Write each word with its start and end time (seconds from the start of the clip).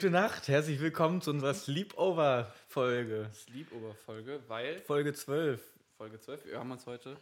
Gute 0.00 0.12
Nacht. 0.12 0.48
Herzlich 0.48 0.80
willkommen 0.80 1.20
zu 1.20 1.28
unserer 1.28 1.52
Sleepover-Folge. 1.52 3.28
Sleepover-Folge, 3.34 4.40
weil 4.48 4.80
Folge 4.80 5.12
12. 5.12 5.60
Folge 5.98 6.18
12, 6.18 6.46
wir 6.46 6.58
haben 6.58 6.70
uns 6.70 6.86
heute 6.86 7.18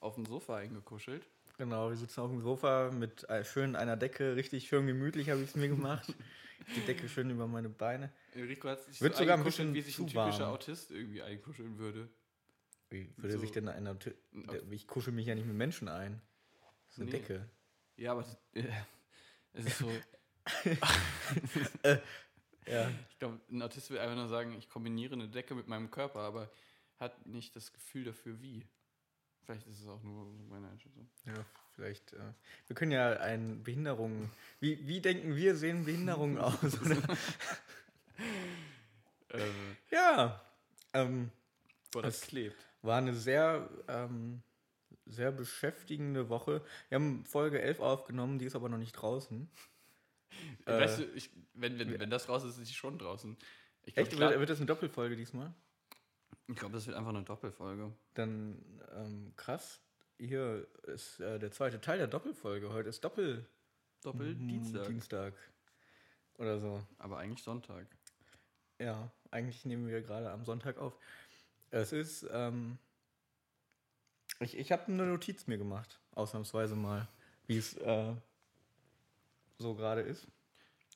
auf 0.00 0.16
dem 0.16 0.26
Sofa 0.26 0.58
eingekuschelt. 0.58 1.26
Genau, 1.56 1.88
wir 1.88 1.96
sitzen 1.96 2.20
auf 2.20 2.30
dem 2.30 2.42
Sofa 2.42 2.90
mit 2.90 3.26
schön 3.44 3.74
einer 3.74 3.96
Decke. 3.96 4.36
Richtig 4.36 4.68
schön 4.68 4.86
gemütlich 4.86 5.30
habe 5.30 5.40
ich 5.40 5.48
es 5.48 5.56
mir 5.56 5.68
gemacht. 5.68 6.12
Die 6.76 6.80
Decke 6.82 7.08
schön 7.08 7.30
über 7.30 7.46
meine 7.46 7.70
Beine. 7.70 8.12
Enrico 8.34 8.68
hat 8.68 8.82
sich 8.82 9.00
Wird 9.00 9.14
so 9.14 9.20
sogar 9.20 9.38
ein 9.38 9.44
bisschen 9.44 9.72
wie 9.72 9.80
sich 9.80 9.98
ein 9.98 10.06
typischer 10.06 10.40
warm. 10.40 10.52
Autist 10.52 10.90
irgendwie 10.90 11.22
einkuscheln 11.22 11.78
würde. 11.78 12.06
Wie 12.90 13.10
würde 13.16 13.32
So. 13.36 13.38
sich 13.40 13.50
denn 13.52 13.66
einer. 13.66 13.94
der- 13.94 14.12
Ich 14.70 14.86
kuschel 14.86 15.14
mich 15.14 15.26
ja 15.26 15.34
nicht 15.34 15.46
mit 15.46 15.56
Menschen 15.56 15.88
ein. 15.88 16.20
Das 16.84 16.96
ist 16.96 17.00
eine 17.00 17.04
Nee. 17.06 17.12
Decke. 17.12 17.48
Ja, 17.96 18.12
aber 18.12 18.26
äh, 18.52 18.64
es 19.54 19.64
ist 19.64 19.78
so, 19.78 19.90
Ja. 22.66 22.88
ich 23.10 23.18
glaube, 23.18 23.40
ein 23.50 23.62
Autist 23.62 23.90
will 23.90 23.98
einfach 23.98 24.14
nur 24.14 24.28
sagen, 24.28 24.54
ich 24.56 24.68
kombiniere 24.68 25.14
eine 25.14 25.28
Decke 25.28 25.54
mit 25.54 25.66
meinem 25.66 25.90
Körper, 25.90 26.20
aber 26.20 26.50
hat 26.98 27.26
nicht 27.26 27.56
das 27.56 27.72
Gefühl 27.72 28.04
dafür, 28.04 28.40
wie. 28.40 28.64
Vielleicht 29.44 29.66
ist 29.66 29.80
es 29.80 29.88
auch 29.88 30.02
nur 30.02 30.26
meine 30.48 30.68
Einschätzung. 30.68 31.08
Ja, 31.24 31.44
vielleicht. 31.74 32.12
Äh, 32.12 32.18
wir 32.68 32.76
können 32.76 32.92
ja 32.92 33.14
ein 33.14 33.64
Behinderungen. 33.64 34.30
Wie, 34.60 34.86
wie 34.86 35.00
denken 35.00 35.34
wir, 35.34 35.56
sehen 35.56 35.84
Behinderungen 35.84 36.38
aus? 36.38 36.80
Oder? 36.80 36.96
Äh, 39.32 39.46
ja. 39.92 40.40
Ähm, 40.92 41.30
boah, 41.92 42.02
das 42.02 42.22
klebt. 42.22 42.56
war 42.82 42.98
eine 42.98 43.14
sehr, 43.14 43.70
ähm, 43.86 44.42
sehr 45.06 45.30
beschäftigende 45.30 46.28
Woche. 46.28 46.62
Wir 46.88 46.96
haben 46.96 47.24
Folge 47.24 47.62
11 47.62 47.78
aufgenommen, 47.78 48.40
die 48.40 48.46
ist 48.46 48.56
aber 48.56 48.68
noch 48.68 48.76
nicht 48.76 48.92
draußen. 48.92 49.48
Äh, 50.66 50.80
weißt 50.80 51.00
du, 51.00 51.04
ich, 51.14 51.30
wenn, 51.54 51.78
wenn, 51.78 51.98
wenn 51.98 52.10
das 52.10 52.28
raus 52.28 52.44
ist, 52.44 52.58
ist 52.58 52.68
sie 52.68 52.74
schon 52.74 52.98
draußen. 52.98 53.36
Ich 53.84 53.96
Echt? 53.96 54.12
glaube, 54.12 54.38
Wird, 54.38 54.50
das 54.50 54.58
eine 54.58 54.66
Doppelfolge 54.66 55.16
diesmal? 55.16 55.54
ich 56.48 56.56
glaub, 56.56 56.72
das 56.72 56.86
wird 56.86 56.96
einfach 56.96 57.10
eine 57.10 57.22
Doppelfolge. 57.22 57.92
Dann 58.14 58.62
ähm, 58.94 59.32
krass. 59.36 59.80
Hier 60.18 60.66
ist 60.82 61.20
äh, 61.20 61.38
der 61.38 61.50
zweite 61.50 61.80
Teil 61.80 61.98
der 61.98 62.08
Doppelfolge. 62.08 62.72
Heute 62.72 62.88
ist 62.88 63.02
Doppel 63.02 63.46
Doppeldienstag. 64.02 64.86
Dienstag. 64.86 65.34
Oder 66.38 66.58
so. 66.58 66.82
Aber 66.98 67.18
eigentlich 67.18 67.42
Sonntag. 67.42 67.86
Ja, 68.78 69.10
eigentlich 69.30 69.64
nehmen 69.64 69.88
wir 69.88 70.00
gerade 70.00 70.30
am 70.30 70.44
Sonntag 70.44 70.78
auf. 70.78 70.96
Es 71.70 71.92
ist, 71.92 72.26
ähm, 72.32 72.78
ich, 74.40 74.56
ich 74.56 74.72
habe 74.72 74.86
eine 74.86 75.06
Notiz 75.06 75.46
mir 75.46 75.58
gemacht, 75.58 76.00
ausnahmsweise 76.12 76.74
mal, 76.74 77.06
wie 77.46 77.58
es 77.58 77.76
äh, 77.76 78.14
so 79.60 79.74
gerade 79.74 80.00
ist. 80.00 80.26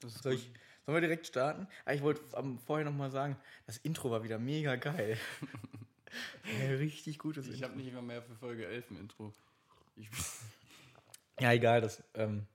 Das 0.00 0.14
ist 0.14 0.22
Soll 0.22 0.34
ich, 0.34 0.50
sollen 0.84 0.96
wir 0.96 1.00
direkt 1.00 1.26
starten? 1.26 1.68
Ah, 1.84 1.92
ich 1.92 2.02
wollte 2.02 2.20
vorher 2.66 2.84
noch 2.84 2.92
mal 2.96 3.10
sagen, 3.10 3.36
das 3.66 3.78
Intro 3.78 4.10
war 4.10 4.22
wieder 4.24 4.38
mega 4.38 4.76
geil. 4.76 5.16
ja, 6.60 6.74
richtig 6.76 7.18
gutes 7.18 7.46
Ich 7.46 7.54
Intro. 7.54 7.68
habe 7.68 7.76
nicht 7.76 7.88
immer 7.88 8.02
mehr 8.02 8.22
für 8.22 8.34
Folge 8.34 8.66
11 8.66 8.90
ein 8.90 8.96
Intro. 8.98 9.32
Ich, 9.96 10.08
Ja, 11.40 11.52
egal, 11.52 11.80
das, 11.80 12.02
ähm, 12.14 12.46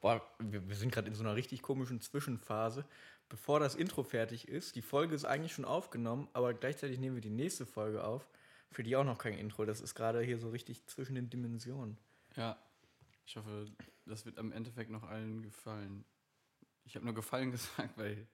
boah, 0.00 0.20
wir, 0.40 0.68
wir 0.68 0.76
sind 0.76 0.92
gerade 0.92 1.08
in 1.08 1.14
so 1.14 1.22
einer 1.22 1.36
richtig 1.36 1.62
komischen 1.62 2.00
Zwischenphase. 2.00 2.84
Bevor 3.28 3.60
das 3.60 3.74
Intro 3.74 4.02
fertig 4.04 4.48
ist, 4.48 4.74
die 4.76 4.82
Folge 4.82 5.14
ist 5.14 5.24
eigentlich 5.24 5.52
schon 5.52 5.64
aufgenommen, 5.64 6.28
aber 6.32 6.54
gleichzeitig 6.54 6.98
nehmen 6.98 7.16
wir 7.16 7.22
die 7.22 7.30
nächste 7.30 7.66
Folge 7.66 8.04
auf, 8.04 8.28
für 8.70 8.82
die 8.82 8.96
auch 8.96 9.04
noch 9.04 9.18
kein 9.18 9.34
Intro. 9.38 9.64
Das 9.64 9.80
ist 9.80 9.94
gerade 9.94 10.20
hier 10.22 10.38
so 10.38 10.50
richtig 10.50 10.86
zwischen 10.86 11.14
den 11.14 11.28
Dimensionen. 11.30 11.98
ja, 12.36 12.56
ich 13.26 13.36
hoffe, 13.36 13.66
das 14.06 14.24
wird 14.24 14.38
am 14.38 14.52
Endeffekt 14.52 14.90
noch 14.90 15.02
allen 15.04 15.42
gefallen. 15.42 16.04
Ich 16.84 16.94
habe 16.94 17.04
nur 17.04 17.14
gefallen 17.14 17.50
gesagt, 17.52 17.96
weil 17.98 18.26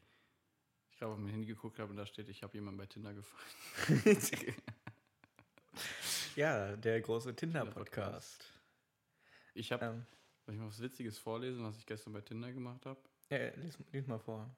ich 0.90 0.98
gerade 0.98 1.12
auf 1.12 1.18
mein 1.18 1.28
Handy 1.32 1.46
geguckt 1.46 1.78
habe 1.78 1.90
und 1.90 1.96
da 1.96 2.06
steht, 2.06 2.28
ich 2.28 2.42
habe 2.42 2.54
jemandem 2.54 2.78
bei 2.78 2.86
Tinder 2.86 3.14
gefallen. 3.14 4.16
Ja, 6.34 6.76
der 6.76 7.00
große 7.02 7.36
Tinder-Podcast. 7.36 8.44
Ich 9.54 9.70
habe, 9.70 9.84
Ähm, 9.84 10.06
soll 10.46 10.54
ich 10.54 10.60
mal 10.60 10.66
was 10.68 10.80
Witziges 10.80 11.18
vorlesen, 11.18 11.62
was 11.62 11.76
ich 11.76 11.84
gestern 11.84 12.14
bei 12.14 12.22
Tinder 12.22 12.50
gemacht 12.52 12.86
habe? 12.86 12.98
ja, 13.28 13.50
lies, 13.56 13.78
lies 13.92 14.06
mal 14.06 14.18
vor. 14.18 14.54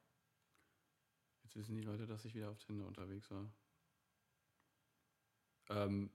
Jetzt 1.43 1.57
wissen 1.57 1.75
die 1.75 1.83
Leute, 1.83 2.07
dass 2.07 2.25
ich 2.25 2.35
wieder 2.35 2.51
auf 2.51 2.59
Tinder 2.59 2.87
unterwegs 2.87 3.29
war. 3.31 3.51
Ähm, 5.69 6.11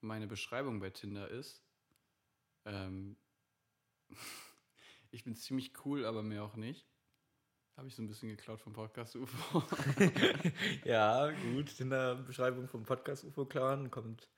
meine 0.00 0.26
Beschreibung 0.26 0.80
bei 0.80 0.90
Tinder 0.90 1.28
ist, 1.28 1.62
ähm, 2.64 3.16
ich 5.10 5.24
bin 5.24 5.34
ziemlich 5.34 5.72
cool, 5.84 6.04
aber 6.04 6.22
mehr 6.22 6.42
auch 6.44 6.56
nicht. 6.56 6.86
Habe 7.76 7.88
ich 7.88 7.94
so 7.94 8.02
ein 8.02 8.06
bisschen 8.08 8.28
geklaut 8.28 8.60
vom 8.60 8.72
Podcast 8.74 9.16
UFO. 9.16 9.62
Ja, 10.84 11.30
gut, 11.30 11.74
Tinder-Beschreibung 11.76 12.68
vom 12.68 12.84
Podcast 12.84 13.24
UFO 13.24 13.46
Clan 13.46 13.90
kommt, 13.90 14.28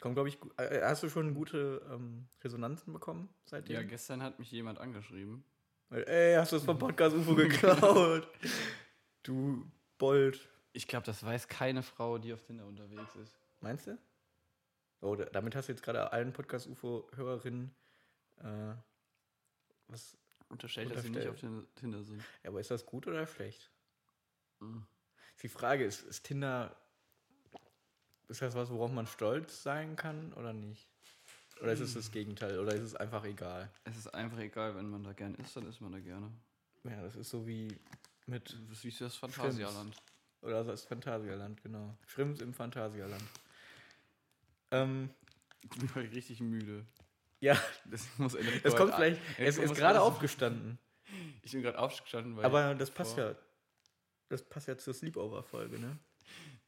kommt 0.00 0.14
glaube 0.16 0.28
ich, 0.28 0.40
gu- 0.40 0.50
äh, 0.56 0.80
hast 0.82 1.02
du 1.02 1.08
schon 1.08 1.34
gute 1.34 1.80
ähm, 1.90 2.28
Resonanzen 2.42 2.92
bekommen 2.92 3.28
seitdem? 3.44 3.76
ja, 3.76 3.82
gestern 3.82 4.22
hat 4.22 4.38
mich 4.40 4.50
jemand 4.50 4.78
angeschrieben. 4.80 5.44
Ey, 5.90 6.34
hast 6.36 6.52
du 6.52 6.56
es 6.56 6.64
vom 6.64 6.78
Podcast 6.78 7.14
UFO 7.16 7.34
geklaut? 7.36 8.28
du 9.22 9.70
Bold. 9.98 10.48
Ich 10.72 10.86
glaube, 10.88 11.04
das 11.06 11.24
weiß 11.24 11.48
keine 11.48 11.82
Frau, 11.82 12.18
die 12.18 12.32
auf 12.32 12.42
Tinder 12.42 12.64
unterwegs 12.66 13.14
ist. 13.16 13.38
Meinst 13.60 13.86
du? 13.86 13.98
Oh, 15.00 15.14
da- 15.14 15.24
damit 15.26 15.54
hast 15.54 15.68
du 15.68 15.72
jetzt 15.72 15.82
gerade 15.82 16.12
allen 16.12 16.32
Podcast 16.32 16.66
UFO-Hörerinnen 16.68 17.74
äh, 18.40 18.74
was. 19.88 20.16
Unterstellt, 20.48 20.90
dass 20.94 21.02
sie 21.02 21.10
nicht 21.10 21.28
auf 21.28 21.38
Tinder- 21.76 22.02
sind. 22.02 22.24
Ja, 22.42 22.50
aber 22.50 22.60
ist 22.60 22.72
das 22.72 22.84
gut 22.84 23.06
oder 23.06 23.24
schlecht? 23.26 23.70
Mhm. 24.58 24.84
Die 25.42 25.48
Frage 25.48 25.84
ist, 25.84 26.02
ist 26.02 26.24
Tinder. 26.24 26.76
Ist 28.26 28.42
das 28.42 28.54
was, 28.54 28.68
worauf 28.70 28.90
man 28.90 29.06
stolz 29.06 29.62
sein 29.62 29.94
kann 29.96 30.32
oder 30.32 30.52
nicht? 30.52 30.88
Oder 31.60 31.72
ist 31.72 31.80
es 31.80 31.94
das 31.94 32.10
Gegenteil? 32.10 32.58
Oder 32.58 32.74
ist 32.74 32.82
es 32.82 32.96
einfach 32.96 33.24
egal? 33.24 33.70
Es 33.84 33.96
ist 33.96 34.12
einfach 34.12 34.38
egal, 34.38 34.74
wenn 34.76 34.88
man 34.88 35.04
da 35.04 35.12
gern 35.12 35.34
ist, 35.36 35.54
dann 35.56 35.66
ist 35.68 35.80
man 35.80 35.92
da 35.92 36.00
gerne. 36.00 36.32
Ja, 36.84 37.02
das 37.02 37.14
ist 37.16 37.30
so 37.30 37.46
wie 37.46 37.78
mit. 38.26 38.56
Das 38.68 38.78
ist 38.78 38.84
wie 38.84 39.04
das 39.04 39.16
Phantasialand. 39.16 39.94
Oder 40.42 40.64
das 40.64 40.84
Phantasialand, 40.84 41.62
genau. 41.62 41.96
Schrimps 42.06 42.40
im 42.40 42.54
Phantasialand. 42.54 43.22
Ähm, 44.70 45.10
Ich 45.62 45.70
bin 45.78 45.94
heute 45.94 46.10
richtig 46.12 46.40
müde. 46.40 46.86
Ja, 47.40 47.58
Deswegen 47.84 48.22
muss 48.22 48.34
Enrico 48.34 48.68
es 48.68 48.76
kommt 48.76 48.94
vielleicht. 48.94 49.20
Enrico 49.38 49.48
Es 49.48 49.58
ist 49.58 49.74
gerade 49.74 50.00
aufgestanden. 50.00 50.78
Ich 51.42 51.52
bin 51.52 51.62
gerade 51.62 51.78
aufgestanden, 51.78 52.36
weil 52.36 52.44
Aber 52.44 52.74
das 52.74 52.90
passt 52.90 53.16
ja. 53.16 53.34
Das 54.28 54.42
passt 54.42 54.68
ja 54.68 54.78
zur 54.78 54.94
Sleepover-Folge, 54.94 55.78
ne? 55.78 55.98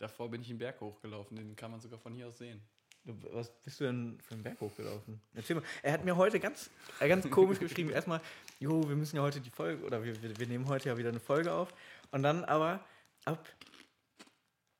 davor 0.02 0.30
bin 0.30 0.42
ich 0.42 0.50
einen 0.50 0.58
Berg 0.58 0.80
hochgelaufen, 0.80 1.36
den 1.36 1.56
kann 1.56 1.70
man 1.70 1.80
sogar 1.80 1.98
von 1.98 2.12
hier 2.12 2.26
aus 2.26 2.38
sehen. 2.38 2.60
Was 3.04 3.50
bist 3.64 3.80
du 3.80 3.84
denn 3.84 4.18
für 4.20 4.34
einen 4.34 4.44
Berg 4.44 4.60
hochgelaufen? 4.60 5.20
Erzähl 5.34 5.56
mal. 5.56 5.64
Er 5.82 5.92
hat 5.92 6.04
mir 6.04 6.16
heute 6.16 6.38
ganz, 6.38 6.70
äh, 7.00 7.08
ganz 7.08 7.28
komisch 7.30 7.58
geschrieben. 7.58 7.90
Erstmal, 7.94 8.20
jo, 8.60 8.88
wir 8.88 8.94
müssen 8.94 9.16
ja 9.16 9.22
heute 9.22 9.40
die 9.40 9.50
Folge, 9.50 9.84
oder 9.84 10.04
wir, 10.04 10.20
wir, 10.22 10.38
wir 10.38 10.46
nehmen 10.46 10.68
heute 10.68 10.88
ja 10.88 10.96
wieder 10.96 11.08
eine 11.08 11.18
Folge 11.18 11.52
auf. 11.52 11.74
Und 12.12 12.22
dann 12.22 12.44
aber 12.44 12.84
ab, 13.24 13.48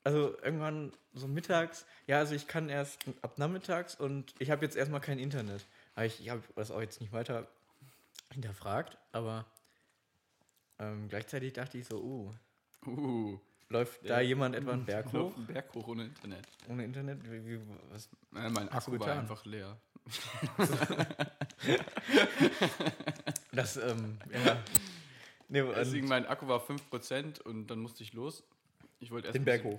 also 0.05 0.37
irgendwann 0.43 0.93
so 1.15 1.27
mittags, 1.27 1.85
ja, 2.07 2.19
also 2.19 2.35
ich 2.35 2.47
kann 2.47 2.69
erst 2.69 3.01
ab 3.23 3.39
nachmittags 3.39 3.97
und 3.97 4.35
ich 4.39 4.53
habe 4.53 4.65
jetzt 4.65 4.77
erstmal 4.77 5.01
kein 5.01 5.19
Internet. 5.19 5.67
Aber 5.95 6.07
ich, 6.07 6.21
ich 6.21 6.31
habe 6.31 6.43
das 6.57 6.71
auch 6.71 6.81
jetzt 6.81 7.01
nicht 7.01 7.13
weiter 7.13 7.49
hinterfragt, 8.33 8.99
aber 9.13 9.45
ähm, 10.79 11.09
gleichzeitig 11.09 11.53
dachte 11.53 11.79
ich 11.79 11.87
so, 11.87 11.99
uh, 12.03 12.33
Uh, 12.87 13.39
läuft 13.69 14.09
da 14.09 14.21
jemand 14.21 14.57
etwa 14.57 14.73
einen 14.73 14.85
Berg 14.85 15.13
hoch? 15.13 15.37
Einen 15.37 15.47
Berg 15.47 15.73
hoch 15.75 15.87
ohne 15.87 16.05
Internet. 16.05 16.49
Ohne 16.69 16.85
Internet? 16.85 17.23
Wie, 17.31 17.47
wie, 17.47 17.61
was? 17.91 18.09
Äh, 18.35 18.51
mein 18.51 18.69
Akku 18.69 18.99
war 18.99 19.19
einfach 19.19 19.45
leer. 19.45 19.77
Das, 23.53 23.77
ähm, 23.77 24.19
ja. 24.33 24.57
Nee, 25.49 25.63
Deswegen 25.77 26.05
und 26.05 26.09
mein 26.09 26.27
Akku 26.27 26.49
war 26.49 26.61
5% 26.67 27.43
und 27.43 27.67
dann 27.67 27.81
musste 27.81 28.03
ich 28.03 28.15
los. 28.15 28.43
Ich 28.99 29.11
wollte 29.11 29.29
erst 29.29 29.37
den 29.37 29.45
Berg 29.45 29.63
hoch. 29.63 29.79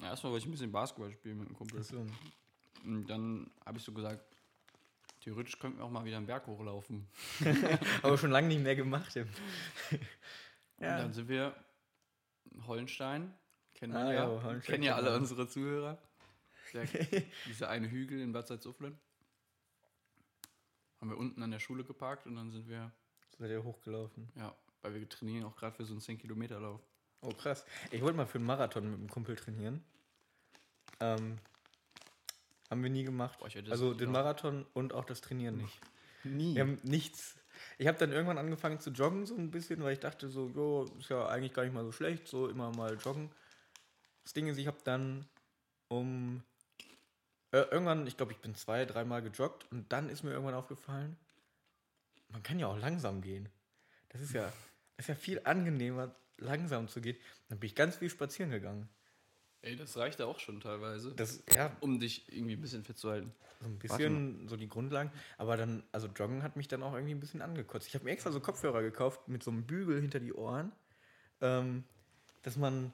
Ja, 0.00 0.08
erstmal 0.08 0.32
wollte 0.32 0.44
ich 0.44 0.48
ein 0.48 0.52
bisschen 0.52 0.72
Basketball 0.72 1.12
spielen 1.12 1.38
mit 1.38 1.48
einem 1.48 1.56
Kumpel. 1.56 1.82
So. 1.82 2.04
Und 2.84 3.06
dann 3.06 3.50
habe 3.66 3.76
ich 3.76 3.84
so 3.84 3.92
gesagt, 3.92 4.24
theoretisch 5.24 5.58
könnten 5.58 5.78
wir 5.78 5.84
auch 5.84 5.90
mal 5.90 6.04
wieder 6.04 6.18
einen 6.18 6.26
Berg 6.26 6.46
hochlaufen. 6.46 7.08
Aber 8.02 8.18
schon 8.18 8.30
lange 8.30 8.48
nicht 8.48 8.62
mehr 8.62 8.76
gemacht. 8.76 9.14
Ja. 9.14 9.24
dann 10.78 11.12
sind 11.12 11.28
wir 11.28 11.54
in 12.52 12.66
Hollenstein. 12.66 13.32
Kennen, 13.74 13.96
Ah, 13.96 14.06
wir 14.08 14.14
ja. 14.14 14.26
Hollenstein 14.26 14.60
kennen 14.62 14.82
ja 14.84 14.94
alle 14.96 15.16
unsere 15.16 15.48
Zuhörer. 15.48 15.98
Der, 16.72 16.84
dieser 17.46 17.68
eine 17.70 17.90
Hügel 17.90 18.20
in 18.20 18.32
Bad 18.32 18.46
Salzuflen. 18.48 18.98
Haben 21.00 21.10
wir 21.10 21.16
unten 21.18 21.42
an 21.42 21.50
der 21.50 21.58
Schule 21.60 21.84
geparkt 21.84 22.26
und 22.26 22.36
dann 22.36 22.50
sind 22.50 22.68
wir, 22.68 22.92
Seid 23.38 23.50
ihr 23.50 23.64
hochgelaufen? 23.64 24.30
ja, 24.36 24.54
weil 24.82 24.94
wir 24.94 25.08
trainieren 25.08 25.44
auch 25.44 25.56
gerade 25.56 25.74
für 25.76 25.84
so 25.84 25.92
einen 25.92 26.00
10-Kilometer-Lauf. 26.00 26.80
Oh, 27.22 27.30
krass. 27.32 27.64
Ich 27.90 28.02
wollte 28.02 28.16
mal 28.16 28.26
für 28.26 28.38
einen 28.38 28.46
Marathon 28.46 28.90
mit 28.90 28.98
einem 29.00 29.08
Kumpel 29.08 29.34
trainieren. 29.36 29.82
Ähm, 31.00 31.38
haben 32.70 32.82
wir 32.82 32.90
nie 32.90 33.04
gemacht. 33.04 33.38
Boah, 33.38 33.48
also 33.70 33.90
den 33.92 34.06
gemacht. 34.06 34.24
Marathon 34.24 34.66
und 34.72 34.92
auch 34.92 35.04
das 35.04 35.20
Trainieren 35.20 35.58
nicht. 35.58 35.80
Nie. 36.24 36.54
Wir 36.54 36.62
haben 36.62 36.78
nichts. 36.82 37.36
ich 37.78 37.86
habe 37.86 37.98
dann 37.98 38.12
irgendwann 38.12 38.38
angefangen 38.38 38.80
zu 38.80 38.90
joggen, 38.90 39.26
so 39.26 39.36
ein 39.36 39.50
bisschen, 39.50 39.82
weil 39.82 39.92
ich 39.92 40.00
dachte 40.00 40.28
so, 40.28 40.48
jo, 40.48 40.84
ist 40.98 41.10
ja 41.10 41.26
eigentlich 41.26 41.52
gar 41.52 41.64
nicht 41.64 41.74
mal 41.74 41.84
so 41.84 41.92
schlecht, 41.92 42.28
so 42.28 42.48
immer 42.48 42.74
mal 42.74 42.96
joggen. 42.96 43.30
Das 44.22 44.32
Ding 44.32 44.46
ist, 44.46 44.58
ich 44.58 44.66
habe 44.66 44.78
dann 44.84 45.26
um 45.88 46.42
äh, 47.54 47.68
irgendwann, 47.70 48.06
ich 48.06 48.16
glaube, 48.16 48.32
ich 48.32 48.38
bin 48.38 48.54
zwei, 48.54 48.84
dreimal 48.84 49.22
gejoggt 49.22 49.70
und 49.70 49.92
dann 49.92 50.08
ist 50.08 50.24
mir 50.24 50.32
irgendwann 50.32 50.54
aufgefallen, 50.54 51.16
man 52.30 52.42
kann 52.42 52.58
ja 52.58 52.66
auch 52.66 52.78
langsam 52.78 53.20
gehen. 53.20 53.48
Das 54.08 54.20
ist 54.20 54.32
ja, 54.32 54.42
das 54.96 55.04
ist 55.04 55.08
ja 55.08 55.14
viel 55.14 55.40
angenehmer, 55.44 56.14
langsam 56.38 56.88
zu 56.88 57.00
gehen. 57.00 57.16
Dann 57.48 57.60
bin 57.60 57.68
ich 57.68 57.76
ganz 57.76 57.96
viel 57.96 58.10
spazieren 58.10 58.50
gegangen. 58.50 58.88
Ey, 59.64 59.76
das 59.76 59.96
reicht 59.96 60.20
ja 60.20 60.26
auch 60.26 60.38
schon 60.38 60.60
teilweise, 60.60 61.14
Das, 61.14 61.42
ja, 61.54 61.74
um 61.80 61.98
dich 61.98 62.30
irgendwie 62.30 62.52
ein 62.54 62.60
bisschen 62.60 62.84
fit 62.84 62.98
zu 62.98 63.10
halten. 63.10 63.32
so 63.60 63.66
ein 63.66 63.78
bisschen 63.78 64.46
so 64.46 64.56
die 64.58 64.68
Grundlagen. 64.68 65.10
Aber 65.38 65.56
dann, 65.56 65.82
also 65.90 66.06
Joggen 66.08 66.42
hat 66.42 66.56
mich 66.56 66.68
dann 66.68 66.82
auch 66.82 66.92
irgendwie 66.92 67.14
ein 67.14 67.20
bisschen 67.20 67.40
angekotzt. 67.40 67.88
Ich 67.88 67.94
habe 67.94 68.04
mir 68.04 68.10
extra 68.10 68.30
so 68.30 68.40
Kopfhörer 68.40 68.82
gekauft 68.82 69.26
mit 69.26 69.42
so 69.42 69.50
einem 69.50 69.64
Bügel 69.64 70.02
hinter 70.02 70.20
die 70.20 70.34
Ohren, 70.34 70.70
ähm, 71.40 71.84
dass 72.42 72.56
man, 72.58 72.92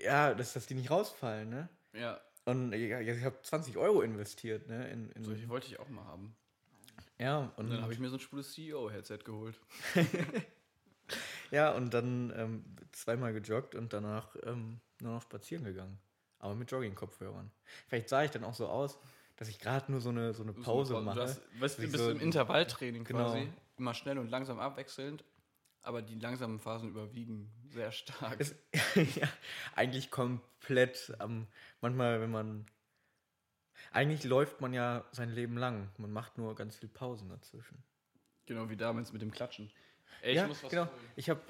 ja, 0.00 0.32
dass, 0.32 0.52
dass 0.52 0.66
die 0.66 0.74
nicht 0.74 0.92
rausfallen, 0.92 1.50
ne? 1.50 1.68
Ja, 1.92 2.20
Und 2.44 2.72
ja, 2.72 3.00
ich 3.00 3.24
habe 3.24 3.42
20 3.42 3.76
Euro 3.78 4.02
investiert, 4.02 4.68
ne? 4.68 4.88
In, 4.90 5.10
in, 5.10 5.24
solche 5.24 5.48
wollte 5.48 5.66
ich 5.66 5.80
auch 5.80 5.88
mal 5.88 6.04
haben. 6.04 6.36
ja, 7.18 7.38
und 7.56 7.64
Und 7.64 7.70
dann 7.70 7.82
habe 7.82 7.92
ich 7.92 7.98
mir 7.98 8.10
so 8.10 8.16
ein 8.16 8.20
schwules 8.20 8.52
CEO-Headset 8.52 9.18
geholt. 9.24 9.58
Ja, 11.50 11.72
und 11.72 11.94
dann 11.94 12.30
ähm, 12.36 12.64
zweimal 12.92 13.32
gejoggt 13.32 13.74
und 13.74 13.92
danach 13.94 14.36
ähm, 14.42 14.80
nur 15.00 15.14
noch 15.14 15.22
spazieren 15.22 15.64
gegangen. 15.64 15.98
Aber 16.40 16.54
mit 16.54 16.70
Jogging-Kopfhörern. 16.70 17.50
Vielleicht 17.88 18.08
sah 18.08 18.22
ich 18.24 18.30
dann 18.30 18.44
auch 18.44 18.54
so 18.54 18.68
aus, 18.68 18.98
dass 19.36 19.48
ich 19.48 19.58
gerade 19.58 19.90
nur 19.90 20.00
so 20.00 20.10
eine, 20.10 20.34
so 20.34 20.42
eine 20.42 20.52
Pause 20.52 20.94
du 20.94 21.00
mache. 21.00 21.20
hast, 21.22 21.40
weißt 21.60 21.78
du, 21.78 21.82
bist 21.82 21.96
so- 21.96 22.10
im 22.10 22.20
Intervalltraining 22.20 23.04
Genau. 23.04 23.24
quasi. 23.24 23.48
Immer 23.76 23.94
schnell 23.94 24.18
und 24.18 24.28
langsam 24.30 24.58
abwechselnd. 24.58 25.24
Aber 25.82 26.02
die 26.02 26.16
langsamen 26.18 26.58
Phasen 26.58 26.88
überwiegen 26.90 27.50
sehr 27.68 27.92
stark. 27.92 28.40
Ist, 28.40 28.54
ja, 29.16 29.28
eigentlich 29.74 30.10
komplett 30.10 31.14
am. 31.18 31.46
manchmal, 31.80 32.20
wenn 32.20 32.30
man. 32.30 32.66
Eigentlich 33.92 34.24
läuft 34.24 34.60
man 34.60 34.74
ja 34.74 35.04
sein 35.12 35.30
Leben 35.30 35.56
lang. 35.56 35.88
Man 35.96 36.12
macht 36.12 36.36
nur 36.36 36.54
ganz 36.56 36.76
viel 36.76 36.88
Pausen 36.88 37.28
dazwischen. 37.28 37.82
genau 38.46 38.68
wie 38.68 38.76
damals 38.76 39.12
mit 39.12 39.22
dem 39.22 39.30
Klatschen. 39.30 39.70
Ey, 40.20 40.30
ich 40.32 40.36
ja, 40.36 40.46
muss 40.48 40.62
was 40.64 40.70
genau. 40.70 40.86
holen. 40.86 41.00
Ich 41.16 41.30
habe. 41.30 41.40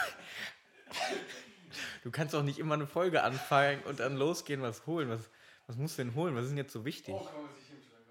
du 2.03 2.11
kannst 2.11 2.35
doch 2.35 2.43
nicht 2.43 2.59
immer 2.59 2.75
eine 2.75 2.87
Folge 2.87 3.23
anfangen 3.23 3.83
und 3.85 4.01
dann 4.01 4.17
losgehen, 4.17 4.63
was 4.63 4.87
holen. 4.87 5.09
Was, 5.09 5.31
was 5.67 5.77
musst 5.77 5.99
du 5.99 6.05
denn 6.05 6.15
holen? 6.15 6.35
Was 6.35 6.45
ist 6.45 6.51
denn 6.51 6.59
jetzt 6.59 6.73
so 6.73 6.85
wichtig? 6.85 7.15
Oh, 7.15 7.25
kann 7.25 7.43
man 7.43 7.55
sich 7.55 7.67
hinschlagen. 7.69 8.05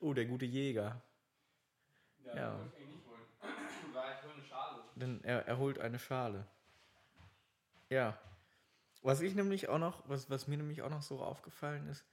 Oh, 0.00 0.14
der 0.14 0.24
gute 0.26 0.44
Jäger. 0.46 1.00
Ja, 2.24 2.34
Ja. 2.34 2.60
ich 2.78 2.86
nicht 2.86 3.06
holen. 3.06 3.20
Weil 3.92 4.12
ich 4.16 4.22
hole 4.24 4.34
eine 4.34 4.44
Schale. 4.44 4.82
Denn 4.96 5.24
er, 5.24 5.46
er 5.46 5.58
holt 5.58 5.78
eine 5.78 5.98
Schale. 5.98 6.46
Ja. 7.88 8.18
Was 9.02 9.20
ich 9.20 9.34
nämlich 9.34 9.68
auch 9.68 9.78
noch, 9.78 10.02
was, 10.08 10.30
was 10.30 10.46
mir 10.46 10.56
nämlich 10.56 10.82
auch 10.82 10.90
noch 10.90 11.02
so 11.02 11.20
aufgefallen 11.20 11.88
ist, 11.88 12.04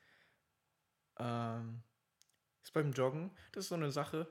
ähm, 1.19 1.83
ist 2.63 2.73
beim 2.73 2.91
Joggen, 2.93 3.31
das 3.51 3.65
ist 3.65 3.69
so 3.69 3.75
eine 3.75 3.91
Sache, 3.91 4.27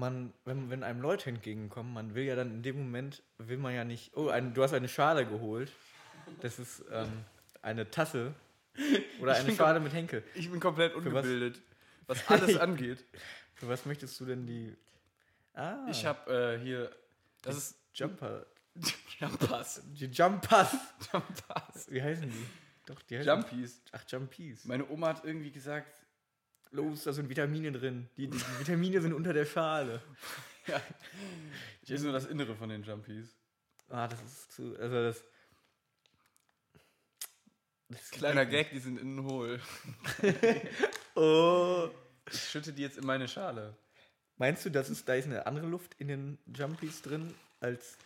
man, 0.00 0.32
wenn, 0.44 0.70
wenn 0.70 0.82
einem 0.82 1.00
Leute 1.00 1.30
entgegenkommen, 1.30 1.92
man 1.92 2.14
will 2.14 2.24
ja 2.24 2.34
dann 2.34 2.50
in 2.50 2.62
dem 2.62 2.78
Moment, 2.78 3.22
will 3.38 3.58
man 3.58 3.74
ja 3.74 3.84
nicht, 3.84 4.16
oh, 4.16 4.28
ein, 4.28 4.52
du 4.54 4.62
hast 4.62 4.74
eine 4.74 4.88
Schale 4.88 5.24
geholt. 5.26 5.70
Das 6.40 6.58
ist 6.58 6.82
ähm, 6.90 7.24
eine 7.62 7.90
Tasse 7.90 8.34
oder 9.20 9.34
eine 9.34 9.54
Schale 9.54 9.78
mit 9.78 9.92
Henkel. 9.92 10.24
Ich 10.34 10.50
bin 10.50 10.58
komplett 10.58 10.92
was? 10.92 10.98
ungebildet, 10.98 11.60
was, 12.06 12.28
alles 12.28 12.56
angeht. 12.56 13.04
Für 13.54 13.68
was 13.68 13.86
möchtest 13.86 14.18
du 14.20 14.24
denn 14.24 14.46
die. 14.46 14.76
Ah, 15.54 15.86
Ich 15.90 16.04
habe 16.04 16.58
äh, 16.58 16.58
hier, 16.58 16.90
das 17.42 17.56
ist 17.56 17.76
Jumper. 17.94 18.46
Jumpers. 19.18 19.82
Die 19.92 20.06
Jumpers. 20.06 20.76
Jumpers. 21.12 21.90
Wie 21.90 22.02
heißen 22.02 22.30
die? 22.30 22.46
Doch, 22.86 23.02
die 23.02 23.18
heißen. 23.18 23.28
Jumpies. 23.28 23.82
Ach, 23.92 24.04
Jumpies. 24.08 24.64
Meine 24.64 24.88
Oma 24.88 25.08
hat 25.08 25.24
irgendwie 25.24 25.50
gesagt, 25.50 25.99
Los, 26.72 27.04
da 27.04 27.12
sind 27.12 27.28
Vitamine 27.28 27.72
drin. 27.72 28.08
Die, 28.16 28.28
die, 28.28 28.38
die 28.38 28.58
Vitamine 28.60 29.00
sind 29.00 29.12
unter 29.12 29.32
der 29.32 29.44
Schale. 29.44 30.02
ja, 30.66 30.80
ich 31.82 31.90
esse 31.90 32.04
nur 32.04 32.12
das 32.12 32.26
Innere 32.26 32.54
von 32.54 32.68
den 32.68 32.82
Jumpies. 32.82 33.36
Ah, 33.88 34.06
das 34.06 34.22
ist 34.22 34.52
zu. 34.52 34.76
Also, 34.78 35.02
das. 35.02 35.24
das 37.88 38.10
Kleiner 38.10 38.46
Gag, 38.46 38.70
die 38.70 38.78
sind 38.78 38.98
innen 39.00 39.24
hohl. 39.24 39.60
Oh. 41.16 41.90
Ich 42.30 42.40
schütte 42.40 42.72
die 42.72 42.82
jetzt 42.82 42.96
in 42.96 43.04
meine 43.04 43.26
Schale. 43.26 43.76
Meinst 44.36 44.64
du, 44.64 44.70
dass 44.70 44.88
es, 44.88 45.04
da 45.04 45.14
ist 45.14 45.26
eine 45.26 45.46
andere 45.46 45.66
Luft 45.66 45.94
in 45.98 46.08
den 46.08 46.38
Jumpies 46.46 47.02
drin 47.02 47.34
als 47.60 47.98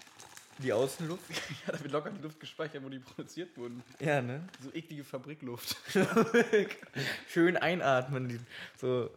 die 0.58 0.72
Außenluft? 0.72 1.24
Ja, 1.66 1.72
da 1.72 1.80
wird 1.80 1.92
locker 1.92 2.10
die 2.10 2.22
Luft 2.22 2.40
gespeichert, 2.40 2.82
wo 2.82 2.88
die 2.88 2.98
produziert 2.98 3.56
wurden. 3.56 3.82
Ja, 4.00 4.20
ne? 4.20 4.46
So 4.60 4.72
eklige 4.72 5.04
Fabrikluft. 5.04 5.76
Schön 7.28 7.56
einatmen. 7.56 8.28
Die, 8.28 8.40
so. 8.76 9.10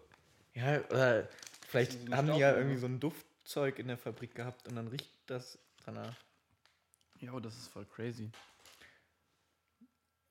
Ja, 0.54 0.80
oder 0.90 1.28
vielleicht 1.68 1.94
So 1.94 2.16
haben 2.16 2.32
die 2.32 2.40
ja 2.40 2.56
irgendwie 2.56 2.78
so 2.78 2.88
ein 2.88 3.00
Duftzeug 3.00 3.80
in 3.80 3.88
der 3.88 3.98
Fabrik 3.98 4.34
gehabt 4.36 4.68
und 4.68 4.76
dann 4.76 4.88
riecht 4.88 5.10
das 5.28 5.60
danach. 5.86 6.16
Ja, 7.20 7.40
das 7.40 7.56
ist 7.58 7.68
voll 7.68 7.86
crazy. 7.86 8.30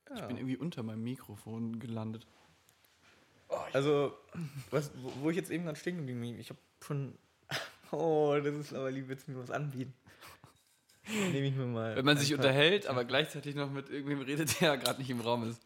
Ja. 0.09 0.17
Ich 0.17 0.23
bin 0.23 0.37
irgendwie 0.37 0.57
unter 0.57 0.83
meinem 0.83 1.03
Mikrofon 1.03 1.79
gelandet. 1.79 2.27
Also, 3.73 4.17
was, 4.71 4.91
wo, 5.03 5.13
wo 5.23 5.31
ich 5.31 5.37
jetzt 5.37 5.51
eben 5.51 5.65
gerade 5.65 5.79
stehen 5.79 5.97
geblieben 5.99 6.21
bin, 6.21 6.39
ich 6.39 6.51
habe 6.51 6.61
schon. 6.85 7.19
Oh, 7.93 8.37
das 8.43 8.53
ist 8.57 8.75
aber 8.75 8.91
lieb, 8.91 9.07
willst 9.07 9.29
du 9.29 9.31
mir 9.31 9.39
was 9.39 9.53
anbieten? 9.53 9.95
Nehme 11.09 11.47
ich 11.47 11.55
mir 11.55 11.67
mal. 11.67 11.95
Wenn 11.97 12.05
man 12.05 12.19
sich 12.19 12.35
unterhält, 12.35 12.87
aber 12.87 13.05
gleichzeitig 13.05 13.55
noch 13.55 13.71
mit 13.71 13.89
irgendwem 13.91 14.21
redet, 14.23 14.61
der 14.61 14.77
gerade 14.79 14.99
nicht 15.01 15.11
im 15.11 15.21
Raum 15.21 15.49
ist 15.49 15.63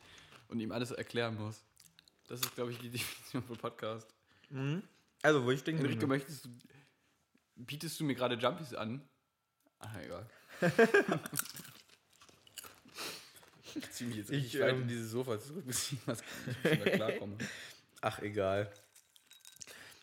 und 0.49 0.61
ihm 0.61 0.73
alles 0.73 0.91
erklären 0.91 1.37
muss. 1.37 1.65
Das 2.29 2.41
ist, 2.41 2.55
glaube 2.55 2.73
ich, 2.73 2.79
die 2.79 2.91
Definition 2.91 3.43
von 3.43 3.57
Podcast. 3.57 4.07
Mhm. 4.51 4.83
Also, 5.23 5.45
wo 5.45 5.51
ich 5.51 5.61
stehen 5.61 5.79
Enrico, 5.79 6.01
bin. 6.01 6.09
möchtest 6.11 6.45
du. 6.45 6.51
Bietest 7.57 7.99
du 8.01 8.05
mir 8.05 8.15
gerade 8.15 8.37
Jumpies 8.37 8.75
an? 8.75 9.03
Ach, 9.79 9.97
egal. 9.99 10.27
ich 13.75 13.91
ziehe 13.91 14.09
mich 14.09 14.19
jetzt 14.19 14.31
Ich, 14.31 14.45
richtig 14.45 14.61
weit 14.61 14.75
ähm, 14.75 14.83
in 14.83 14.89
dieses 14.89 15.11
Sofa 15.11 15.39
zurück, 15.39 15.67
bis 15.67 15.93
ich 15.93 15.99
was 16.07 16.23
ich 16.65 16.83
klarkomme. 16.93 17.37
Ach, 18.01 18.19
egal. 18.21 18.73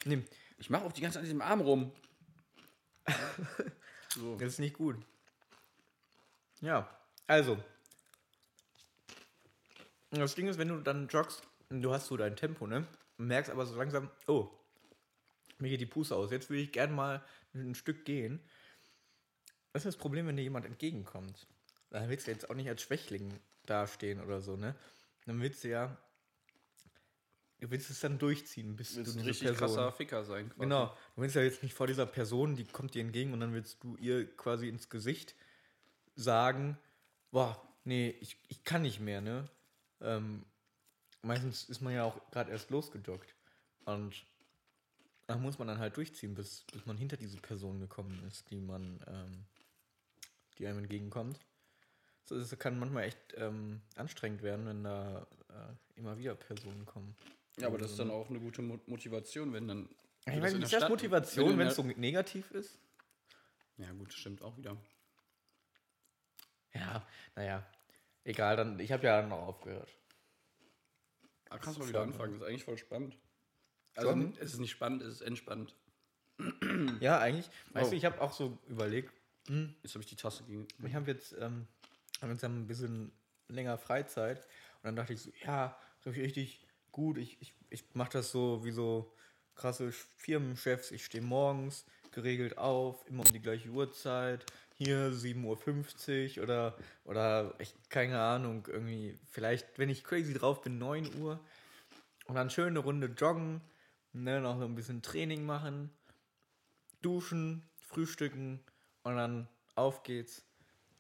Nee, 0.06 0.24
Ich 0.58 0.70
mache 0.70 0.84
auch 0.84 0.92
die 0.92 1.02
ganze 1.02 1.16
Zeit 1.16 1.22
an 1.22 1.26
diesem 1.26 1.42
Arm 1.42 1.62
rum. 1.62 1.92
So. 4.16 4.36
das 4.36 4.54
ist 4.54 4.60
nicht 4.60 4.76
gut. 4.76 4.98
Ja, 6.62 6.90
also. 7.28 7.58
Das 10.12 10.36
Ding 10.36 10.48
ist, 10.48 10.58
wenn 10.58 10.70
du 10.70 10.80
dann 10.80 11.08
joggst, 11.08 11.44
und 11.70 11.82
du 11.82 11.92
hast 11.92 12.08
so 12.08 12.18
dein 12.18 12.36
Tempo, 12.36 12.66
ne? 12.66 12.88
Und 13.18 13.28
merkst 13.28 13.52
aber 13.52 13.66
so 13.66 13.76
langsam, 13.76 14.10
oh, 14.28 14.50
mir 15.60 15.70
geht 15.70 15.82
die 15.82 15.86
Puste 15.86 16.16
aus. 16.16 16.32
Jetzt 16.32 16.50
will 16.50 16.60
ich 16.60 16.72
gern 16.72 16.94
mal 16.94 17.24
ein 17.54 17.76
Stück 17.76 18.06
gehen. 18.06 18.40
Das 19.74 19.86
ist 19.86 19.96
das 19.96 19.98
Problem, 19.98 20.28
wenn 20.28 20.38
dir 20.38 20.44
jemand 20.44 20.66
entgegenkommt. 20.66 21.48
Dann 21.90 22.10
willst 22.10 22.28
du 22.28 22.32
jetzt 22.32 22.50
auch 22.50 22.56
nicht 22.56 22.70
als 22.70 22.82
Schwächling 22.82 23.40
dastehen 23.66 24.22
oder 24.22 24.42
so, 24.42 24.56
ne? 24.56 24.76
Dann 25.26 25.42
willst 25.42 25.64
du 25.64 25.70
ja, 25.70 25.98
du 27.60 27.70
willst 27.70 27.90
es 27.90 28.00
dann 28.00 28.18
durchziehen, 28.18 28.76
bis 28.76 28.92
Du 28.92 28.98
willst 28.98 29.16
du 29.16 29.20
ein 29.20 29.26
richtig 29.26 29.48
Person. 29.48 29.68
krasser 29.68 29.92
Ficker 29.92 30.24
sein. 30.24 30.50
Quasi. 30.50 30.60
Genau. 30.62 30.96
Du 31.16 31.22
willst 31.22 31.36
ja 31.36 31.42
jetzt 31.42 31.64
nicht 31.64 31.74
vor 31.74 31.88
dieser 31.88 32.06
Person, 32.06 32.56
die 32.56 32.66
kommt 32.66 32.94
dir 32.94 33.02
entgegen 33.02 33.34
und 33.34 33.40
dann 33.42 33.54
willst 33.54 33.84
du 33.84 33.98
ihr 33.98 34.36
quasi 34.38 34.70
ins 34.70 34.90
Gesicht 34.90 35.36
sagen, 36.18 36.78
boah, 37.32 37.62
nee, 37.86 38.10
ich, 38.20 38.38
ich 38.50 38.64
kann 38.66 38.82
nicht 38.82 39.00
mehr, 39.00 39.22
ne? 39.22 39.48
Ähm, 40.02 40.44
meistens 41.22 41.64
ist 41.70 41.82
man 41.82 41.94
ja 41.94 42.04
auch 42.04 42.30
gerade 42.32 42.52
erst 42.52 42.70
losgejoggt. 42.70 43.34
Und 43.86 44.26
da 45.28 45.38
muss 45.38 45.58
man 45.60 45.68
dann 45.68 45.80
halt 45.80 45.96
durchziehen, 45.96 46.34
bis, 46.36 46.64
bis 46.74 46.86
man 46.86 46.98
hinter 46.98 47.16
diese 47.18 47.38
Person 47.38 47.80
gekommen 47.80 48.22
ist, 48.28 48.50
die 48.50 48.60
man, 48.60 49.00
ähm, 49.08 49.46
die 50.58 50.68
einem 50.68 50.80
entgegenkommt. 50.80 51.40
So, 52.26 52.38
das 52.38 52.58
kann 52.60 52.78
manchmal 52.78 53.04
echt 53.04 53.18
ähm, 53.38 53.82
anstrengend 53.96 54.42
werden, 54.42 54.66
wenn 54.66 54.84
da 54.84 55.26
äh, 55.50 56.00
immer 56.00 56.18
wieder 56.18 56.36
Personen 56.36 56.86
kommen. 56.86 57.16
Ja, 57.60 57.68
aber 57.68 57.78
das 57.78 57.92
ist 57.92 58.00
dann 58.00 58.12
auch 58.12 58.30
eine 58.30 58.40
gute 58.40 58.62
Mo- 58.62 58.80
Motivation, 58.86 59.54
wenn 59.54 59.68
dann. 59.68 59.90
Ich 60.26 60.34
meine, 60.42 60.58
ist 60.58 60.64
das 60.64 60.72
Stadt- 60.72 60.90
Motivation, 60.90 61.58
wenn 61.58 61.68
es 61.68 61.76
so 61.76 61.84
negativ 61.84 62.52
ist? 62.52 62.78
Ja, 63.78 63.92
gut, 63.94 64.12
stimmt 64.14 64.42
auch 64.42 64.58
wieder. 64.58 64.76
Ja, 66.80 67.06
naja. 67.36 67.66
Egal, 68.24 68.58
dann, 68.58 68.80
ich 68.80 68.92
habe 68.92 69.06
ja 69.06 69.22
noch 69.22 69.40
aufgehört. 69.48 69.90
Ah, 71.50 71.58
kannst 71.58 71.78
du 71.78 71.84
mal 71.84 71.90
wieder 71.90 72.02
anfangen, 72.02 72.34
das 72.34 72.42
ist 72.42 72.48
eigentlich 72.48 72.64
voll 72.64 72.78
spannend. 72.78 73.18
Also, 73.96 74.10
Schon? 74.10 74.34
es 74.40 74.54
ist 74.54 74.60
nicht 74.60 74.72
spannend, 74.72 75.02
es 75.02 75.16
ist 75.16 75.22
entspannt. 75.22 75.76
Ja, 77.00 77.20
eigentlich. 77.20 77.50
Weißt 77.72 77.88
Oh. 77.88 77.90
du, 77.92 77.96
ich 77.96 78.06
habe 78.06 78.22
auch 78.22 78.32
so 78.34 78.58
überlegt, 78.68 79.12
hm, 79.48 79.74
Jetzt 79.82 79.94
habe 79.96 80.04
ich 80.04 80.10
die 80.10 80.16
Tasse 80.18 80.44
gegen. 80.44 80.68
ich 80.86 80.94
habe 80.94 81.10
jetzt, 81.10 81.34
ähm, 81.40 81.68
hab 82.22 82.30
jetzt 82.30 82.44
ein 82.44 82.68
bisschen 82.68 83.12
länger 83.48 83.78
Freizeit 83.78 84.40
und 84.78 84.84
dann 84.84 84.96
dachte 84.98 85.14
ich 85.14 85.22
so, 85.22 85.32
ja, 85.46 85.78
richtig 86.06 86.68
gut. 86.92 87.18
Ich, 87.18 87.42
ich, 87.42 87.54
ich 87.70 87.84
mache 87.96 88.12
das 88.12 88.30
so 88.32 88.64
wie 88.66 88.72
so, 88.72 89.14
krasse 89.56 89.92
Firmenchefs, 89.92 90.92
ich 90.92 91.06
stehe 91.06 91.24
morgens 91.24 91.86
geregelt 92.12 92.58
auf, 92.58 93.08
immer 93.08 93.26
um 93.26 93.32
die 93.32 93.42
gleiche 93.42 93.70
Uhrzeit, 93.70 94.46
hier 94.78 95.12
7.50 95.12 96.38
Uhr 96.38 96.44
oder, 96.44 96.78
oder 97.04 97.54
ich, 97.60 97.74
keine 97.90 98.20
Ahnung, 98.20 98.68
irgendwie, 98.68 99.18
vielleicht, 99.30 99.78
wenn 99.80 99.90
ich 99.90 100.04
crazy 100.04 100.34
drauf 100.34 100.62
bin, 100.62 100.78
9 100.78 101.20
Uhr 101.20 101.40
und 102.26 102.36
dann 102.36 102.50
schön 102.50 102.68
eine 102.68 102.80
Runde 102.80 103.08
joggen, 103.08 103.62
ne, 104.14 104.40
noch 104.40 104.60
so 104.60 104.66
ein 104.66 104.76
bisschen 104.76 105.02
Training 105.02 105.46
machen, 105.46 105.90
duschen, 107.02 107.64
frühstücken 107.80 108.60
und 109.04 109.16
dann 109.16 109.48
auf 109.76 110.04
geht's 110.04 110.44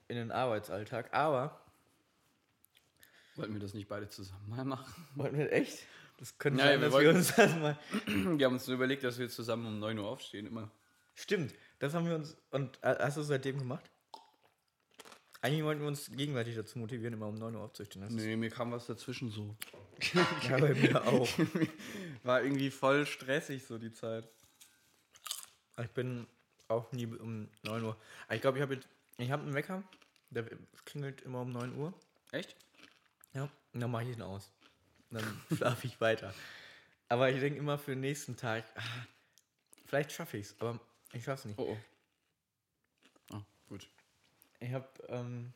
in 0.07 0.15
den 0.15 0.31
Arbeitsalltag. 0.31 1.13
Aber 1.13 1.62
Wollten 3.36 3.53
wir 3.53 3.60
das 3.60 3.75
nicht 3.75 3.88
beide 3.88 4.10
zusammen 4.10 4.50
mal 4.50 4.65
machen? 4.65 5.07
wollten 5.15 5.38
wir 5.38 5.51
echt? 5.51 5.86
Das 6.17 6.36
könnte 6.39 6.60
Ja, 6.62 6.69
sein, 6.69 6.81
wir 6.81 6.89
dass 6.89 7.00
wir 7.00 7.10
uns 7.12 7.36
das 7.36 7.55
mal. 7.57 7.77
Wir 8.39 8.46
haben 8.48 8.53
uns 8.53 8.65
nur 8.65 8.75
überlegt, 8.75 9.03
dass 9.03 9.19
wir 9.19 9.29
zusammen 9.29 9.67
um 9.67 9.77
9 9.79 10.00
Uhr 10.00 10.07
aufstehen 10.07 10.48
immer. 10.48 10.72
Stimmt, 11.17 11.53
das 11.79 11.95
haben 11.95 12.05
wir 12.05 12.15
uns. 12.15 12.38
Und 12.51 12.77
äh, 12.83 12.95
hast 13.00 13.17
du 13.17 13.21
es 13.21 13.27
seitdem 13.27 13.57
gemacht? 13.57 13.89
Eigentlich 15.41 15.63
wollten 15.63 15.81
wir 15.81 15.88
uns 15.88 16.12
gegenseitig 16.12 16.55
dazu 16.55 16.77
motivieren, 16.77 17.15
immer 17.15 17.27
um 17.27 17.36
9 17.36 17.55
Uhr 17.55 17.62
aufzustehen. 17.62 18.03
Das 18.03 18.13
Nee, 18.13 18.36
mir 18.36 18.51
kam 18.51 18.71
was 18.71 18.86
dazwischen 18.86 19.31
so. 19.31 19.55
ja 20.47 20.57
bei 20.57 20.75
mir 20.75 21.05
auch. 21.07 21.27
War 22.24 22.43
irgendwie 22.43 22.69
voll 22.69 23.07
stressig 23.07 23.65
so 23.65 23.79
die 23.79 23.91
Zeit. 23.91 24.29
Ich 25.81 25.89
bin 25.89 26.27
auch 26.67 26.91
nie 26.91 27.07
um 27.07 27.50
9 27.63 27.83
Uhr. 27.83 27.97
Aber 28.27 28.36
Ich 28.36 28.41
glaube, 28.41 28.59
ich 28.59 28.62
habe 28.62 28.75
jetzt. 28.75 28.88
Ich 29.17 29.31
habe 29.31 29.41
einen 29.41 29.55
Wecker, 29.55 29.83
der 30.29 30.45
klingelt 30.86 31.21
immer 31.21 31.41
um 31.41 31.51
9 31.51 31.75
Uhr. 31.75 31.93
Echt? 32.31 32.55
Ja, 33.33 33.50
und 33.74 33.79
dann 33.79 33.89
mache 33.89 34.03
ich 34.03 34.15
ihn 34.15 34.21
aus. 34.21 34.51
Dann 35.09 35.41
schlafe 35.55 35.88
ich 35.88 36.00
weiter. 36.00 36.31
Aber 37.09 37.31
ich 37.31 37.39
denke 37.39 37.57
immer 37.57 37.79
für 37.79 37.91
den 37.91 38.01
nächsten 38.01 38.36
Tag, 38.36 38.65
ah, 38.75 38.83
vielleicht 39.86 40.12
schaffe 40.12 40.38
ich 40.38 40.47
es, 40.47 40.62
aber 40.62 40.79
ich 41.13 41.23
schaffe 41.23 41.39
es 41.41 41.45
nicht. 41.45 41.59
Oh 41.59 41.75
oh. 43.31 43.35
Ah, 43.35 43.43
gut. 43.69 43.87
Ich 44.59 44.71
habe, 44.71 44.87
ähm, 45.09 45.53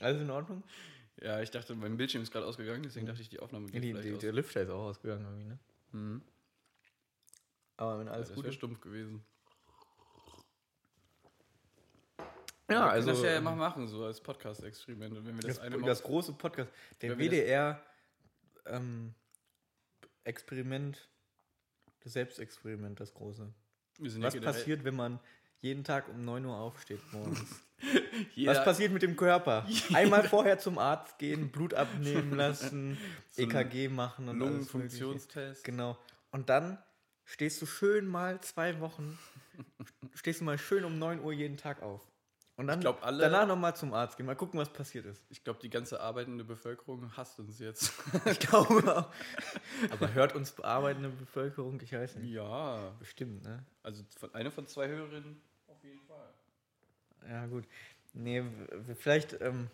alles 0.00 0.20
in 0.22 0.30
Ordnung? 0.30 0.62
Ja, 1.20 1.40
ich 1.40 1.50
dachte, 1.50 1.74
mein 1.74 1.96
Bildschirm 1.96 2.22
ist 2.22 2.30
gerade 2.30 2.46
ausgegangen, 2.46 2.82
deswegen 2.84 3.06
dachte 3.06 3.20
ich, 3.22 3.28
die 3.28 3.40
Aufnahme 3.40 3.66
Ja, 3.66 3.72
geht 3.72 3.82
die, 3.82 3.92
vielleicht 3.92 4.08
die, 4.08 4.14
aus. 4.14 4.20
der 4.20 4.32
Lüfter 4.32 4.62
ist 4.62 4.70
auch 4.70 4.84
ausgegangen 4.86 5.24
irgendwie, 5.24 5.44
ne? 5.46 5.58
Mhm. 5.92 6.22
Aber 7.76 7.98
wenn 7.98 8.06
Ja, 8.06 8.12
alles 8.12 8.28
das 8.28 8.36
gut 8.36 8.44
ist. 8.46 8.54
stumpf 8.54 8.80
gewesen. 8.80 9.24
Ja, 12.70 12.84
Wir 12.84 12.90
also 12.90 13.10
das 13.10 13.22
ja 13.22 13.30
ähm, 13.30 13.38
immer 13.38 13.56
machen, 13.56 13.88
so 13.88 14.04
als 14.04 14.20
Podcast-Experiment. 14.20 15.14
Wenn 15.14 15.24
wir 15.24 15.42
das, 15.42 15.56
das, 15.56 15.58
eine 15.60 15.80
das, 15.80 16.02
große 16.02 16.34
Podcast, 16.34 16.70
der 17.00 17.10
Wenn 17.10 17.18
wir 17.18 17.30
das- 17.30 17.38
WDR 17.40 17.82
ähm, 18.66 19.14
das 22.00 22.12
Selbstexperiment, 22.12 23.00
das 23.00 23.14
große. 23.14 23.50
Was 23.98 24.34
ja 24.34 24.40
passiert, 24.40 24.84
wenn 24.84 24.96
man 24.96 25.18
jeden 25.60 25.84
Tag 25.84 26.08
um 26.08 26.24
9 26.24 26.44
Uhr 26.44 26.56
aufsteht 26.56 27.00
morgens? 27.12 27.62
Was 28.44 28.64
passiert 28.64 28.92
mit 28.92 29.02
dem 29.02 29.16
Körper? 29.16 29.66
Einmal 29.92 30.24
vorher 30.28 30.58
zum 30.58 30.78
Arzt 30.78 31.18
gehen, 31.18 31.50
Blut 31.50 31.74
abnehmen 31.74 32.36
lassen, 32.36 32.98
So 33.30 33.42
EKG 33.42 33.88
machen 33.88 34.28
und. 34.28 34.38
Lungenfunktionstest. 34.38 35.64
Genau. 35.64 35.96
Und 36.30 36.48
dann 36.48 36.78
stehst 37.24 37.60
du 37.62 37.66
schön 37.66 38.06
mal 38.06 38.40
zwei 38.40 38.80
Wochen, 38.80 39.18
stehst 40.14 40.40
du 40.40 40.44
mal 40.44 40.58
schön 40.58 40.84
um 40.84 40.98
9 40.98 41.20
Uhr 41.20 41.32
jeden 41.32 41.56
Tag 41.56 41.82
auf. 41.82 42.07
Und 42.58 42.66
dann 42.66 42.80
Ich 42.80 42.82
glaub, 42.82 43.02
alle- 43.04 43.20
danach 43.22 43.46
nochmal 43.46 43.74
zum 43.76 43.94
Arzt 43.94 44.16
gehen, 44.16 44.26
mal 44.26 44.34
gucken, 44.34 44.58
was 44.58 44.68
passiert 44.72 45.06
ist. 45.06 45.22
Ich 45.30 45.44
glaube, 45.44 45.60
die 45.60 45.70
ganze 45.70 46.00
arbeitende 46.00 46.42
Bevölkerung 46.44 47.16
hasst 47.16 47.38
uns 47.38 47.58
jetzt. 47.60 47.92
Ich 48.26 48.40
glaube 48.40 48.96
auch. 48.96 49.10
Aber 49.92 50.12
hört 50.12 50.34
uns 50.34 50.50
bearbeitende 50.50 51.08
Bevölkerung, 51.08 51.80
ich 51.80 51.92
weiß 51.92 52.16
nicht. 52.16 52.32
ja. 52.32 52.90
Bestimmt, 52.98 53.44
ne? 53.44 53.64
Also 53.84 54.02
von, 54.18 54.34
eine 54.34 54.50
von 54.50 54.66
zwei 54.66 54.88
Hörerinnen 54.88 55.40
auf 55.68 55.82
jeden 55.84 56.00
Fall. 56.02 56.34
Ja, 57.28 57.46
gut. 57.46 57.64
Nee, 58.12 58.42
vielleicht, 58.98 59.40
ähm, 59.40 59.70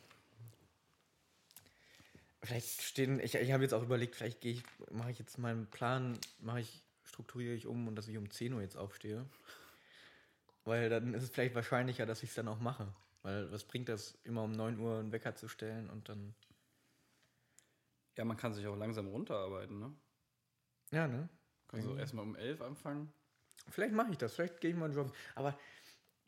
vielleicht 2.42 2.82
stehen, 2.82 3.18
ich, 3.20 3.34
ich 3.34 3.52
habe 3.52 3.62
jetzt 3.62 3.72
auch 3.72 3.82
überlegt, 3.82 4.14
vielleicht 4.16 4.40
gehe 4.42 4.52
ich, 4.52 4.62
mache 4.90 5.10
ich 5.10 5.18
jetzt 5.18 5.38
meinen 5.38 5.66
Plan, 5.68 6.18
mache 6.40 6.60
ich, 6.60 6.82
strukturiere 7.04 7.54
ich 7.54 7.66
um 7.66 7.88
und 7.88 7.96
dass 7.96 8.08
ich 8.08 8.18
um 8.18 8.30
10 8.30 8.52
Uhr 8.52 8.60
jetzt 8.60 8.76
aufstehe. 8.76 9.24
Weil 10.64 10.88
dann 10.88 11.14
ist 11.14 11.22
es 11.22 11.30
vielleicht 11.30 11.54
wahrscheinlicher, 11.54 12.06
dass 12.06 12.22
ich 12.22 12.30
es 12.30 12.36
dann 12.36 12.48
auch 12.48 12.60
mache. 12.60 12.92
Weil 13.22 13.50
was 13.52 13.64
bringt 13.64 13.88
das, 13.88 14.18
immer 14.24 14.42
um 14.42 14.52
9 14.52 14.78
Uhr 14.78 14.98
einen 14.98 15.12
Wecker 15.12 15.34
zu 15.34 15.48
stellen 15.48 15.90
und 15.90 16.08
dann, 16.08 16.34
Ja, 18.16 18.24
man 18.24 18.36
kann 18.36 18.52
sich 18.54 18.66
auch 18.66 18.76
langsam 18.76 19.08
runterarbeiten, 19.08 19.78
ne? 19.78 19.92
ja, 20.90 21.06
ne? 21.08 21.28
Also 21.68 21.92
Mhm. 21.92 21.98
erstmal 21.98 22.24
um 22.24 22.36
elf 22.36 22.60
anfangen. 22.62 23.12
Vielleicht 23.70 23.94
mache 23.94 24.12
ich 24.12 24.18
das, 24.18 24.34
vielleicht 24.34 24.60
gehe 24.60 24.70
ich 24.70 24.76
mal 24.76 24.92
joggen. 24.92 25.12
Aber 25.34 25.58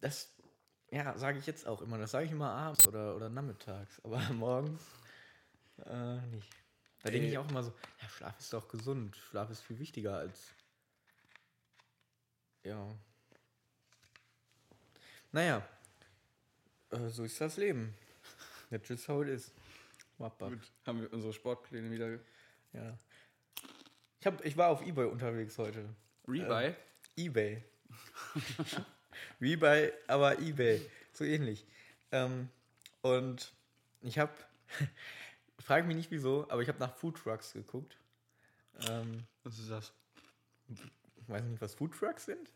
das, 0.01 0.35
ja, 0.91 1.17
sage 1.19 1.39
ich 1.39 1.47
jetzt 1.47 1.67
auch 1.67 1.83
immer. 1.83 1.99
Das 1.99 2.11
sage 2.13 2.27
ich 2.27 2.33
immer 2.33 2.51
abends 2.51 2.87
oder, 2.89 3.15
oder 3.15 3.29
nachmittags. 3.29 4.01
Aber 4.05 4.19
morgens 4.33 4.83
äh, 5.85 6.21
nicht. 6.29 6.51
Da 7.03 7.11
denke 7.11 7.29
ich 7.29 7.39
auch 7.39 7.49
immer 7.49 7.63
so, 7.63 7.73
ja, 8.03 8.09
Schlaf 8.09 8.39
ist 8.39 8.53
doch 8.53 8.69
gesund. 8.69 9.17
Schlaf 9.17 9.51
ist 9.51 9.61
viel 9.61 9.79
wichtiger 9.79 10.17
als. 10.17 10.55
Ja. 12.65 12.99
Naja. 15.33 15.67
Äh, 16.91 17.09
so 17.09 17.25
ist 17.25 17.41
das 17.41 17.57
Leben. 17.57 17.95
That's 18.71 18.89
just 18.89 19.09
how 19.09 19.23
it 19.23 19.29
is. 19.29 19.53
Wappa. 20.19 20.49
Gut, 20.49 20.73
haben 20.87 21.03
wir 21.03 21.13
unsere 21.13 21.33
Sportpläne 21.33 21.91
wieder. 21.91 22.19
Ja. 22.73 22.99
Ich, 24.21 24.27
hab, 24.27 24.45
ich 24.45 24.57
war 24.57 24.69
auf 24.69 24.83
Ebay 24.83 25.07
unterwegs 25.07 25.59
heute. 25.59 25.89
Rebuy? 26.27 26.75
eBay. 27.17 27.63
Wie 29.39 29.57
bei, 29.57 29.93
aber 30.07 30.39
eBay. 30.39 30.81
So 31.13 31.25
ähnlich. 31.25 31.65
Ähm, 32.13 32.49
und 33.03 33.53
ich 34.03 34.19
habe, 34.19 34.33
frage 35.59 35.87
mich 35.87 35.97
nicht 35.97 36.11
wieso, 36.11 36.49
aber 36.51 36.63
ich 36.63 36.69
habe 36.69 36.79
nach 36.79 36.95
Food 36.95 37.17
Trucks 37.17 37.53
geguckt. 37.53 37.97
Ähm, 38.89 39.25
Was 39.45 39.59
ist 39.59 39.71
das? 39.71 39.93
ich 40.69 41.29
weiß 41.29 41.45
nicht, 41.45 41.61
was 41.61 41.75
Food 41.75 41.93
Trucks 41.99 42.27
sind. 42.27 42.53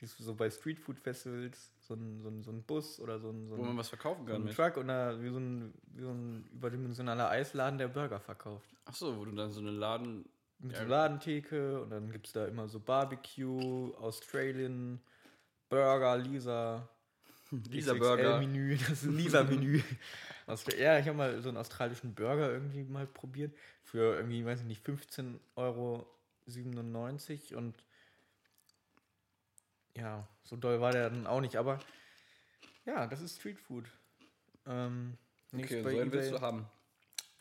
Die 0.00 0.04
ist 0.04 0.16
so 0.18 0.34
bei 0.34 0.48
Street 0.48 0.78
Food 0.78 0.98
Festivals, 1.00 1.72
so 1.80 1.94
ein, 1.94 2.20
so 2.20 2.28
ein, 2.28 2.42
so 2.42 2.50
ein 2.52 2.62
Bus 2.62 3.00
oder 3.00 3.18
so 3.18 3.30
ein, 3.30 3.48
so 3.48 3.56
Wo 3.56 3.62
man 3.62 3.72
ein, 3.72 3.78
was 3.78 3.88
verkaufen 3.88 4.24
so 4.26 4.32
kann 4.32 4.42
ein 4.42 4.44
mit. 4.44 4.54
Truck 4.54 4.76
oder 4.76 5.20
wie 5.20 5.28
so 5.30 5.38
ein, 5.38 5.74
wie 5.94 6.02
so 6.02 6.10
ein 6.10 6.48
überdimensionaler 6.52 7.28
Eisladen, 7.30 7.78
der 7.78 7.88
Burger 7.88 8.20
verkauft. 8.20 8.68
Achso, 8.84 9.16
wo 9.16 9.24
du 9.24 9.32
dann 9.32 9.50
so 9.50 9.60
eine 9.60 9.70
Laden. 9.72 10.24
Mit 10.60 10.72
Ja. 10.76 10.82
so 10.82 10.88
Ladentheke 10.88 11.80
und 11.82 11.90
dann 11.90 12.10
gibt 12.10 12.26
es 12.26 12.32
da 12.32 12.46
immer 12.46 12.68
so 12.68 12.80
Barbecue, 12.80 13.94
Australian, 13.96 15.00
Burger, 15.68 16.16
Lisa. 16.18 16.88
Lisa 17.70 17.94
Burger. 17.94 18.38
Menü, 18.38 18.76
das 18.88 19.02
Lisa-Menü. 19.04 19.80
Aus- 20.46 20.64
ja, 20.78 20.98
ich 20.98 21.06
habe 21.06 21.16
mal 21.16 21.40
so 21.42 21.48
einen 21.48 21.58
australischen 21.58 22.14
Burger 22.14 22.50
irgendwie 22.52 22.82
mal 22.84 23.06
probiert. 23.06 23.54
Für 23.84 24.16
irgendwie, 24.16 24.44
weiß 24.44 24.60
ich 24.60 24.66
nicht, 24.66 24.84
15,97 24.86 25.36
Euro 25.56 26.06
und 27.58 27.74
ja, 29.98 30.26
so 30.44 30.56
doll 30.56 30.80
war 30.80 30.92
der 30.92 31.10
dann 31.10 31.26
auch 31.26 31.40
nicht, 31.40 31.56
aber 31.56 31.78
ja, 32.84 33.06
das 33.06 33.20
ist 33.20 33.38
Streetfood. 33.38 33.84
Ähm, 34.66 35.18
nichts 35.52 35.72
Okay, 35.72 35.82
so 35.82 35.88
einen 35.88 36.12
willst 36.12 36.32
du 36.32 36.40
haben. 36.40 36.66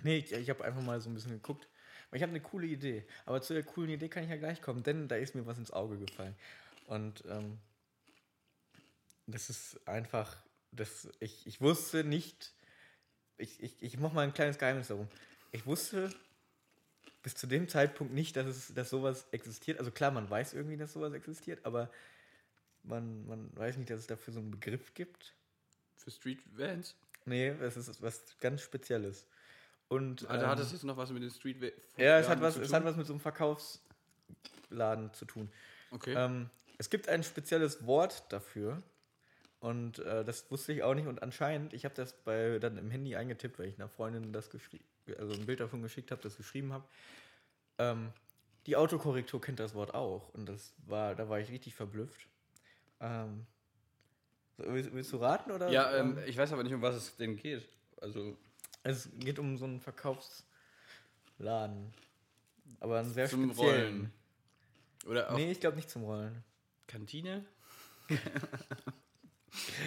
Nee, 0.04 0.18
ich, 0.18 0.32
ich 0.32 0.50
habe 0.50 0.64
einfach 0.64 0.82
mal 0.82 1.00
so 1.00 1.10
ein 1.10 1.14
bisschen 1.14 1.32
geguckt. 1.32 1.68
Ich 2.12 2.22
habe 2.22 2.32
eine 2.32 2.42
coole 2.42 2.68
Idee. 2.68 3.06
Aber 3.26 3.42
zu 3.42 3.54
der 3.54 3.64
coolen 3.64 3.90
Idee 3.90 4.10
kann 4.10 4.24
ich 4.24 4.30
ja 4.30 4.38
gleich 4.38 4.62
kommen, 4.62 4.84
denn 4.84 5.08
da 5.08 5.16
ist 5.16 5.36
mir 5.36 5.46
was 5.46 5.58
ins 5.58 5.72
Auge 5.72 5.98
gefallen. 5.98 6.36
Und 6.86 7.24
ähm, 7.28 7.60
das 9.26 9.50
ist 9.50 9.88
einfach, 9.88 10.38
das, 10.72 11.10
ich, 11.20 11.46
ich 11.46 11.60
wusste 11.60 12.04
nicht, 12.04 12.54
ich, 13.38 13.62
ich, 13.62 13.82
ich 13.82 13.98
mache 13.98 14.16
mal 14.16 14.22
ein 14.22 14.34
kleines 14.34 14.58
Geheimnis 14.58 14.88
darum. 14.88 15.08
Ich 15.52 15.66
wusste 15.66 16.10
bis 17.24 17.36
zu 17.36 17.46
dem 17.46 17.68
Zeitpunkt 17.68 18.14
nicht, 18.14 18.36
dass, 18.38 18.48
es, 18.48 18.74
dass 18.74 18.90
sowas 18.90 19.28
existiert. 19.32 19.80
Also 19.80 19.92
klar, 19.92 20.12
man 20.12 20.30
weiß 20.30 20.54
irgendwie, 20.54 20.78
dass 20.78 20.94
sowas 20.94 21.14
existiert, 21.14 21.66
aber 21.66 21.92
man, 22.88 23.26
man 23.28 23.56
weiß 23.56 23.78
nicht, 23.78 23.90
dass 23.90 24.00
es 24.00 24.08
dafür 24.08 24.34
so 24.34 24.40
einen 24.40 24.52
Begriff 24.52 24.94
gibt. 24.94 25.34
Für 25.96 26.12
Street 26.12 26.40
Vans. 26.58 26.96
Nee, 27.26 27.48
es 27.50 27.76
ist 27.78 28.02
was 28.02 28.38
ganz 28.40 28.62
Spezielles. 28.62 29.26
Und, 29.90 30.28
Also 30.30 30.44
ähm, 30.46 30.52
hat 30.52 30.60
das 30.60 30.72
jetzt 30.72 30.84
noch 30.84 30.98
was 30.98 31.12
mit 31.12 31.24
den 31.24 31.30
Street 31.32 31.62
Va- 31.62 32.02
Ja, 32.02 32.20
es 32.20 32.28
hat, 32.30 32.42
was, 32.42 32.56
es 32.58 32.74
hat 32.74 32.84
was 32.84 32.96
mit 32.96 33.06
so 33.06 33.14
einem 33.14 33.20
Verkaufsladen 33.20 35.14
zu 35.14 35.26
tun. 35.26 35.50
Okay. 35.92 36.14
Ähm, 36.14 36.50
es 36.78 36.90
gibt 36.90 37.10
ein 37.10 37.24
spezielles 37.24 37.86
Wort 37.86 38.24
dafür. 38.32 38.82
Und 39.60 40.00
äh, 40.00 40.24
das 40.24 40.50
wusste 40.52 40.72
ich 40.74 40.84
auch 40.84 40.94
nicht. 40.94 41.08
Und 41.08 41.24
anscheinend, 41.24 41.74
ich 41.74 41.84
habe 41.84 41.96
das 41.96 42.14
bei, 42.14 42.60
dann 42.60 42.78
im 42.78 42.92
Handy 42.92 43.16
eingetippt, 43.16 43.58
weil 43.60 43.68
ich 43.68 43.76
einer 43.76 43.90
Freundin 43.90 44.32
das 44.32 44.50
also 45.18 45.34
ein 45.34 45.46
Bild 45.46 45.60
davon 45.60 45.82
geschickt 45.82 46.12
habe, 46.12 46.22
das 46.22 46.38
geschrieben 46.38 46.74
habe. 46.74 46.88
Ähm, 47.80 48.12
die 48.68 48.76
Autokorrektur 48.76 49.42
kennt 49.42 49.60
das 49.60 49.74
Wort 49.74 49.94
auch. 49.96 50.30
Und 50.30 50.48
das 50.48 50.74
war, 50.86 51.16
da 51.16 51.28
war 51.30 51.40
ich 51.40 51.50
richtig 51.50 51.74
verblüfft. 51.74 52.28
Ähm, 53.00 53.46
so, 54.58 54.64
willst, 54.66 54.92
willst 54.94 55.14
du 55.14 55.18
raten? 55.18 55.52
Oder? 55.52 55.70
ja, 55.70 55.96
ähm, 55.98 56.18
ich 56.26 56.38
weiß 56.38 56.52
aber 56.54 56.64
nicht, 56.64 56.74
um 56.74 56.82
was 56.82 56.96
es 56.96 57.16
denn 57.16 57.36
geht. 57.36 57.68
Also 58.02 58.38
Es 58.84 59.10
geht 59.20 59.40
um 59.40 59.58
so 59.58 59.66
einen 59.66 59.80
Verkaufsladen. 59.80 61.94
Aber 62.80 63.00
einen 63.00 63.14
sehr 63.14 63.28
Zum 63.30 63.46
speziellen. 63.52 63.96
Rollen. 63.96 64.14
Oder 65.06 65.32
auch 65.32 65.38
Nee, 65.38 65.52
ich 65.52 65.60
glaube 65.60 65.76
nicht 65.78 65.90
zum 65.90 66.04
Rollen. 66.04 66.44
Kantine? 66.88 67.46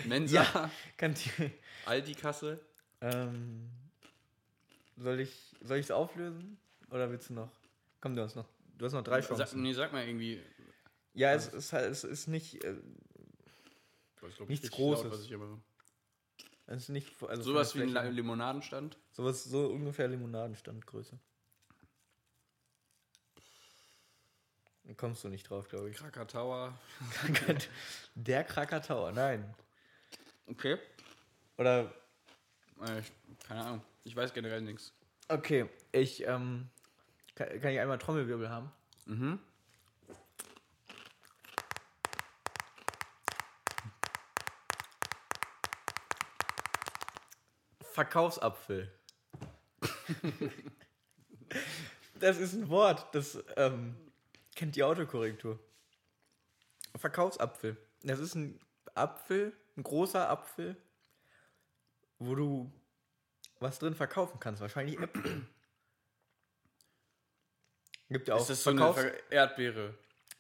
Mensa? 0.06 0.70
Kantine. 0.96 1.52
Aldi-Kasse? 1.86 2.60
Ähm, 3.00 3.70
soll 4.96 5.20
ich 5.20 5.54
soll 5.62 5.78
ich 5.78 5.86
es 5.86 5.90
auflösen? 5.90 6.58
Oder 6.90 7.10
willst 7.10 7.30
du 7.30 7.34
noch? 7.34 7.50
Komm, 8.00 8.16
du 8.16 8.22
hast 8.22 8.36
noch, 8.36 8.46
du 8.78 8.84
hast 8.84 8.92
noch 8.92 9.04
drei 9.04 9.20
Sag, 9.20 9.36
Chancen. 9.36 9.62
nee, 9.62 9.72
sag 9.72 9.92
mal 9.92 10.06
irgendwie. 10.06 10.42
Ja, 11.14 11.32
es 11.34 11.48
ist 11.48 11.72
halt, 11.72 11.90
es 11.90 12.04
ist 12.04 12.28
nicht, 12.28 12.62
äh, 12.64 12.76
Ich 14.28 14.36
glaub 14.36 14.48
Nichts 14.48 14.70
laut, 14.70 14.76
Großes. 15.02 15.30
es 16.66 16.82
ist 16.82 16.88
nicht, 16.90 17.22
also 17.22 17.42
Sowas 17.42 17.74
wie 17.74 17.82
ein 17.82 18.12
Limonadenstand? 18.14 18.96
sowas 19.12 19.44
so 19.44 19.66
ungefähr 19.66 20.06
Limonadenstandgröße. 20.08 21.18
Dann 24.84 24.96
kommst 24.96 25.22
du 25.24 25.28
nicht 25.28 25.48
drauf, 25.48 25.68
glaube 25.68 25.90
ich. 25.90 25.96
Krakatauer. 25.96 26.76
Der 28.14 28.44
Krakatauer, 28.44 29.12
nein. 29.12 29.54
Okay. 30.46 30.78
Oder 31.58 31.92
Äh, 32.82 33.00
ich, 33.00 33.12
keine 33.46 33.60
Ahnung. 33.64 33.82
Ich 34.04 34.16
weiß 34.16 34.32
generell 34.32 34.62
nichts. 34.62 34.92
okay, 35.28 35.68
ich 35.92 36.26
ähm, 36.26 36.68
kann, 37.34 37.60
kann 37.60 37.72
ich 37.72 37.78
einmal 37.78 37.98
Trommelwirbel 37.98 38.48
haben? 38.48 38.72
Mhm. 39.06 39.38
Verkaufsapfel. 47.92 48.92
das 52.20 52.38
ist 52.38 52.54
ein 52.54 52.68
Wort, 52.68 53.14
das 53.14 53.42
ähm, 53.56 53.96
kennt 54.54 54.76
die 54.76 54.82
Autokorrektur. 54.82 55.58
Verkaufsapfel. 56.96 57.76
Das 58.02 58.18
ist 58.18 58.34
ein 58.34 58.60
Apfel, 58.94 59.52
ein 59.76 59.82
großer 59.82 60.28
Apfel, 60.28 60.76
wo 62.18 62.34
du 62.34 62.72
was 63.58 63.78
drin 63.78 63.94
verkaufen 63.94 64.40
kannst. 64.40 64.60
Wahrscheinlich 64.60 64.98
Äpfel. 64.98 65.46
Gibt 68.08 68.28
ja 68.28 68.34
auch, 68.34 68.40
Ist 68.40 68.50
das 68.50 68.64
so 68.64 68.70
eine 68.70 68.80
Verkaufs 68.80 69.02
Ver 69.02 69.32
Erdbeere? 69.32 69.94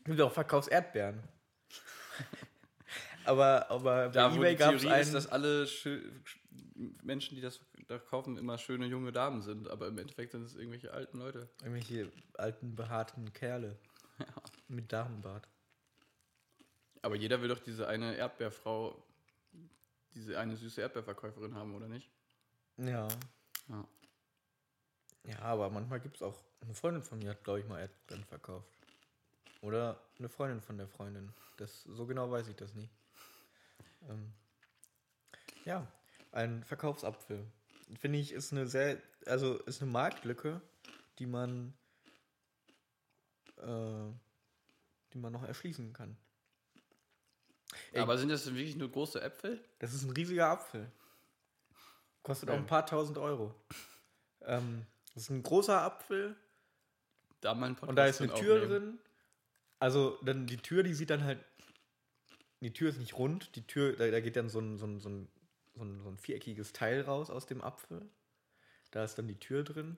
gibt 0.04 0.18
ja 0.18 0.24
auch 0.24 0.32
Verkaufserdbeeren. 0.32 1.22
Aber, 3.24 3.70
aber 3.70 4.08
bei 4.08 4.12
Da, 4.12 4.34
eBay 4.34 4.56
gab 4.56 4.74
es 4.74 4.82
Theorie 4.82 5.00
ist, 5.00 5.06
einen. 5.06 5.14
dass 5.14 5.26
alle 5.26 5.66
Menschen, 7.02 7.36
die 7.36 7.40
das 7.40 7.60
da 7.88 7.98
kaufen, 7.98 8.36
immer 8.36 8.56
schöne 8.56 8.86
junge 8.86 9.12
Damen 9.12 9.42
sind. 9.42 9.68
Aber 9.68 9.88
im 9.88 9.98
Endeffekt 9.98 10.32
sind 10.32 10.44
es 10.44 10.54
irgendwelche 10.54 10.92
alten 10.92 11.18
Leute. 11.18 11.48
Irgendwelche 11.60 12.10
alten, 12.34 12.74
behaarten 12.76 13.32
Kerle. 13.32 13.76
Mit 14.68 14.92
Damenbart. 14.92 15.48
Aber 17.02 17.16
jeder 17.16 17.40
will 17.40 17.48
doch 17.48 17.58
diese 17.58 17.88
eine 17.88 18.14
Erdbeerfrau, 18.16 19.02
diese 20.14 20.38
eine 20.38 20.56
süße 20.56 20.80
Erdbeerverkäuferin 20.80 21.54
haben, 21.54 21.74
oder 21.74 21.88
nicht? 21.88 22.10
Ja. 22.76 23.08
Ja. 23.68 23.88
Ja, 25.24 25.38
aber 25.40 25.70
manchmal 25.70 26.00
gibt 26.00 26.16
es 26.16 26.22
auch. 26.22 26.38
Eine 26.62 26.74
Freundin 26.74 27.02
von 27.02 27.18
mir 27.18 27.30
hat, 27.30 27.42
glaube 27.42 27.60
ich, 27.60 27.66
mal 27.66 27.80
Erdbeeren 27.80 28.24
verkauft. 28.24 28.68
Oder 29.62 30.00
eine 30.18 30.28
Freundin 30.28 30.60
von 30.60 30.76
der 30.76 30.86
Freundin. 30.88 31.32
Das, 31.56 31.82
so 31.82 32.06
genau 32.06 32.30
weiß 32.30 32.48
ich 32.48 32.56
das 32.56 32.74
nicht. 32.74 32.90
Ähm, 34.08 34.32
ja, 35.64 35.86
ein 36.32 36.64
Verkaufsapfel. 36.64 37.44
Finde 37.98 38.18
ich, 38.18 38.32
ist 38.32 38.52
eine 38.52 38.66
sehr. 38.66 39.00
Also 39.26 39.58
ist 39.64 39.82
eine 39.82 39.90
Marktlücke, 39.90 40.60
die 41.18 41.26
man. 41.26 41.74
Äh, 43.58 44.12
die 45.12 45.18
man 45.18 45.32
noch 45.32 45.42
erschließen 45.42 45.92
kann. 45.92 46.16
Ey. 47.92 48.00
Aber 48.00 48.16
sind 48.16 48.28
das 48.28 48.44
denn 48.44 48.54
wirklich 48.54 48.76
nur 48.76 48.90
große 48.90 49.20
Äpfel? 49.20 49.62
Das 49.80 49.92
ist 49.92 50.04
ein 50.04 50.10
riesiger 50.10 50.46
Apfel. 50.48 50.90
Kostet 52.22 52.48
auch 52.48 52.54
Okay. 52.54 52.62
ein 52.62 52.66
paar 52.66 52.86
tausend 52.86 53.18
Euro. 53.18 53.54
Ähm, 54.42 54.86
das 55.14 55.24
ist 55.24 55.30
ein 55.30 55.42
großer 55.42 55.80
Apfel 55.82 56.36
Da 57.40 57.52
und 57.52 57.96
da 57.96 58.06
ist 58.06 58.20
eine 58.20 58.32
Tür 58.34 58.56
aufnehmen. 58.56 58.68
drin. 58.70 58.98
Also 59.78 60.18
dann 60.22 60.46
die 60.46 60.58
Tür, 60.58 60.82
die 60.82 60.94
sieht 60.94 61.10
dann 61.10 61.24
halt. 61.24 61.44
Die 62.60 62.72
Tür 62.72 62.90
ist 62.90 62.98
nicht 62.98 63.16
rund. 63.16 63.54
Die 63.56 63.66
Tür, 63.66 63.94
da, 63.96 64.10
da 64.10 64.20
geht 64.20 64.36
dann 64.36 64.48
so 64.48 64.60
ein, 64.60 64.78
so, 64.78 64.86
ein, 64.86 65.00
so, 65.00 65.08
ein, 65.08 65.28
so, 65.74 65.82
ein, 65.84 66.00
so 66.02 66.08
ein 66.08 66.18
viereckiges 66.18 66.72
Teil 66.72 67.00
raus 67.02 67.30
aus 67.30 67.46
dem 67.46 67.62
Apfel. 67.62 68.08
Da 68.90 69.04
ist 69.04 69.16
dann 69.16 69.28
die 69.28 69.38
Tür 69.38 69.62
drin. 69.64 69.96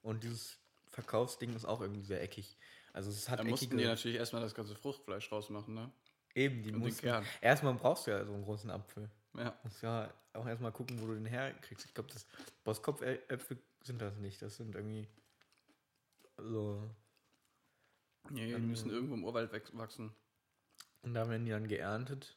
Und 0.00 0.24
dieses 0.24 0.58
Verkaufsding 0.90 1.54
ist 1.54 1.64
auch 1.64 1.80
irgendwie 1.80 2.02
sehr 2.02 2.22
eckig. 2.22 2.56
Also 2.92 3.10
es 3.10 3.28
hat 3.28 3.40
Da 3.40 3.44
mussten 3.44 3.66
eckige- 3.66 3.78
die 3.78 3.84
natürlich 3.86 4.16
erstmal 4.18 4.42
das 4.42 4.54
ganze 4.54 4.74
Fruchtfleisch 4.74 5.30
rausmachen, 5.32 5.74
ne? 5.74 5.90
Eben, 6.34 6.62
die 6.62 6.68
und 6.70 6.74
den 6.80 6.88
mussten. 6.88 7.02
Kern. 7.06 7.26
Erstmal 7.40 7.74
brauchst 7.74 8.06
du 8.06 8.10
ja 8.10 8.24
so 8.24 8.32
einen 8.32 8.44
großen 8.44 8.70
Apfel. 8.70 9.10
Ja. 9.34 9.58
Muss 9.64 9.80
ja 9.82 10.12
auch 10.34 10.46
erstmal 10.46 10.72
gucken, 10.72 11.00
wo 11.00 11.06
du 11.06 11.14
den 11.14 11.26
herkriegst. 11.26 11.84
Ich 11.86 11.94
glaube, 11.94 12.10
das 12.12 12.26
Boskopf-Äpfel 12.64 13.58
sind 13.82 14.00
das 14.00 14.16
nicht. 14.16 14.40
Das 14.42 14.56
sind 14.56 14.74
irgendwie 14.74 15.08
so. 16.38 16.88
Nee, 18.30 18.46
die 18.46 18.52
Ähm, 18.52 18.68
müssen 18.68 18.90
irgendwo 18.90 19.14
im 19.14 19.24
Urwald 19.24 19.52
wach- 19.52 19.78
wachsen. 19.78 20.12
Und 21.02 21.14
da 21.14 21.28
werden 21.28 21.44
die 21.44 21.50
dann 21.50 21.68
geerntet. 21.68 22.36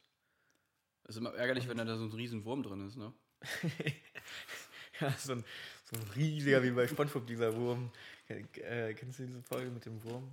Das 1.04 1.14
ist 1.14 1.20
immer 1.20 1.34
ärgerlich, 1.34 1.68
wenn 1.68 1.76
da 1.76 1.96
so 1.96 2.04
ein 2.04 2.12
riesen 2.12 2.44
Wurm 2.44 2.62
drin 2.62 2.86
ist, 2.86 2.96
ne? 2.96 3.12
ja, 5.00 5.12
so 5.12 5.32
ein, 5.32 5.44
so 5.84 5.96
ein 5.96 6.02
riesiger, 6.16 6.62
wie 6.62 6.72
bei 6.72 6.88
Spongebob, 6.88 7.26
dieser 7.26 7.54
Wurm. 7.56 7.92
Äh, 8.28 8.94
kennst 8.94 9.20
du 9.20 9.26
diese 9.26 9.42
Folge 9.42 9.70
mit 9.70 9.86
dem 9.86 10.02
Wurm? 10.02 10.32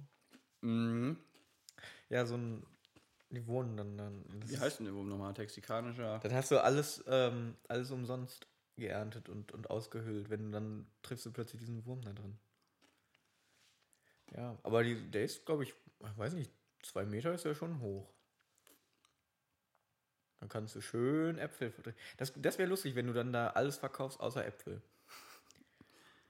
Mhm. 0.62 1.18
Ja, 2.10 2.26
so 2.26 2.36
ein. 2.36 2.66
Die 3.30 3.46
wohnen 3.48 3.78
dann. 3.78 3.98
dann 3.98 4.24
Wie 4.46 4.58
heißt 4.58 4.80
denn 4.80 4.86
der 4.86 4.96
Wurm 4.96 5.10
nochmal? 5.10 5.34
Texikanischer. 5.34 6.20
Dann 6.20 6.34
hast 6.34 6.52
du 6.52 6.64
alles, 6.64 7.04
ähm, 7.08 7.56
alles 7.68 7.92
umsonst 7.92 8.48
geerntet 8.76 9.30
und, 9.30 9.52
und 9.52 9.70
ausgehöhlt. 9.70 10.30
Wenn 10.30 10.46
du 10.46 10.52
dann 10.52 10.88
triffst 11.04 11.26
du 11.26 11.32
plötzlich 11.32 11.60
diesen 11.60 11.86
Wurm 11.86 12.02
da 12.02 12.14
drin. 12.14 12.38
Ja, 14.36 14.58
aber 14.64 14.84
die, 14.84 14.96
der 15.12 15.26
ist, 15.26 15.46
glaube 15.46 15.64
ich, 15.64 15.70
ich 15.70 16.18
weiß 16.18 16.34
nicht, 16.34 16.52
zwei 16.82 17.06
Meter 17.06 17.34
ist 17.34 17.46
ja 17.46 17.54
schon 17.54 17.80
hoch. 17.80 18.12
Dann 20.44 20.50
kannst 20.50 20.76
du 20.76 20.82
schön 20.82 21.38
Äpfel. 21.38 21.72
Das, 22.18 22.34
das 22.36 22.58
wäre 22.58 22.68
lustig, 22.68 22.96
wenn 22.96 23.08
du 23.08 23.14
dann 23.14 23.32
da 23.32 23.52
alles 23.52 23.78
verkaufst 23.78 24.20
außer 24.20 24.46
Äpfel. 24.46 24.82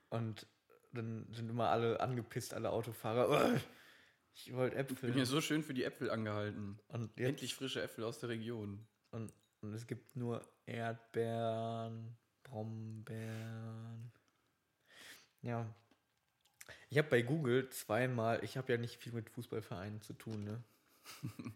Und 0.09 0.45
dann 0.91 1.25
sind 1.33 1.49
immer 1.49 1.69
alle 1.69 1.99
angepisst, 1.99 2.53
alle 2.53 2.69
Autofahrer. 2.69 3.27
"Oh, 3.27 3.59
ich 4.35 4.53
wollte 4.53 4.75
Ich 4.79 4.85
bin 4.85 4.95
Äpfel. 4.97 5.13
hier 5.15 5.25
so 5.25 5.41
schön 5.41 5.63
für 5.63 5.73
die 5.73 5.83
Äpfel 5.83 6.11
angehalten. 6.11 6.79
Und 6.89 7.17
jetzt 7.17 7.27
Endlich 7.27 7.55
frische 7.55 7.81
Äpfel 7.81 8.03
aus 8.03 8.19
der 8.19 8.29
Region. 8.29 8.85
Und, 9.09 9.33
und 9.61 9.73
es 9.73 9.87
gibt 9.87 10.15
nur 10.15 10.47
Erdbeeren, 10.67 12.15
Brombeeren. 12.43 14.11
Ja. 15.41 15.73
Ich 16.91 16.99
habe 16.99 17.09
bei 17.09 17.23
Google 17.23 17.67
zweimal, 17.71 18.43
ich 18.43 18.57
habe 18.57 18.71
ja 18.73 18.77
nicht 18.77 18.97
viel 18.97 19.13
mit 19.13 19.31
Fußballvereinen 19.31 20.01
zu 20.01 20.13
tun, 20.13 20.43
ne? 20.43 20.63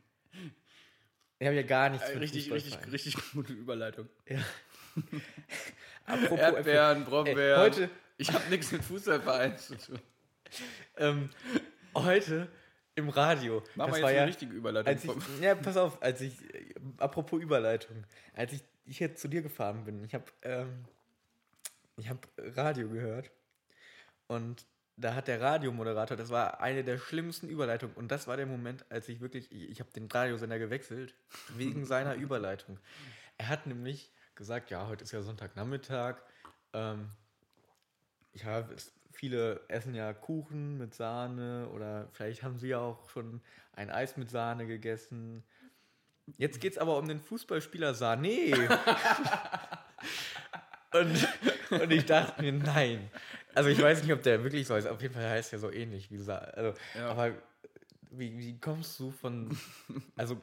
Ich 1.39 1.45
habe 1.45 1.55
ja 1.55 1.63
gar 1.63 1.89
nichts 1.89 2.09
Äh, 2.09 2.17
richtig, 2.17 2.51
richtig, 2.51 2.77
richtig 2.91 3.15
gute 3.33 3.53
Überleitung. 3.53 4.09
Ja. 4.27 4.39
Apropos 6.05 6.39
Erdbeeren, 6.39 6.99
Ey, 6.99 7.03
Brombeeren. 7.03 7.59
heute, 7.59 7.89
Ich 8.17 8.31
habe 8.31 8.49
nichts 8.49 8.71
mit 8.71 8.83
Fußballvereinen 8.83 9.57
zu 9.57 9.77
tun. 9.77 9.99
ähm, 10.97 11.29
heute 11.95 12.47
im 12.95 13.09
Radio. 13.09 13.63
Machen 13.75 13.91
das 13.91 13.97
wir 13.97 14.03
war 14.03 14.09
jetzt 14.09 14.15
ja, 14.15 14.21
eine 14.21 14.27
richtige 14.29 14.53
Überleitung. 14.53 15.21
Ich, 15.35 15.41
ja, 15.41 15.53
pass 15.53 15.77
auf, 15.77 16.01
als 16.01 16.21
ich, 16.21 16.41
äh, 16.53 16.73
apropos 16.97 17.39
Überleitung, 17.39 18.03
als 18.33 18.53
ich 18.53 18.63
hier 18.85 19.13
zu 19.15 19.27
dir 19.27 19.41
gefahren 19.41 19.83
bin, 19.83 20.03
ich 20.03 20.15
habe 20.15 20.25
ähm, 20.41 20.85
ich 21.97 22.09
hab 22.09 22.27
Radio 22.37 22.89
gehört 22.89 23.31
und 24.27 24.65
da 24.97 25.13
hat 25.13 25.27
der 25.27 25.39
Radiomoderator, 25.39 26.17
das 26.17 26.31
war 26.31 26.59
eine 26.59 26.83
der 26.83 26.97
schlimmsten 26.97 27.47
Überleitungen 27.49 27.95
und 27.95 28.11
das 28.11 28.27
war 28.27 28.35
der 28.35 28.47
Moment, 28.47 28.83
als 28.89 29.07
ich 29.07 29.21
wirklich, 29.21 29.51
ich, 29.51 29.69
ich 29.69 29.79
habe 29.79 29.91
den 29.91 30.07
Radiosender 30.07 30.57
gewechselt, 30.57 31.15
wegen 31.55 31.85
seiner 31.85 32.15
Überleitung. 32.15 32.79
Er 33.37 33.47
hat 33.49 33.67
nämlich 33.67 34.11
gesagt, 34.33 34.71
ja, 34.71 34.87
heute 34.87 35.03
ist 35.03 35.11
ja 35.11 35.21
Sonntagnachmittag, 35.21 36.17
ähm, 36.73 37.09
ich 38.33 38.45
habe 38.45 38.75
viele 39.11 39.61
essen 39.67 39.95
ja 39.95 40.13
Kuchen 40.13 40.77
mit 40.77 40.93
Sahne 40.93 41.69
oder 41.69 42.07
vielleicht 42.11 42.43
haben 42.43 42.57
sie 42.57 42.69
ja 42.69 42.79
auch 42.79 43.09
schon 43.09 43.41
ein 43.73 43.89
Eis 43.89 44.17
mit 44.17 44.29
Sahne 44.29 44.67
gegessen. 44.67 45.43
Jetzt 46.37 46.59
geht 46.59 46.73
es 46.73 46.77
aber 46.77 46.97
um 46.97 47.07
den 47.07 47.19
Fußballspieler 47.19 47.93
Sané. 47.93 48.53
und, 50.93 51.27
und 51.81 51.91
ich 51.91 52.05
dachte 52.05 52.41
mir, 52.41 52.53
nein. 52.53 53.09
Also 53.57 53.69
ich 53.69 53.81
weiß 53.81 54.03
nicht, 54.03 54.13
ob 54.13 54.21
der 54.21 54.43
wirklich 54.43 54.67
so 54.67 54.75
ist. 54.75 54.87
Auf 54.87 55.01
jeden 55.01 55.15
Fall 55.15 55.27
heißt 55.27 55.51
er 55.51 55.59
so 55.59 55.71
ähnlich 55.71 56.11
wie 56.11 56.17
Sa 56.17 56.37
also, 56.37 56.73
Ja. 56.95 57.09
Aber 57.09 57.33
wie, 58.11 58.37
wie 58.37 58.59
kommst 58.59 58.99
du 58.99 59.09
von, 59.09 59.57
also 60.15 60.39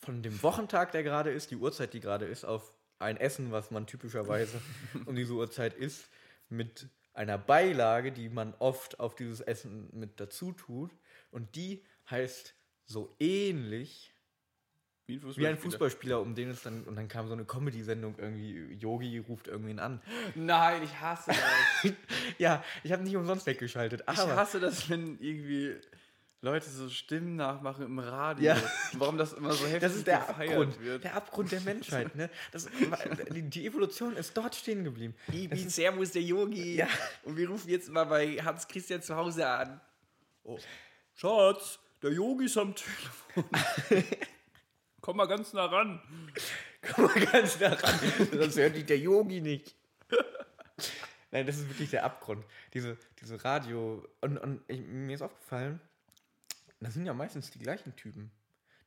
von 0.00 0.22
dem 0.22 0.42
Wochentag, 0.42 0.92
der 0.92 1.02
gerade 1.02 1.30
ist, 1.30 1.50
die 1.50 1.56
Uhrzeit, 1.56 1.92
die 1.92 2.00
gerade 2.00 2.24
ist, 2.24 2.44
auf 2.44 2.74
ein 2.98 3.18
Essen, 3.18 3.52
was 3.52 3.70
man 3.70 3.86
typischerweise 3.86 4.60
um 5.06 5.14
diese 5.14 5.34
Uhrzeit 5.34 5.74
isst, 5.74 6.08
mit 6.48 6.88
einer 7.12 7.36
Beilage, 7.36 8.12
die 8.12 8.30
man 8.30 8.54
oft 8.58 8.98
auf 8.98 9.14
dieses 9.14 9.42
Essen 9.42 9.90
mit 9.92 10.18
dazu 10.18 10.52
tut 10.52 10.90
und 11.30 11.56
die 11.56 11.84
heißt 12.08 12.54
so 12.86 13.14
ähnlich 13.20 14.13
Wie 15.06 15.16
ein 15.16 15.36
wie 15.36 15.46
ein 15.46 15.58
Fußballspieler, 15.58 16.18
um 16.20 16.34
den 16.34 16.48
es 16.48 16.62
dann, 16.62 16.84
und 16.84 16.96
dann 16.96 17.08
kam 17.08 17.26
so 17.26 17.34
eine 17.34 17.44
Comedy-Sendung 17.44 18.14
irgendwie, 18.18 18.74
Yogi 18.80 19.18
ruft 19.18 19.48
irgendwen 19.48 19.78
an. 19.78 20.00
Nein, 20.34 20.82
ich 20.82 20.98
hasse 20.98 21.30
das. 21.30 21.92
Ja, 22.38 22.64
ich 22.82 22.90
habe 22.90 23.02
nicht 23.02 23.14
umsonst 23.14 23.46
weggeschaltet, 23.46 24.02
ich 24.10 24.18
aber 24.18 24.34
hasse 24.34 24.60
das, 24.60 24.88
wenn 24.88 25.18
irgendwie 25.20 25.76
Leute 26.44 26.68
so 26.68 26.88
Stimmen 26.88 27.36
nachmachen 27.36 27.84
im 27.84 27.98
Radio. 27.98 28.44
Ja. 28.44 28.62
Warum 28.94 29.18
das 29.18 29.32
immer 29.32 29.52
so 29.52 29.64
heftig 29.64 29.80
das 29.80 29.94
ist 29.94 30.06
der 30.06 30.18
gefeiert 30.20 30.50
Abgrund, 30.50 30.80
wird. 30.80 31.04
der 31.04 31.14
Abgrund 31.14 31.52
der 31.52 31.60
Menschheit. 31.62 32.14
Ne? 32.14 32.30
Das, 32.52 32.68
die, 33.34 33.42
die 33.42 33.66
Evolution 33.66 34.16
ist 34.16 34.36
dort 34.36 34.54
stehen 34.54 34.84
geblieben. 34.84 35.14
Ist, 35.32 35.70
Servus, 35.70 36.12
der 36.12 36.22
Yogi. 36.22 36.76
Ja. 36.76 36.88
Und 37.24 37.36
wir 37.36 37.48
rufen 37.48 37.70
jetzt 37.70 37.88
mal 37.90 38.04
bei 38.04 38.36
Hans 38.36 38.68
Christian 38.68 39.00
zu 39.00 39.16
Hause 39.16 39.46
an. 39.46 39.80
Oh. 40.44 40.58
Schatz, 41.14 41.78
der 42.02 42.12
Yogi 42.12 42.44
ist 42.44 42.58
am 42.58 42.74
Telefon. 42.74 43.44
Komm 45.04 45.18
mal 45.18 45.28
ganz 45.28 45.52
nah 45.52 45.66
ran. 45.66 46.00
Komm 46.80 47.04
mal 47.04 47.26
ganz 47.26 47.60
nah 47.60 47.74
ran, 47.74 48.00
sonst 48.32 48.56
hört 48.56 48.74
dich 48.74 48.86
der 48.86 48.98
Yogi 48.98 49.42
nicht. 49.42 49.76
Nein, 51.30 51.44
das 51.44 51.58
ist 51.58 51.68
wirklich 51.68 51.90
der 51.90 52.06
Abgrund. 52.06 52.42
Diese, 52.72 52.96
diese 53.20 53.44
Radio. 53.44 54.08
Und, 54.22 54.38
und 54.38 54.62
ich, 54.66 54.80
mir 54.80 55.14
ist 55.14 55.20
aufgefallen, 55.20 55.78
das 56.80 56.94
sind 56.94 57.04
ja 57.04 57.12
meistens 57.12 57.50
die 57.50 57.58
gleichen 57.58 57.94
Typen. 57.96 58.30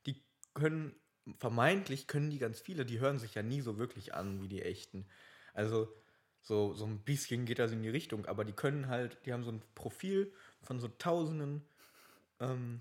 Die 0.06 0.20
können, 0.54 0.92
vermeintlich 1.36 2.08
können 2.08 2.30
die 2.30 2.38
ganz 2.38 2.58
viele, 2.58 2.84
die 2.84 2.98
hören 2.98 3.20
sich 3.20 3.36
ja 3.36 3.44
nie 3.44 3.60
so 3.60 3.78
wirklich 3.78 4.12
an 4.12 4.42
wie 4.42 4.48
die 4.48 4.62
echten. 4.62 5.06
Also 5.54 5.86
so, 6.42 6.74
so 6.74 6.84
ein 6.84 6.98
bisschen 6.98 7.44
geht 7.44 7.60
das 7.60 7.70
in 7.70 7.84
die 7.84 7.90
Richtung, 7.90 8.26
aber 8.26 8.44
die 8.44 8.54
können 8.54 8.88
halt, 8.88 9.24
die 9.24 9.32
haben 9.32 9.44
so 9.44 9.52
ein 9.52 9.62
Profil 9.76 10.32
von 10.62 10.80
so 10.80 10.88
Tausenden. 10.88 11.64
Ähm, 12.40 12.80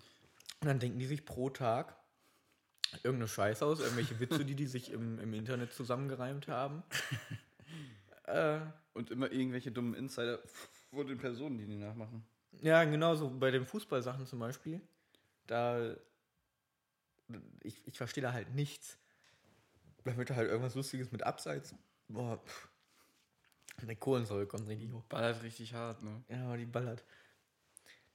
und 0.59 0.67
dann 0.67 0.79
denken 0.79 0.97
die 0.97 1.05
sich 1.05 1.23
pro 1.23 1.51
Tag 1.51 1.95
irgendeine 3.03 3.27
Scheiße 3.27 3.65
aus, 3.65 3.79
irgendwelche 3.79 4.19
Witze, 4.19 4.45
die 4.45 4.55
die 4.55 4.67
sich 4.67 4.91
im, 4.91 5.19
im 5.19 5.33
Internet 5.33 5.73
zusammengereimt 5.73 6.47
haben. 6.47 6.83
äh, 8.23 8.59
Und 8.93 9.11
immer 9.11 9.31
irgendwelche 9.31 9.71
dummen 9.71 9.93
Insider 9.93 10.39
vor 10.89 11.05
den 11.05 11.17
Personen, 11.17 11.57
die 11.57 11.65
die 11.65 11.77
nachmachen. 11.77 12.25
Ja, 12.61 12.83
genauso 12.83 13.29
bei 13.29 13.51
den 13.51 13.65
Fußballsachen 13.65 14.25
zum 14.25 14.39
Beispiel. 14.39 14.81
Da. 15.45 15.95
Ich, 17.61 17.85
ich 17.85 17.97
verstehe 17.97 18.21
da 18.21 18.31
halt 18.31 18.53
nichts. 18.55 18.97
Da 20.05 20.15
wird 20.15 20.31
halt 20.31 20.49
irgendwas 20.49 20.75
Lustiges 20.75 21.11
mit 21.11 21.23
Abseits. 21.23 21.75
Boah, 22.07 22.37
pff. 22.37 22.69
Der 23.83 23.95
Kohlensäure 23.95 24.47
kommt 24.47 24.67
richtig 24.67 24.91
hoch. 24.91 25.03
Ballert 25.03 25.43
richtig 25.43 25.73
hart, 25.73 26.01
ne? 26.01 26.23
Ja, 26.29 26.45
aber 26.45 26.57
die 26.57 26.65
ballert. 26.65 27.03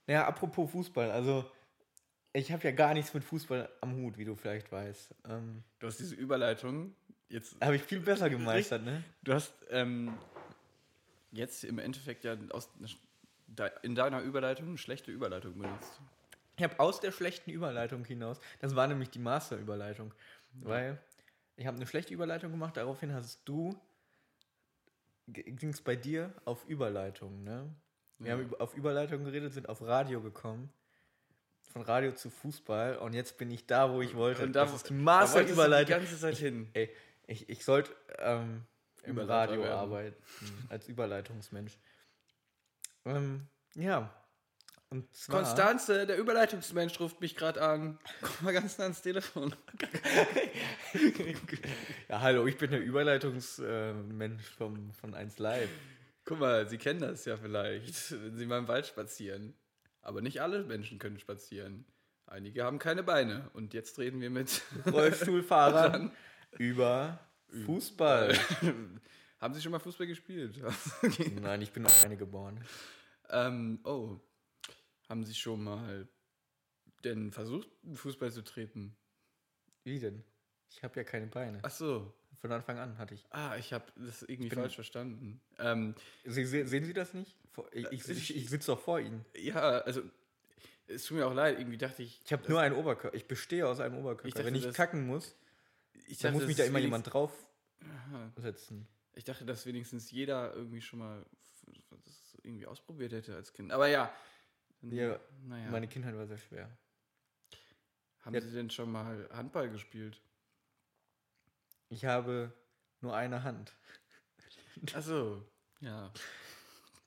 Ja, 0.07 0.27
apropos 0.27 0.71
Fußball, 0.71 1.11
also. 1.11 1.49
Ich 2.33 2.51
habe 2.51 2.63
ja 2.63 2.71
gar 2.71 2.93
nichts 2.95 3.13
mit 3.13 3.23
Fußball 3.23 3.69
am 3.81 3.95
Hut, 3.97 4.17
wie 4.17 4.25
du 4.25 4.35
vielleicht 4.35 4.71
weißt. 4.71 5.13
Ähm, 5.29 5.63
Du 5.79 5.87
hast 5.87 5.99
diese 5.99 6.15
Überleitung. 6.15 6.95
Jetzt, 7.29 7.55
habe 7.63 7.75
ich 7.75 7.83
viel 7.83 7.99
besser 7.99 8.29
gemeistert, 8.29 8.83
ne? 8.83 9.03
du 9.23 9.33
hast 9.33 9.53
ähm, 9.69 10.17
jetzt 11.31 11.63
im 11.63 11.79
Endeffekt 11.79 12.23
ja 12.23 12.35
aus, 12.49 12.69
in 13.83 13.95
deiner 13.95 14.21
Überleitung 14.21 14.67
eine 14.69 14.77
schlechte 14.77 15.11
Überleitung 15.11 15.57
benutzt. 15.57 16.01
Ich 16.57 16.63
habe 16.63 16.79
aus 16.79 16.99
der 16.99 17.11
schlechten 17.11 17.49
Überleitung 17.51 18.05
hinaus, 18.05 18.39
das 18.59 18.75
war 18.75 18.87
nämlich 18.87 19.09
die 19.09 19.19
Master-Überleitung, 19.19 20.13
weil 20.61 20.99
ich 21.55 21.65
habe 21.65 21.77
eine 21.77 21.87
schlechte 21.87 22.13
Überleitung 22.13 22.51
gemacht, 22.51 22.77
daraufhin 22.77 23.13
hast 23.13 23.41
du, 23.45 23.75
ging 25.27 25.69
es 25.69 25.81
bei 25.81 25.95
dir 25.95 26.33
auf 26.45 26.65
Überleitung, 26.67 27.43
ne? 27.43 27.73
Wir 28.19 28.31
Ja. 28.31 28.37
haben 28.37 28.53
auf 28.59 28.75
Überleitung 28.75 29.23
geredet, 29.23 29.53
sind 29.53 29.67
auf 29.69 29.81
Radio 29.81 30.21
gekommen, 30.21 30.71
von 31.73 31.81
Radio 31.81 32.11
zu 32.11 32.29
Fußball 32.29 32.97
und 32.97 33.13
jetzt 33.13 33.37
bin 33.37 33.49
ich 33.49 33.65
da, 33.65 33.91
wo 33.91 34.01
ich 34.01 34.15
wollte. 34.15 34.43
Und 34.43 34.53
da, 34.53 34.65
das 34.65 34.75
ist 34.75 34.89
die 34.89 34.93
Master-Überleitung. 34.93 35.87
Die 35.87 36.05
ganze 36.05 36.19
Zeit 36.19 36.37
hin. 36.37 36.69
Ey, 36.73 36.89
ich, 37.25 37.49
ich 37.49 37.65
sollte 37.65 37.91
ähm, 38.19 38.61
im 39.03 39.17
Radio 39.17 39.63
werden. 39.63 39.73
arbeiten, 39.73 40.23
als 40.69 40.87
Überleitungsmensch. 40.87 41.77
Ähm, 43.05 43.47
ja. 43.75 44.13
Und 44.91 45.11
zwar, 45.15 45.41
Konstanze, 45.41 46.05
der 46.05 46.19
Überleitungsmensch 46.19 46.99
ruft 46.99 47.19
mich 47.19 47.35
gerade 47.35 47.59
an. 47.63 47.97
Komm 48.21 48.45
mal 48.45 48.53
ganz 48.53 48.77
nah 48.77 48.83
ans 48.83 49.01
Telefon. 49.01 49.55
Ja, 52.07 52.21
hallo, 52.21 52.45
ich 52.45 52.55
bin 52.55 52.69
der 52.69 52.83
Überleitungsmensch 52.83 54.47
vom, 54.55 54.93
von 54.93 55.15
1 55.15 55.39
Live. 55.39 55.69
Guck 56.23 56.39
mal, 56.39 56.69
Sie 56.69 56.77
kennen 56.77 56.99
das 56.99 57.25
ja 57.25 57.35
vielleicht, 57.35 58.11
wenn 58.11 58.37
Sie 58.37 58.45
mal 58.45 58.59
im 58.59 58.67
Wald 58.67 58.85
spazieren. 58.85 59.55
Aber 60.03 60.21
nicht 60.21 60.41
alle 60.41 60.63
Menschen 60.63 60.99
können 60.99 61.17
spazieren. 61.17 61.85
Einige 62.25 62.63
haben 62.63 62.77
keine 62.77 63.03
Beine. 63.03 63.49
Und 63.53 63.73
jetzt 63.73 63.97
reden 63.97 64.21
wir 64.21 64.29
mit. 64.29 64.61
Rollstuhlfahrern 64.85 66.11
über 66.59 67.19
Fußball. 67.65 68.37
haben 69.39 69.53
Sie 69.53 69.61
schon 69.61 69.71
mal 69.71 69.79
Fußball 69.79 70.07
gespielt? 70.07 70.61
Nein, 71.41 71.61
ich 71.61 71.71
bin 71.71 71.85
alleine 71.85 72.17
geboren. 72.17 72.63
ähm, 73.29 73.79
oh. 73.83 74.19
Haben 75.09 75.23
Sie 75.25 75.33
schon 75.33 75.63
mal 75.63 76.07
denn 77.03 77.31
versucht, 77.31 77.69
Fußball 77.93 78.31
zu 78.31 78.43
treten? 78.43 78.95
Wie 79.83 79.99
denn? 79.99 80.23
Ich 80.69 80.83
habe 80.83 80.95
ja 80.95 81.03
keine 81.03 81.27
Beine. 81.27 81.59
Ach 81.61 81.71
so. 81.71 82.13
Von 82.41 82.51
Anfang 82.51 82.77
an 82.77 82.97
hatte 82.97 83.13
ich. 83.15 83.25
Ah, 83.29 83.55
ich 83.57 83.71
habe 83.73 83.85
das 83.95 84.21
irgendwie 84.23 84.49
falsch 84.49 84.75
verstanden. 84.75 85.39
Ähm, 85.59 85.95
Sie, 86.25 86.43
se- 86.45 86.65
sehen 86.67 86.83
Sie 86.83 86.93
das 86.93 87.13
nicht? 87.13 87.35
Ich, 87.71 87.85
ich, 87.91 88.09
ich, 88.09 88.35
ich 88.35 88.49
sitze 88.49 88.67
doch 88.71 88.79
vor 88.79 88.99
Ihnen. 88.99 89.23
ja, 89.35 89.59
also 89.59 90.01
es 90.87 91.05
tut 91.05 91.17
mir 91.17 91.25
auch 91.27 91.33
leid. 91.33 91.59
Irgendwie 91.59 91.77
dachte 91.77 92.03
ich. 92.03 92.21
Ich 92.25 92.33
habe 92.33 92.43
nur 92.49 92.59
einen 92.59 92.75
Oberkörper. 92.75 93.15
Ich 93.15 93.27
bestehe 93.27 93.65
aus 93.67 93.79
einem 93.79 93.97
Oberkörper. 93.97 94.27
Ich 94.27 94.33
dachte, 94.33 94.47
Wenn 94.47 94.55
ich 94.55 94.63
das- 94.63 94.75
kacken 94.75 95.05
muss, 95.07 95.35
ich 96.07 96.17
dann 96.17 96.33
dachte, 96.33 96.45
muss 96.45 96.47
mich 96.47 96.57
da 96.57 96.63
immer 96.65 96.79
jemand 96.79 97.13
drauf 97.13 97.31
Aha. 97.81 98.31
setzen. 98.37 98.87
Ich 99.15 99.23
dachte, 99.23 99.45
dass 99.45 99.65
wenigstens 99.65 100.11
jeder 100.11 100.53
irgendwie 100.53 100.81
schon 100.81 100.99
mal 100.99 101.23
das 102.05 102.37
irgendwie 102.43 102.65
ausprobiert 102.65 103.13
hätte 103.13 103.35
als 103.35 103.53
Kind. 103.53 103.71
Aber 103.71 103.87
ja. 103.87 104.11
Dann- 104.81 104.91
Ja, 104.91 105.19
naja. 105.47 105.69
Meine 105.71 105.87
Kindheit 105.87 106.15
war 106.15 106.27
sehr 106.27 106.37
schwer. 106.39 106.69
Haben 108.21 108.35
Ja. 108.35 108.41
Sie 108.41 108.51
denn 108.51 108.69
schon 108.69 108.91
mal 108.91 109.29
Handball 109.31 109.69
gespielt? 109.69 110.19
Ich 111.93 112.05
habe 112.05 112.51
nur 113.01 113.15
eine 113.15 113.43
Hand. 113.43 113.71
Achso. 114.95 115.45
Ja. 115.79 116.11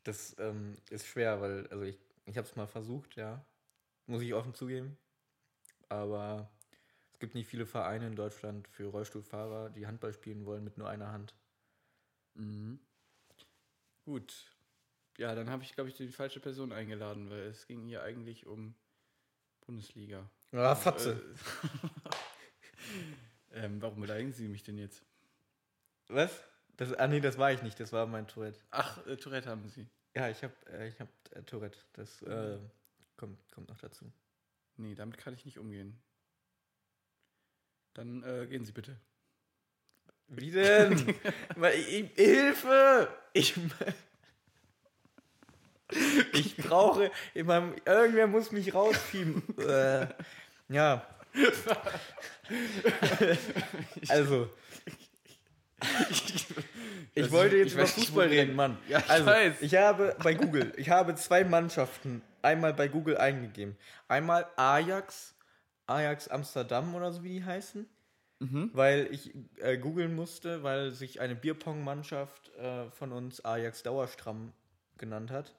Das 0.04 0.36
ähm, 0.38 0.76
ist 0.90 1.06
schwer, 1.06 1.40
weil, 1.40 1.66
also 1.68 1.82
ich, 1.82 1.98
ich 2.26 2.36
habe 2.36 2.46
es 2.46 2.54
mal 2.54 2.68
versucht, 2.68 3.16
ja. 3.16 3.44
Muss 4.06 4.22
ich 4.22 4.32
offen 4.32 4.54
zugeben. 4.54 4.96
Aber 5.88 6.48
es 7.12 7.18
gibt 7.18 7.34
nicht 7.34 7.48
viele 7.48 7.66
Vereine 7.66 8.06
in 8.06 8.14
Deutschland 8.14 8.68
für 8.68 8.86
Rollstuhlfahrer, 8.86 9.70
die 9.70 9.88
Handball 9.88 10.12
spielen 10.12 10.46
wollen 10.46 10.62
mit 10.62 10.78
nur 10.78 10.88
einer 10.88 11.10
Hand. 11.10 11.34
Mhm. 12.34 12.78
Gut. 14.04 14.52
Ja, 15.18 15.34
dann 15.34 15.50
habe 15.50 15.64
ich, 15.64 15.74
glaube 15.74 15.90
ich, 15.90 15.96
die 15.96 16.08
falsche 16.08 16.38
Person 16.38 16.70
eingeladen, 16.70 17.28
weil 17.28 17.40
es 17.40 17.66
ging 17.66 17.86
hier 17.86 18.04
eigentlich 18.04 18.46
um 18.46 18.76
Bundesliga. 19.66 20.30
Ah, 20.52 20.76
Fatze. 20.76 21.12
Äh, 21.12 22.08
ähm, 23.56 23.82
warum 23.82 24.00
beleidigen 24.00 24.32
Sie 24.32 24.48
mich 24.48 24.62
denn 24.62 24.78
jetzt? 24.78 25.02
Was? 26.08 26.30
Das, 26.76 26.92
ah, 26.92 27.06
nee, 27.06 27.20
das 27.20 27.38
war 27.38 27.52
ich 27.52 27.62
nicht. 27.62 27.80
Das 27.80 27.92
war 27.92 28.06
mein 28.06 28.28
Tourette. 28.28 28.60
Ach, 28.70 29.04
äh, 29.06 29.16
Tourette 29.16 29.48
haben 29.48 29.68
Sie. 29.68 29.86
Ja, 30.14 30.28
ich 30.28 30.42
habe 30.42 30.54
äh, 30.72 30.88
ich 30.88 31.00
hab, 31.00 31.08
äh, 31.32 31.42
Tourette. 31.42 31.78
Das 31.94 32.22
äh, 32.22 32.58
kommt, 33.16 33.38
kommt 33.52 33.68
noch 33.68 33.78
dazu. 33.78 34.12
Nee, 34.76 34.94
damit 34.94 35.18
kann 35.18 35.34
ich 35.34 35.44
nicht 35.44 35.58
umgehen. 35.58 35.98
Dann 37.94 38.22
äh, 38.22 38.46
gehen 38.46 38.64
Sie 38.64 38.72
bitte. 38.72 38.96
Wie 40.28 40.50
denn? 40.50 41.14
Ich, 41.74 41.88
ich, 41.88 42.10
Hilfe! 42.14 43.08
Ich, 43.32 43.54
ich 46.32 46.56
brauche 46.56 47.10
in 47.32 47.46
meinem, 47.46 47.74
irgendwer 47.84 48.26
muss 48.26 48.52
mich 48.52 48.74
rausschieben. 48.74 49.42
äh, 49.58 50.08
ja. 50.68 51.06
Also. 54.08 54.48
Ich 57.14 57.24
weiß 57.24 57.30
wollte 57.32 57.56
jetzt 57.56 57.68
ich 57.68 57.74
über 57.74 57.86
Fußball 57.86 58.28
reden, 58.28 58.54
Mann. 58.54 58.78
Ja, 58.88 58.98
ich 58.98 59.10
also, 59.10 59.26
weiß. 59.26 59.54
ich 59.60 59.74
habe 59.74 60.16
bei 60.22 60.34
Google, 60.34 60.72
ich 60.76 60.90
habe 60.90 61.14
zwei 61.16 61.44
Mannschaften 61.44 62.22
einmal 62.42 62.74
bei 62.74 62.88
Google 62.88 63.16
eingegeben. 63.18 63.76
Einmal 64.08 64.46
Ajax, 64.56 65.34
Ajax 65.86 66.28
Amsterdam 66.28 66.94
oder 66.94 67.12
so 67.12 67.22
wie 67.24 67.30
die 67.30 67.44
heißen 67.44 67.86
Mhm. 68.38 68.70
weil 68.74 69.08
ich 69.12 69.34
äh, 69.60 69.78
googeln 69.78 70.14
musste, 70.14 70.62
weil 70.62 70.90
sich 70.90 71.20
eine 71.20 71.34
Bierpong-Mannschaft 71.34 72.54
äh, 72.56 72.90
von 72.90 73.12
uns 73.12 73.44
Ajax 73.44 73.82
Dauerstramm 73.82 74.52
genannt 74.98 75.30
hat. 75.30 75.54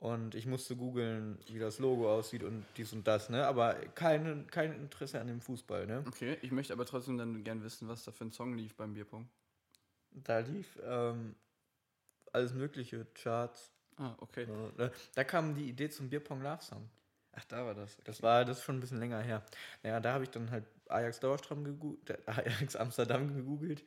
Und 0.00 0.34
ich 0.34 0.46
musste 0.46 0.76
googeln, 0.76 1.38
wie 1.46 1.58
das 1.58 1.78
Logo 1.78 2.10
aussieht 2.10 2.42
und 2.42 2.64
dies 2.78 2.92
und 2.94 3.06
das, 3.06 3.28
ne? 3.28 3.46
Aber 3.46 3.74
kein, 3.94 4.46
kein 4.46 4.72
Interesse 4.72 5.20
an 5.20 5.26
dem 5.26 5.42
Fußball, 5.42 5.86
ne? 5.86 6.02
Okay, 6.08 6.38
ich 6.40 6.52
möchte 6.52 6.72
aber 6.72 6.86
trotzdem 6.86 7.18
dann 7.18 7.44
gern 7.44 7.62
wissen, 7.62 7.86
was 7.86 8.04
da 8.04 8.10
für 8.10 8.24
ein 8.24 8.32
Song 8.32 8.54
lief 8.56 8.74
beim 8.74 8.94
Bierpong. 8.94 9.28
Da 10.12 10.38
lief 10.38 10.78
ähm, 10.82 11.36
alles 12.32 12.54
mögliche, 12.54 13.06
Charts. 13.14 13.70
Ah, 13.96 14.14
okay. 14.18 14.46
äh, 14.78 14.90
Da 15.14 15.24
kam 15.24 15.54
die 15.54 15.68
Idee 15.68 15.90
zum 15.90 16.08
Bierpong 16.08 16.42
Love 16.42 16.62
Song. 16.62 16.88
Ach, 17.32 17.44
da 17.44 17.64
war 17.66 17.74
das. 17.74 17.98
Das 18.04 18.22
war 18.22 18.44
das 18.44 18.58
ist 18.58 18.64
schon 18.64 18.78
ein 18.78 18.80
bisschen 18.80 18.98
länger 18.98 19.20
her. 19.20 19.44
Naja, 19.82 20.00
da 20.00 20.14
habe 20.14 20.24
ich 20.24 20.30
dann 20.30 20.50
halt 20.50 20.64
Ajax 20.88 21.20
Dauerstrom 21.20 21.62
gegoogelt, 21.64 22.10
äh, 22.10 22.18
Ajax 22.26 22.74
Amsterdam 22.74 23.34
gegoogelt. 23.34 23.84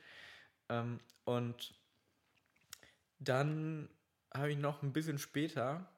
Ähm, 0.70 1.00
und 1.26 1.74
dann 3.20 3.90
habe 4.34 4.52
ich 4.52 4.58
noch 4.58 4.82
ein 4.82 4.94
bisschen 4.94 5.18
später, 5.18 5.90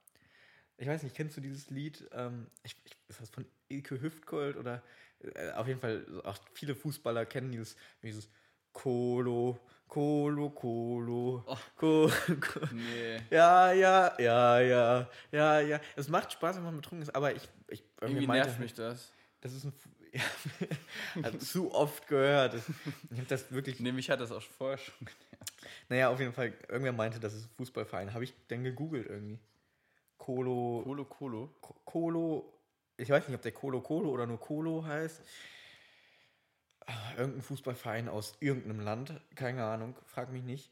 ich 0.77 0.87
weiß 0.87 1.03
nicht, 1.03 1.15
kennst 1.15 1.37
du 1.37 1.41
dieses 1.41 1.69
Lied? 1.69 2.07
Ähm, 2.11 2.47
ich, 2.63 2.75
ich, 2.85 2.95
ist 3.07 3.21
das 3.21 3.29
von 3.29 3.45
Ilke 3.69 4.01
Hüftgold 4.01 4.57
oder 4.57 4.83
äh, 5.19 5.51
auf 5.51 5.67
jeden 5.67 5.79
Fall 5.79 6.05
auch 6.23 6.37
viele 6.53 6.75
Fußballer 6.75 7.25
kennen 7.25 7.51
dieses, 7.51 7.75
dieses 8.03 8.29
Kolo, 8.73 9.57
Kolo, 9.87 10.49
Kolo, 10.49 11.43
Oh. 11.81 12.09
Nee. 12.73 13.21
Ja, 13.29 13.71
ja, 13.71 14.13
ja, 14.19 14.59
ja, 14.59 15.09
ja, 15.31 15.59
ja. 15.61 15.79
Es 15.95 16.09
macht 16.09 16.33
Spaß, 16.33 16.57
wenn 16.57 16.63
man 16.63 16.75
betrunken 16.75 17.03
ist, 17.03 17.15
aber 17.15 17.33
ich, 17.33 17.47
ich 17.69 17.83
Irgendwie 18.01 18.27
meinte- 18.27 18.47
nervt 18.47 18.59
mich 18.59 18.73
das. 18.73 19.13
das 19.41 19.53
ist 19.53 19.65
ein. 19.65 19.73
Hat 21.23 21.41
zu 21.41 21.73
oft 21.73 22.07
gehört. 22.07 22.53
Ich 22.55 23.17
habe 23.17 23.27
das 23.27 23.51
wirklich. 23.51 23.79
Nee, 23.81 23.91
mich 23.91 24.09
hat 24.09 24.21
das 24.21 24.31
auch 24.31 24.41
vorher 24.41 24.77
schon 24.77 24.95
genervt. 24.99 25.53
Naja, 25.89 26.09
auf 26.09 26.19
jeden 26.19 26.31
Fall. 26.33 26.53
Irgendwer 26.69 26.93
meinte, 26.93 27.19
das 27.19 27.33
ist 27.33 27.45
ein 27.45 27.49
Fußballverein. 27.57 28.13
Habe 28.13 28.23
ich 28.23 28.33
dann 28.47 28.63
gegoogelt 28.63 29.07
irgendwie. 29.09 29.39
Colo 30.25 31.05
Colo. 31.05 31.49
Ko- 31.61 31.75
Kolo. 31.85 32.53
Ich 32.97 33.09
weiß 33.09 33.27
nicht, 33.27 33.35
ob 33.35 33.41
der 33.41 33.51
Kolo 33.51 33.81
Kolo 33.81 34.09
oder 34.09 34.25
nur 34.25 34.39
Kolo 34.39 34.83
heißt. 34.85 35.21
Irgendein 37.17 37.41
Fußballverein 37.41 38.09
aus 38.09 38.35
irgendeinem 38.39 38.79
Land. 38.79 39.13
Keine 39.35 39.63
Ahnung. 39.65 39.95
Frag 40.05 40.31
mich 40.31 40.43
nicht. 40.43 40.71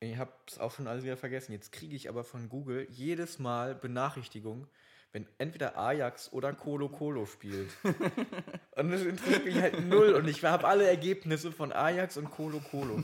Ich 0.00 0.16
habe 0.16 0.32
es 0.46 0.58
auch 0.58 0.72
schon 0.72 0.86
alles 0.86 1.04
wieder 1.04 1.16
vergessen. 1.16 1.52
Jetzt 1.52 1.72
kriege 1.72 1.96
ich 1.96 2.08
aber 2.08 2.22
von 2.24 2.48
Google 2.48 2.86
jedes 2.90 3.38
Mal 3.40 3.74
Benachrichtigung, 3.74 4.68
wenn 5.12 5.26
entweder 5.38 5.76
Ajax 5.76 6.32
oder 6.32 6.52
Colo 6.52 6.88
Colo 6.88 7.26
spielt. 7.26 7.70
und 8.76 8.90
das 8.92 9.02
interessiert 9.02 9.44
mich 9.44 9.60
halt 9.60 9.86
null. 9.88 10.14
Und 10.14 10.28
ich 10.28 10.44
habe 10.44 10.66
alle 10.68 10.86
Ergebnisse 10.88 11.50
von 11.50 11.72
Ajax 11.72 12.16
und 12.16 12.30
Colo 12.30 12.60
Colo. 12.60 13.02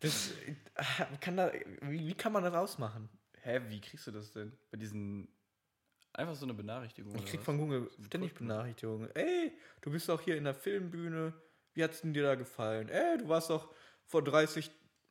Das, 0.00 0.32
äh, 0.32 1.16
kann 1.20 1.36
da, 1.36 1.52
wie, 1.82 2.08
wie 2.08 2.14
kann 2.14 2.32
man 2.32 2.42
das 2.42 2.54
ausmachen? 2.54 3.08
Hä, 3.44 3.60
wie 3.68 3.78
kriegst 3.78 4.06
du 4.06 4.10
das 4.10 4.32
denn? 4.32 4.56
Bei 4.70 4.78
diesen. 4.78 5.28
Einfach 6.14 6.34
so 6.34 6.46
eine 6.46 6.54
Benachrichtigung. 6.54 7.14
Ich 7.16 7.26
krieg 7.26 7.42
von 7.42 7.58
Google 7.58 7.90
ständig? 8.06 8.34
Benachrichtigungen. 8.34 9.10
Ey, 9.14 9.52
du 9.82 9.90
bist 9.90 10.08
doch 10.08 10.20
hier 10.20 10.36
in 10.36 10.44
der 10.44 10.54
Filmbühne. 10.54 11.34
Wie 11.74 11.84
hat's 11.84 12.00
denn 12.00 12.14
dir 12.14 12.22
da 12.22 12.36
gefallen? 12.36 12.88
Ey, 12.88 13.18
du 13.18 13.28
warst 13.28 13.50
doch 13.50 13.74
vor 14.06 14.24
30 14.24 14.70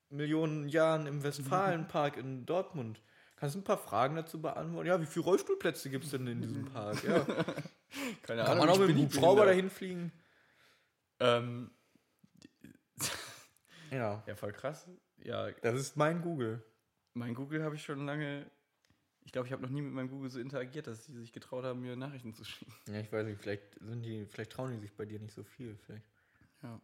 Millionen 0.10 0.67
Jahren 0.67 1.06
im 1.06 1.22
Westfalenpark 1.22 2.17
in 2.17 2.46
Dortmund. 2.48 3.04
Kannst 3.36 3.56
du 3.56 3.60
ein 3.60 3.63
paar 3.63 3.78
Fragen 3.78 4.15
dazu 4.15 4.41
beantworten? 4.41 4.88
Ja, 4.88 5.00
wie 5.00 5.06
viele 5.06 5.26
Rollstuhlplätze 5.26 5.89
gibt 5.91 6.06
es 6.06 6.12
denn 6.12 6.26
in 6.26 6.41
diesem 6.41 6.65
Park? 6.65 7.04
Ja. 7.04 7.19
Keine 8.24 8.46
Kann 8.46 8.58
man 8.58 8.69
auch 8.69 8.80
mit 8.80 8.89
dem 8.89 8.98
Hubschrauber 8.98 9.46
dahin 9.46 9.69
fliegen? 9.69 10.12
Ähm, 11.19 11.69
Ja. 13.91 14.24
ja, 14.28 14.36
voll 14.36 14.54
krass. 14.54 14.88
Ja, 15.17 15.52
Das 15.52 15.76
ist 15.76 15.98
mein 15.98 16.22
Google. 16.22 16.63
Mein 17.13 17.34
Google 17.34 17.63
habe 17.63 17.76
ich 17.76 17.84
schon 17.84 18.06
lange. 18.06 18.49
Ich 19.26 19.32
glaube, 19.32 19.47
ich 19.47 19.54
habe 19.54 19.62
noch 19.62 19.69
nie 19.69 19.82
mit 19.82 19.93
meinem 19.93 20.10
Google 20.10 20.30
so 20.30 20.39
interagiert, 20.39 20.88
dass 20.88 21.06
sie 21.06 21.13
sich 21.13 21.32
getraut 21.32 21.63
haben, 21.63 21.82
mir 21.82 21.95
Nachrichten 21.95 22.34
zu 22.34 22.43
schicken. 22.43 22.73
Ja, 22.88 22.99
ich 22.99 23.12
weiß 23.12 23.26
nicht, 23.26 23.41
vielleicht 23.41 23.76
sind 23.80 24.04
die, 24.04 24.26
vielleicht 24.26 24.52
trauen 24.52 24.73
die 24.73 24.80
sich 24.80 24.93
bei 24.93 25.06
dir 25.06 25.19
nicht 25.19 25.34
so 25.34 25.43
viel. 25.43 25.78
Vielleicht. 25.78 26.06
Ja. 26.62 26.82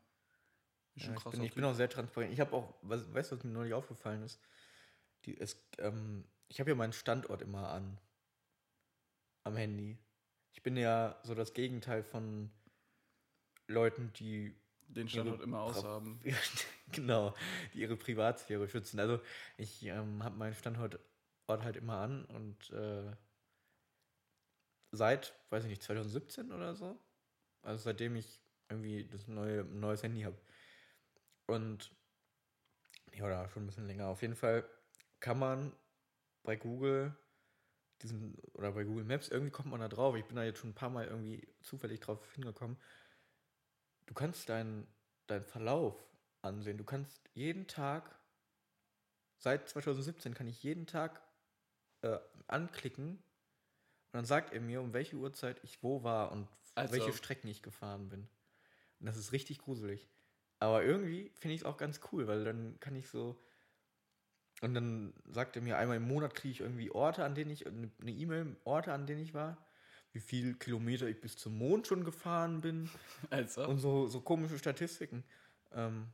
Ja, 0.95 1.13
ich, 1.15 1.23
bin, 1.23 1.43
ich 1.43 1.53
bin 1.53 1.63
auch 1.63 1.75
sehr 1.75 1.89
transparent. 1.89 2.33
Ich 2.33 2.39
habe 2.39 2.53
auch, 2.53 2.73
was, 2.81 3.13
weißt 3.13 3.31
du, 3.31 3.37
was 3.37 3.43
mir 3.43 3.51
neulich 3.51 3.73
aufgefallen 3.73 4.23
ist? 4.23 4.39
Die, 5.25 5.39
es, 5.39 5.61
ähm, 5.77 6.25
ich 6.47 6.59
habe 6.59 6.69
ja 6.69 6.75
meinen 6.75 6.93
Standort 6.93 7.41
immer 7.41 7.69
an. 7.69 7.99
Am 9.43 9.55
Handy. 9.55 9.97
Ich 10.51 10.63
bin 10.63 10.75
ja 10.75 11.19
so 11.23 11.35
das 11.35 11.53
Gegenteil 11.53 12.03
von 12.03 12.51
Leuten, 13.67 14.11
die 14.13 14.55
den 14.89 15.09
Standort 15.09 15.41
immer 15.41 15.57
Bra- 15.57 15.71
aushaben. 15.71 16.19
genau, 16.91 17.33
die 17.73 17.81
ihre 17.81 17.95
Privatsphäre 17.95 18.67
schützen. 18.67 18.99
Also 18.99 19.19
ich 19.57 19.83
ähm, 19.85 20.23
habe 20.23 20.37
meinen 20.37 20.55
Standort 20.55 20.99
Ort 21.47 21.63
halt 21.63 21.77
immer 21.77 21.97
an 21.97 22.25
und 22.25 22.69
äh, 22.71 23.11
seit, 24.91 25.33
weiß 25.49 25.63
ich 25.63 25.69
nicht, 25.69 25.83
2017 25.83 26.51
oder 26.51 26.75
so. 26.75 26.97
Also 27.63 27.83
seitdem 27.85 28.15
ich 28.15 28.39
irgendwie 28.69 29.05
das 29.05 29.27
neue 29.27 29.61
ein 29.61 29.79
neues 29.79 30.03
Handy 30.03 30.21
habe. 30.21 30.37
Und 31.47 31.91
ja, 33.13 33.25
oder 33.25 33.49
schon 33.49 33.63
ein 33.63 33.67
bisschen 33.67 33.87
länger. 33.87 34.07
Auf 34.07 34.21
jeden 34.21 34.35
Fall 34.35 34.63
kann 35.19 35.39
man 35.39 35.73
bei 36.43 36.55
Google 36.55 37.15
diesen 38.01 38.35
oder 38.53 38.71
bei 38.71 38.83
Google 38.83 39.03
Maps 39.05 39.29
irgendwie 39.29 39.51
kommt 39.51 39.69
man 39.69 39.81
da 39.81 39.87
drauf. 39.89 40.15
Ich 40.15 40.25
bin 40.25 40.35
da 40.35 40.43
jetzt 40.43 40.59
schon 40.59 40.71
ein 40.71 40.75
paar 40.75 40.89
Mal 40.89 41.07
irgendwie 41.07 41.47
zufällig 41.61 41.99
drauf 41.99 42.19
hingekommen. 42.33 42.77
Du 44.09 44.15
kannst 44.15 44.49
deinen 44.49 44.87
deinen 45.27 45.45
Verlauf 45.45 45.95
ansehen. 46.41 46.79
Du 46.79 46.83
kannst 46.83 47.21
jeden 47.35 47.67
Tag 47.67 48.17
seit 49.37 49.69
2017 49.69 50.33
kann 50.33 50.47
ich 50.47 50.63
jeden 50.63 50.87
Tag 50.87 51.21
äh, 52.01 52.17
anklicken 52.47 53.11
und 53.11 54.13
dann 54.13 54.25
sagt 54.25 54.51
er 54.51 54.61
mir, 54.61 54.81
um 54.81 54.93
welche 54.93 55.15
Uhrzeit 55.15 55.63
ich 55.63 55.83
wo 55.83 56.01
war 56.03 56.31
und 56.31 56.47
Also- 56.73 56.93
welche 56.93 57.13
Strecken 57.13 57.47
ich 57.49 57.61
gefahren 57.61 58.09
bin. 58.09 58.27
Und 58.99 59.05
das 59.05 59.15
ist 59.15 59.31
richtig 59.31 59.59
gruselig. 59.59 60.09
Aber 60.57 60.83
irgendwie 60.83 61.29
finde 61.35 61.53
ich 61.53 61.61
es 61.61 61.65
auch 61.65 61.77
ganz 61.77 62.01
cool, 62.11 62.25
weil 62.27 62.43
dann 62.43 62.79
kann 62.79 62.95
ich 62.95 63.07
so. 63.09 63.39
Und 64.61 64.73
dann 64.73 65.13
sagt 65.29 65.55
er 65.55 65.61
mir, 65.61 65.77
einmal 65.77 65.97
im 65.97 66.07
Monat 66.07 66.33
kriege 66.33 66.51
ich 66.51 66.61
irgendwie 66.61 66.89
Orte, 66.89 67.23
an 67.23 67.35
denen 67.35 67.51
ich, 67.51 67.67
eine 67.67 67.91
E-Mail, 68.01 68.57
Orte, 68.63 68.91
an 68.91 69.05
denen 69.05 69.21
ich 69.21 69.35
war, 69.35 69.63
wie 70.11 70.19
viel 70.19 70.55
Kilometer 70.55 71.07
ich 71.07 71.19
bis 71.21 71.37
zum 71.37 71.57
Mond 71.57 71.87
schon 71.87 72.03
gefahren 72.03 72.61
bin 72.61 72.89
Also, 73.29 73.67
und 73.67 73.79
so, 73.79 74.07
so 74.07 74.21
komische 74.21 74.57
Statistiken. 74.57 75.23
Ähm, 75.71 76.07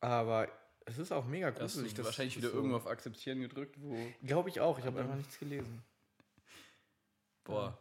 aber 0.00 0.48
es 0.84 0.98
ist 0.98 1.12
auch 1.12 1.26
mega 1.26 1.48
hast 1.48 1.58
gruselig. 1.58 1.94
du 1.94 2.04
wahrscheinlich 2.04 2.36
wieder 2.36 2.50
so, 2.50 2.56
irgendwo 2.56 2.76
auf 2.76 2.86
Akzeptieren 2.86 3.40
gedrückt, 3.40 3.76
wo. 3.80 3.96
Glaube 4.22 4.48
ich 4.48 4.60
auch, 4.60 4.78
ich 4.78 4.84
habe 4.84 5.00
einfach 5.00 5.16
nichts 5.16 5.38
gelesen. 5.38 5.82
Boah. 7.44 7.78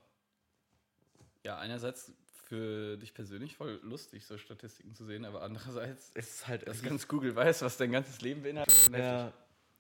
Ja, 1.44 1.58
einerseits 1.58 2.12
für 2.48 2.98
dich 2.98 3.14
persönlich 3.14 3.56
voll 3.58 3.80
lustig, 3.84 4.26
so 4.26 4.38
Statistiken 4.38 4.94
zu 4.94 5.06
sehen, 5.06 5.26
aber 5.26 5.42
andererseits, 5.42 6.12
Es 6.14 6.36
ist 6.36 6.48
halt. 6.48 6.68
dass 6.68 6.82
ganz 6.82 7.08
Google 7.08 7.36
weiß, 7.36 7.62
was 7.62 7.78
dein 7.78 7.92
ganzes 7.92 8.22
Leben 8.22 8.44
beinhaltet. 8.44 8.90
Ja. 8.92 9.34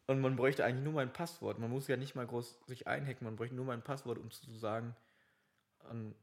Und 0.08 0.22
man 0.22 0.36
bräuchte 0.36 0.64
eigentlich 0.64 0.84
nur 0.84 0.94
mein 0.94 1.12
Passwort. 1.12 1.60
Man 1.60 1.70
muss 1.70 1.88
ja 1.88 1.98
nicht 1.98 2.16
mal 2.16 2.26
groß 2.26 2.60
sich 2.68 2.88
einhacken, 2.88 3.26
man 3.26 3.36
bräuchte 3.36 3.56
nur 3.56 3.66
mein 3.66 3.82
Passwort, 3.82 4.18
um 4.18 4.32
zu 4.32 4.52
sagen, 4.58 4.96
an, 5.88 6.16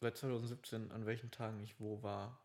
seit 0.00 0.16
2017, 0.16 0.90
an 0.90 1.06
welchen 1.06 1.30
Tagen 1.30 1.60
ich 1.60 1.80
wo 1.80 2.02
war. 2.02 2.40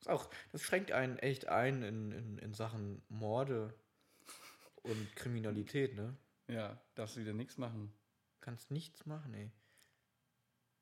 Ist 0.00 0.08
auch, 0.08 0.28
das 0.52 0.62
schränkt 0.62 0.92
einen 0.92 1.18
echt 1.18 1.48
ein 1.48 1.82
in, 1.82 2.12
in, 2.12 2.38
in 2.38 2.54
Sachen 2.54 3.02
Morde 3.08 3.74
und 4.82 5.16
Kriminalität, 5.16 5.94
ne? 5.94 6.16
Ja, 6.46 6.78
darfst 6.94 7.16
du 7.16 7.20
wieder 7.20 7.32
nichts 7.32 7.56
machen. 7.58 7.92
Kannst 8.40 8.70
nichts 8.70 9.06
machen, 9.06 9.32
ey. 9.34 9.50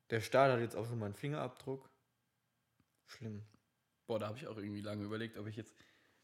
Der 0.09 0.19
Staat 0.19 0.51
hat 0.51 0.59
jetzt 0.59 0.75
auch 0.75 0.85
schon 0.85 0.99
meinen 0.99 1.15
Fingerabdruck. 1.15 1.89
Schlimm. 3.05 3.45
Boah, 4.05 4.19
da 4.19 4.27
habe 4.27 4.37
ich 4.37 4.47
auch 4.47 4.57
irgendwie 4.57 4.81
lange 4.81 5.03
überlegt, 5.05 5.37
ob 5.37 5.47
ich 5.47 5.55
jetzt 5.55 5.73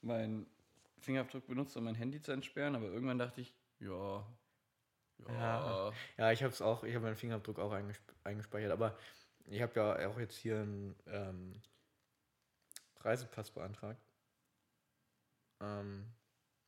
meinen 0.02 0.45
Fingerabdruck 0.99 1.47
benutze, 1.47 1.80
um 1.80 1.86
mein 1.86 1.95
Handy 1.95 2.21
zu 2.21 2.32
entsperren, 2.32 2.75
aber 2.75 2.88
irgendwann 2.88 3.17
dachte 3.17 3.41
ich, 3.41 3.56
ja. 3.80 4.28
Ja. 5.28 5.92
Ja. 6.18 6.32
Ich 6.32 6.44
habe 6.44 6.54
es 6.54 6.62
auch, 6.62 6.84
ich 6.84 6.96
habe 6.96 7.06
meinen 7.06 7.16
Fingerabdruck 7.16 7.60
auch 7.60 7.72
eingesp 7.72 8.02
eingespeichert, 8.24 8.72
aber 8.72 8.98
ich 9.46 9.62
habe 9.62 9.74
ja 9.76 10.10
auch 10.10 10.20
jetzt 10.20 10.36
hier 10.36 10.58
einen 10.60 10.96
ähm, 11.08 11.62
Reisepass 13.02 13.52
beantragt. 13.52 14.02
Ähm, 15.62 16.06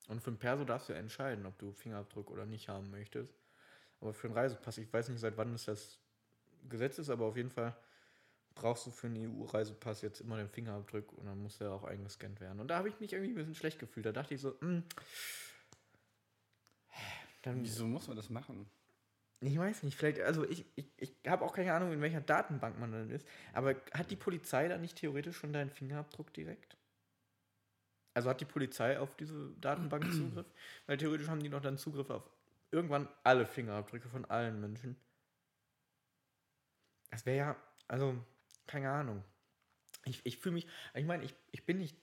und 0.08 0.22
für 0.22 0.32
einen 0.32 0.40
Perso 0.40 0.66
darfst 0.66 0.90
du 0.90 0.94
ja 0.94 1.00
entscheiden, 1.00 1.46
ob 1.46 1.58
du 1.60 1.72
Fingerabdruck 1.72 2.32
oder 2.32 2.46
nicht 2.46 2.70
haben 2.70 2.90
möchtest. 2.90 3.34
Aber 4.00 4.14
für 4.14 4.28
einen 4.28 4.36
Reisepass, 4.36 4.78
ich 4.78 4.92
weiß 4.92 5.10
nicht, 5.10 5.20
seit 5.20 5.38
wann 5.38 5.54
es 5.54 5.66
das 5.66 6.00
Gesetz 6.70 6.98
ist, 6.98 7.10
aber 7.10 7.26
auf 7.26 7.38
jeden 7.38 7.52
Fall 7.52 7.76
brauchst 8.56 8.86
du 8.86 8.92
für 8.92 9.08
einen 9.08 9.18
EU-Reisepass 9.18 10.02
jetzt 10.02 10.22
immer 10.22 10.38
den 10.38 10.50
Fingerabdruck 10.50 11.14
und 11.14 11.26
dann 11.26 11.42
muss 11.42 11.60
der 11.60 11.72
auch 11.72 11.84
eingescannt 11.84 12.42
werden. 12.42 12.60
Und 12.60 12.68
da 12.68 12.78
habe 12.78 12.90
ich 12.90 13.00
mich 13.00 13.14
irgendwie 13.14 13.32
ein 13.32 13.36
bisschen 13.36 13.56
schlecht 13.56 13.80
gefühlt. 13.80 14.06
Da 14.06 14.12
dachte 14.12 14.34
ich 14.34 14.42
so, 14.42 14.60
hm, 14.60 14.84
dann 17.42 17.64
Wieso 17.64 17.88
muss 17.88 18.08
man 18.08 18.18
das 18.18 18.30
machen? 18.30 18.70
ich 19.44 19.58
weiß 19.58 19.84
nicht, 19.84 19.98
vielleicht, 19.98 20.20
also 20.22 20.48
ich, 20.48 20.66
ich, 20.76 20.86
ich 20.98 21.16
habe 21.26 21.44
auch 21.44 21.54
keine 21.54 21.74
Ahnung, 21.74 21.92
in 21.92 22.02
welcher 22.02 22.22
Datenbank 22.22 22.80
man 22.80 22.92
dann 22.92 23.10
ist, 23.10 23.28
aber 23.54 23.76
hat 23.92 24.12
die 24.12 24.16
Polizei 24.16 24.68
da 24.68 24.78
nicht 24.78 24.98
theoretisch 24.98 25.38
schon 25.38 25.52
deinen 25.52 25.72
Fingerabdruck 25.72 26.32
direkt? 26.34 26.78
Also 28.14 28.30
hat 28.30 28.40
die 28.40 28.46
Polizei 28.46 29.00
auf 29.00 29.16
diese 29.16 29.52
Datenbank 29.60 30.04
Zugriff? 30.14 30.46
Weil 30.86 30.98
theoretisch 30.98 31.28
haben 31.28 31.42
die 31.42 31.50
doch 31.50 31.62
dann 31.62 31.80
Zugriff 31.80 32.10
auf 32.12 32.30
irgendwann 32.70 33.08
alle 33.24 33.48
Fingerabdrücke 33.48 34.10
von 34.10 34.26
allen 34.26 34.62
Menschen. 34.62 34.96
Das 37.10 37.26
wäre 37.26 37.38
ja, 37.38 37.56
also, 37.88 38.16
keine 38.68 38.92
Ahnung. 38.92 39.24
Ich, 40.06 40.26
ich 40.26 40.38
fühle 40.38 40.54
mich, 40.54 40.68
ich 40.94 41.06
meine, 41.06 41.24
ich, 41.24 41.36
ich 41.52 41.66
bin 41.66 41.80
nicht, 41.80 41.98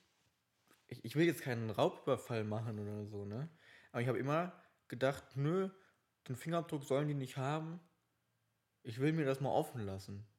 ich, 0.88 1.05
ich 1.05 1.14
will 1.14 1.27
jetzt 1.27 1.42
keinen 1.42 1.70
Raubüberfall 1.70 2.44
machen 2.44 2.79
oder 2.79 3.07
so, 3.07 3.24
ne? 3.24 3.48
Aber 3.92 4.03
ich 4.03 4.09
habe 4.09 4.18
immer 4.18 4.53
gedacht, 4.88 5.37
nö, 5.37 5.70
den 6.29 6.37
Fingerabdruck 6.37 6.85
sollen 6.85 7.09
die 7.09 7.14
nicht 7.14 7.37
haben, 7.37 7.81
Ich 8.83 9.01
will 9.01 9.12
mir 9.12 9.27
das 9.27 9.40
mal 9.40 9.51
offen 9.51 9.85
lassen. 9.85 10.27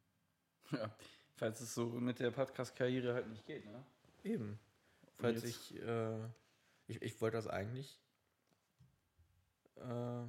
Ja, 0.71 0.95
falls 1.35 1.61
es 1.61 1.73
so 1.73 1.87
mit 1.87 2.19
der 2.19 2.29
Podcast-Karriere 2.29 3.15
halt 3.15 3.27
nicht 3.27 3.43
geht, 3.47 3.65
ne? 3.65 3.83
Eben. 4.23 4.59
Falls 5.17 5.43
ich, 5.43 5.75
äh, 5.81 6.19
ich, 6.85 7.01
ich 7.01 7.19
wollte 7.21 7.37
das 7.37 7.47
eigentlich, 7.47 7.99
äh, 9.77 10.23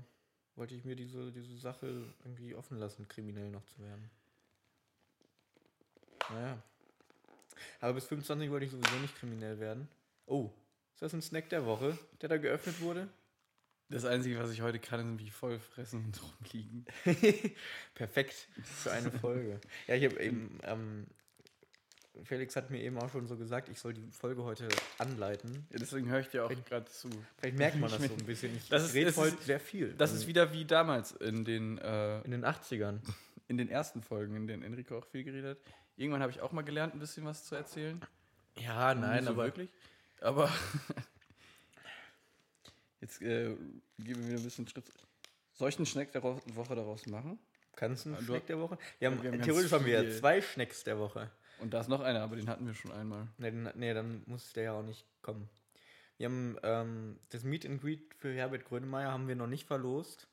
wollte 0.57 0.75
ich 0.75 0.85
mir 0.85 0.97
diese, 0.97 1.31
diese 1.31 1.59
Sache 1.59 2.15
irgendwie 2.25 2.55
offen 2.55 2.79
lassen, 2.79 3.07
kriminell 3.07 3.51
noch 3.51 3.65
zu 3.67 3.79
werden. 3.81 4.11
Naja. 6.31 6.63
Aber 7.81 7.95
bis 7.95 8.07
25 8.07 8.51
wollte 8.51 8.67
ich 8.67 8.73
sowieso 8.73 8.97
nicht 8.97 9.17
kriminell 9.17 9.61
werden. 9.61 9.89
Oh, 10.27 10.51
ist 10.95 11.03
das 11.03 11.13
ein 11.13 11.23
Snack 11.23 11.49
der 11.51 11.67
Woche, 11.67 11.99
der 12.21 12.29
da 12.29 12.37
geöffnet 12.37 12.81
wurde? 12.81 13.09
Das 13.91 14.05
Einzige, 14.05 14.39
was 14.39 14.51
ich 14.53 14.63
heute 14.63 14.79
kann, 14.79 15.01
ist 15.01 15.07
irgendwie 15.07 15.31
voll 15.31 15.59
fressen 15.59 16.05
und 16.07 16.21
rumliegen. 16.55 16.85
Perfekt 17.95 18.49
für 18.63 18.93
eine 18.93 19.11
Folge. 19.11 19.61
ja, 19.89 19.95
ich 19.97 20.05
habe 20.05 20.23
eben, 20.23 20.59
ähm, 20.63 21.07
Felix 22.25 22.55
hat 22.57 22.71
mir 22.71 22.81
eben 22.83 22.99
auch 22.99 23.11
schon 23.11 23.27
so 23.27 23.37
gesagt, 23.37 23.69
ich 23.69 23.79
soll 23.79 23.95
die 23.95 24.11
Folge 24.11 24.45
heute 24.45 24.69
anleiten. 24.99 25.67
Ja, 25.71 25.79
deswegen 25.79 26.09
höre 26.09 26.21
ich 26.21 26.29
dir 26.29 26.45
auch 26.45 26.53
gerade 26.67 26.87
zu. 26.87 27.09
Vielleicht 27.39 27.57
merkt 27.57 27.79
man 27.81 27.91
das 27.91 28.03
so 28.03 28.13
ein 28.15 28.27
bisschen. 28.27 28.55
Ich 28.57 28.69
Das 28.69 28.85
ist- 28.85 28.95
rede 28.95 29.15
heute 29.17 29.37
sehr 29.43 29.61
viel. 29.61 29.93
Das 29.95 30.13
ist 30.13 30.27
wieder 30.27 30.53
wie 30.53 30.65
damals 30.65 31.13
in 31.13 31.45
den, 31.45 31.79
äh, 31.79 32.21
in 32.23 32.31
den 32.31 32.45
80ern. 32.45 33.01
in 33.49 33.57
den 33.59 33.69
ersten 33.69 34.03
Folgen, 34.03 34.37
in 34.37 34.47
denen 34.47 34.63
Enrico 34.63 34.99
auch 34.99 35.07
viel 35.07 35.25
geredet 35.25 35.57
hat. 35.59 35.73
Irgendwann 35.97 36.23
habe 36.23 36.31
ich 36.31 36.41
auch 36.41 36.53
mal 36.53 36.63
gelernt, 36.63 36.95
ein 36.95 37.01
bisschen 37.01 37.25
was 37.25 37.45
zu 37.45 37.57
erzählen. 37.57 38.01
Ja, 38.57 38.95
nein, 38.95 39.25
so 39.25 39.31
aber 39.31 39.45
wirklich. 39.47 39.71
Aber 40.21 40.49
jetzt 43.01 43.21
äh, 43.23 43.57
geben 43.99 44.23
wir 44.23 44.29
wieder 44.29 44.39
ein 44.39 44.45
bisschen 44.45 44.67
Schritt. 44.69 44.85
Soll 45.53 45.69
ich 45.69 45.77
einen 45.77 45.87
Schneck 45.87 46.13
der 46.13 46.23
Woche 46.23 46.75
daraus 46.75 47.07
machen? 47.07 47.39
kannst 47.77 48.05
du 48.05 48.11
einen 48.11 48.19
Ah, 48.19 48.23
Schneck 48.23 48.47
der 48.47 48.59
Woche? 48.59 48.79
Wir 48.99 49.11
haben, 49.11 49.23
wir 49.23 49.33
haben 49.33 49.43
theoretisch 49.43 49.73
haben 49.73 49.87
wir 49.87 50.03
ja 50.03 50.19
zwei 50.19 50.41
Schnecks 50.43 50.85
der 50.85 50.99
Woche. 50.99 51.31
Und 51.61 51.73
da 51.75 51.81
ist 51.81 51.89
noch 51.89 52.01
einer, 52.01 52.23
aber 52.23 52.37
den 52.37 52.49
hatten 52.49 52.67
wir 52.67 52.75
schon 52.75 52.93
einmal. 52.93 53.29
Nee, 53.39 53.51
dann, 53.51 53.73
nee, 53.75 53.95
dann 53.95 54.23
muss 54.27 54.53
der 54.53 54.65
ja 54.65 54.73
auch 54.73 54.83
nicht 54.83 55.07
kommen. 55.23 55.49
Wir 56.17 56.27
haben 56.27 56.57
ähm, 56.63 57.19
das 57.31 57.45
Meet 57.45 57.65
and 57.67 57.81
Greet 57.81 58.15
für 58.15 58.33
Herbert 58.35 58.65
Grönemeyer 58.67 59.11
haben 59.11 59.29
wir 59.29 59.37
noch 59.37 59.47
nicht 59.47 59.67
verlost. 59.67 60.29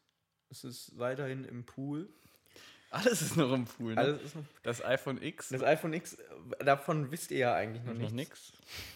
Es 0.49 0.63
ist 0.63 0.97
weiterhin 0.97 1.45
im 1.45 1.65
Pool. 1.65 2.09
Alles 2.89 3.21
ist 3.21 3.35
noch 3.37 3.51
im 3.53 3.65
Pool. 3.65 3.93
Ne? 3.95 3.99
Alles 4.01 4.21
ist 4.21 4.35
noch, 4.35 4.43
das 4.63 4.83
iPhone 4.83 5.21
X. 5.21 5.49
das 5.49 5.61
iPhone 5.61 5.93
X, 5.93 6.13
äh, 6.59 6.63
davon 6.63 7.11
wisst 7.11 7.31
ihr 7.31 7.37
ja 7.39 7.53
eigentlich 7.55 7.83
noch, 7.83 7.93
noch 7.93 8.11
nichts. 8.11 8.53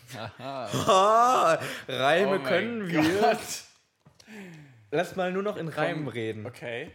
nix. 0.08 0.18
Haha. 0.18 0.66
Ah, 0.88 1.60
Reime 1.88 2.40
Oh 2.40 2.44
können 2.44 2.88
wir. 2.88 3.02
Gott. 3.20 3.38
Lass 4.92 5.16
mal 5.16 5.32
nur 5.34 5.44
noch 5.44 5.58
in 5.58 5.68
Reimen 5.68 6.08
reden. 6.08 6.46
Okay. 6.46 6.92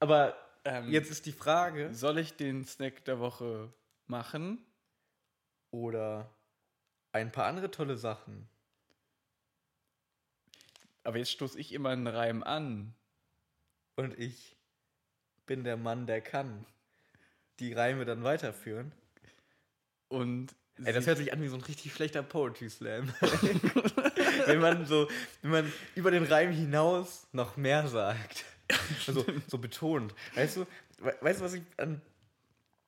Aber 0.00 0.36
Ähm, 0.64 0.90
jetzt 0.90 1.10
ist 1.10 1.26
die 1.26 1.32
Frage, 1.32 1.92
soll 1.94 2.18
ich 2.18 2.36
den 2.36 2.64
Snack 2.64 3.04
der 3.04 3.18
Woche 3.18 3.72
machen? 4.06 4.64
oder 5.70 6.28
ein 7.12 7.32
paar 7.32 7.46
andere 7.46 7.70
tolle 7.70 7.96
Sachen. 7.96 8.46
Aber 11.02 11.16
jetzt 11.16 11.30
stoße 11.30 11.58
ich 11.58 11.72
immer 11.72 11.88
einen 11.88 12.06
Reim 12.06 12.42
an. 12.42 12.94
Und 13.96 14.18
ich 14.18 14.54
bin 15.46 15.64
der 15.64 15.76
Mann, 15.76 16.06
der 16.06 16.20
kann 16.20 16.64
die 17.58 17.72
Reime 17.72 18.04
dann 18.04 18.24
weiterführen. 18.24 18.92
Und 20.08 20.54
Ey, 20.84 20.92
das 20.92 21.06
hört 21.06 21.18
sich 21.18 21.32
an 21.32 21.42
wie 21.42 21.48
so 21.48 21.56
ein 21.56 21.62
richtig 21.62 21.92
schlechter 21.92 22.22
Poetry 22.22 22.68
Slam. 22.68 23.12
wenn 24.46 24.58
man 24.58 24.86
so, 24.86 25.08
wenn 25.42 25.50
man 25.50 25.72
über 25.94 26.10
den 26.10 26.24
Reim 26.24 26.50
hinaus 26.50 27.26
noch 27.32 27.56
mehr 27.56 27.86
sagt. 27.88 28.44
Also 29.06 29.24
so 29.48 29.58
betont. 29.58 30.14
Weißt 30.34 30.56
du, 30.56 30.66
we 30.98 31.14
weißt 31.20 31.40
du, 31.40 31.44
was 31.44 31.54
ich 31.54 31.62
an 31.76 32.00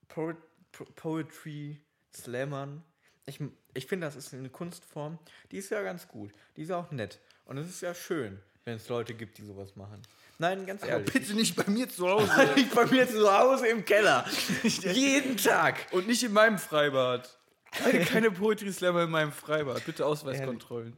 po 0.08 0.32
po 0.72 0.84
Poetry 0.96 1.78
Slammern. 2.14 2.82
Ich, 3.26 3.38
ich 3.74 3.86
finde, 3.86 4.06
das 4.06 4.16
ist 4.16 4.34
eine 4.34 4.50
Kunstform, 4.50 5.18
die 5.50 5.58
ist 5.58 5.70
ja 5.70 5.82
ganz 5.82 6.08
gut. 6.08 6.32
Die 6.56 6.62
ist 6.62 6.68
ja 6.68 6.78
auch 6.78 6.90
nett. 6.90 7.20
Und 7.44 7.58
es 7.58 7.68
ist 7.68 7.80
ja 7.80 7.94
schön, 7.94 8.40
wenn 8.64 8.76
es 8.76 8.88
Leute 8.88 9.14
gibt, 9.14 9.38
die 9.38 9.44
sowas 9.44 9.76
machen. 9.76 10.02
Nein, 10.38 10.66
ganz 10.66 10.82
Aber 10.82 10.92
ehrlich. 10.92 11.12
bitte 11.12 11.34
nicht 11.34 11.54
bei 11.56 11.70
mir 11.70 11.88
zu 11.88 12.08
Hause. 12.08 12.30
ich 12.56 12.70
bei 12.70 12.86
mir 12.86 13.08
zu 13.08 13.32
Hause 13.32 13.68
im 13.68 13.84
Keller. 13.84 14.24
Jeden 14.62 15.36
Tag. 15.36 15.86
Und 15.92 16.06
nicht 16.06 16.22
in 16.22 16.32
meinem 16.32 16.58
Freibad. 16.58 17.38
Keine, 17.70 18.04
keine 18.04 18.30
Poetry 18.30 18.72
Slammer 18.72 19.04
in 19.04 19.10
meinem 19.10 19.32
Freibad. 19.32 19.84
Bitte 19.84 20.06
Ausweiskontrollen. 20.06 20.96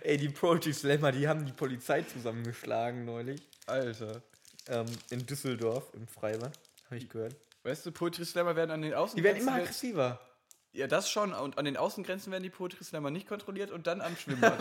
Ey, 0.00 0.16
die 0.16 0.28
Poetry 0.28 0.72
Slammer, 0.72 1.12
die 1.12 1.28
haben 1.28 1.46
die 1.46 1.52
Polizei 1.52 2.02
zusammengeschlagen 2.02 3.04
neulich. 3.04 3.40
Alter. 3.66 4.22
Ähm, 4.68 4.86
in 5.10 5.24
Düsseldorf 5.24 5.92
im 5.94 6.06
Freibad. 6.06 6.58
Habe 6.86 6.96
ich 6.96 7.08
gehört. 7.08 7.36
Weißt 7.62 7.86
du, 7.86 7.92
Poetry 7.92 8.24
Slammer 8.24 8.56
werden 8.56 8.70
an 8.70 8.82
den 8.82 8.94
Außengrenzen. 8.94 9.16
Die 9.16 9.24
werden 9.24 9.42
immer 9.42 9.62
aggressiver. 9.62 10.20
Ja, 10.72 10.86
das 10.86 11.10
schon. 11.10 11.32
Und 11.32 11.58
an 11.58 11.64
den 11.64 11.76
Außengrenzen 11.76 12.30
werden 12.30 12.44
die 12.44 12.50
Poetry 12.50 12.84
Slammer 12.84 13.10
nicht 13.10 13.26
kontrolliert 13.26 13.70
und 13.70 13.86
dann 13.86 14.00
am 14.00 14.16
Schwimmbad. 14.16 14.60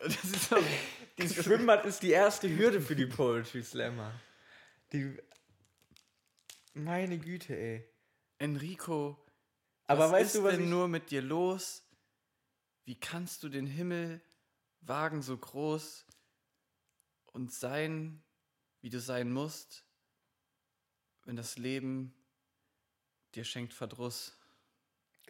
das 0.00 0.24
ist 0.24 0.52
doch, 0.52 0.62
Das 1.16 1.34
Schwimmbad 1.34 1.84
ist 1.84 2.02
die 2.02 2.10
erste 2.10 2.48
Hürde 2.48 2.80
für 2.80 2.94
die 2.94 3.06
Poetry 3.06 3.62
Slammer. 3.62 4.12
Die. 4.92 5.16
Meine 6.74 7.18
Güte, 7.18 7.56
ey. 7.56 7.84
Enrico, 8.38 9.18
Aber 9.88 10.04
was 10.04 10.12
weißt 10.12 10.26
ist 10.26 10.36
du, 10.36 10.44
was 10.44 10.52
denn 10.54 10.64
ich. 10.64 10.70
nur 10.70 10.86
mit 10.86 11.10
dir 11.10 11.22
los? 11.22 11.82
Wie 12.84 12.94
kannst 12.94 13.42
du 13.42 13.48
den 13.48 13.66
Himmel 13.66 14.20
wagen 14.80 15.22
so 15.22 15.36
groß 15.36 16.06
und 17.32 17.52
sein, 17.52 18.22
wie 18.80 18.90
du 18.90 19.00
sein 19.00 19.32
musst, 19.32 19.84
wenn 21.24 21.34
das 21.34 21.58
Leben 21.58 22.14
dir 23.34 23.42
schenkt 23.44 23.74
Verdruss? 23.74 24.37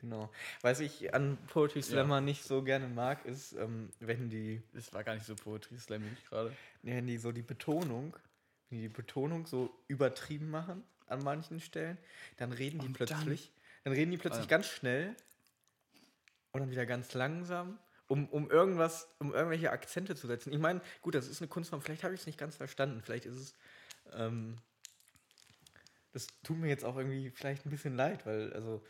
Genau. 0.01 0.31
Was 0.63 0.81
ich 0.81 1.13
an 1.15 1.37
Poetry 1.49 1.83
Slammer 1.83 2.21
nicht 2.21 2.45
so 2.45 2.63
gerne 2.63 2.87
mag, 2.89 3.25
ist, 3.25 3.53
ähm, 3.55 3.91
wenn 4.01 4.31
die. 4.31 4.63
Das 4.73 4.93
war 4.93 5.03
gar 5.03 5.15
nicht 5.15 5.27
so 5.27 5.35
Poetry 5.35 5.77
Slamming 5.79 6.17
gerade. 6.29 6.53
wenn 6.83 7.07
die 7.07 7.19
so 7.19 7.33
die 7.33 7.43
Betonung, 7.43 8.17
wenn 8.71 8.79
die 8.79 8.89
die 8.89 8.95
Betonung 8.95 9.47
so 9.47 9.75
übertrieben 9.89 10.51
machen 10.51 10.85
an 11.07 11.23
manchen 11.25 11.61
Stellen, 11.61 11.99
dann 12.37 12.53
reden 12.53 12.79
die 12.79 12.87
Und 12.87 12.93
plötzlich, 12.93 13.51
dann, 13.85 13.93
reden 13.93 14.11
die 14.11 14.19
plötzlich 14.19 14.45
Ah. 14.45 14.49
ganz 14.49 14.67
schnell 14.67 15.17
und 16.53 16.61
dann 16.61 16.71
wieder 16.71 16.87
ganz 16.87 17.15
langsam, 17.15 17.79
um, 18.07 18.29
um 18.29 18.51
irgendwas, 18.51 19.09
um 19.19 19.35
irgendwelche 19.35 19.71
Akzente 19.71 20.15
zu 20.15 20.27
setzen. 20.27 20.53
Ich 20.53 20.59
meine, 20.59 20.81
gut, 21.03 21.15
das 21.15 21.27
ist 21.29 21.41
eine 21.41 21.49
Kunstform, 21.49 21.83
vielleicht 21.83 22.05
habe 22.05 22.15
ich 22.15 22.21
es 22.21 22.27
nicht 22.27 22.39
ganz 22.39 22.57
verstanden, 22.57 23.01
vielleicht 23.03 23.27
ist 23.27 23.37
es, 23.37 23.55
ähm, 24.13 24.57
das 26.13 26.27
tut 26.43 26.57
mir 26.59 26.69
jetzt 26.69 26.85
auch 26.85 26.97
irgendwie 26.97 27.31
vielleicht 27.31 27.67
ein 27.67 27.71
bisschen 27.71 27.97
leid, 27.97 28.25
weil, 28.27 28.53
also, 28.53 28.83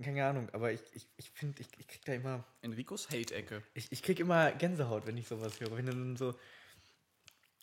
keine 0.00 0.24
Ahnung, 0.26 0.48
aber 0.52 0.72
ich, 0.72 0.80
ich, 0.94 1.06
ich 1.16 1.30
finde, 1.30 1.60
ich, 1.60 1.68
ich 1.78 1.86
krieg 1.86 2.04
da 2.04 2.14
immer, 2.14 2.44
Enricos 2.62 3.10
Hate-Ecke. 3.10 3.62
ich, 3.74 3.92
ich 3.92 4.02
krieg 4.02 4.18
immer 4.20 4.52
Gänsehaut, 4.52 5.06
wenn 5.06 5.16
ich 5.16 5.28
sowas 5.28 5.60
höre, 5.60 5.76
wenn 5.76 5.86
dann 5.86 6.16
so 6.16 6.34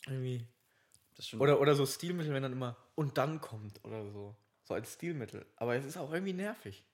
irgendwie 0.06 0.46
oder, 1.38 1.60
oder 1.60 1.74
so 1.74 1.84
Stilmittel, 1.86 2.32
wenn 2.32 2.42
dann 2.42 2.52
immer 2.52 2.76
und 2.94 3.18
dann 3.18 3.40
kommt 3.40 3.84
oder 3.84 4.10
so. 4.10 4.36
So 4.64 4.74
als 4.74 4.94
Stilmittel. 4.94 5.44
Aber 5.56 5.74
es 5.74 5.84
ist 5.84 5.96
auch 5.96 6.12
irgendwie 6.12 6.32
nervig. 6.32 6.84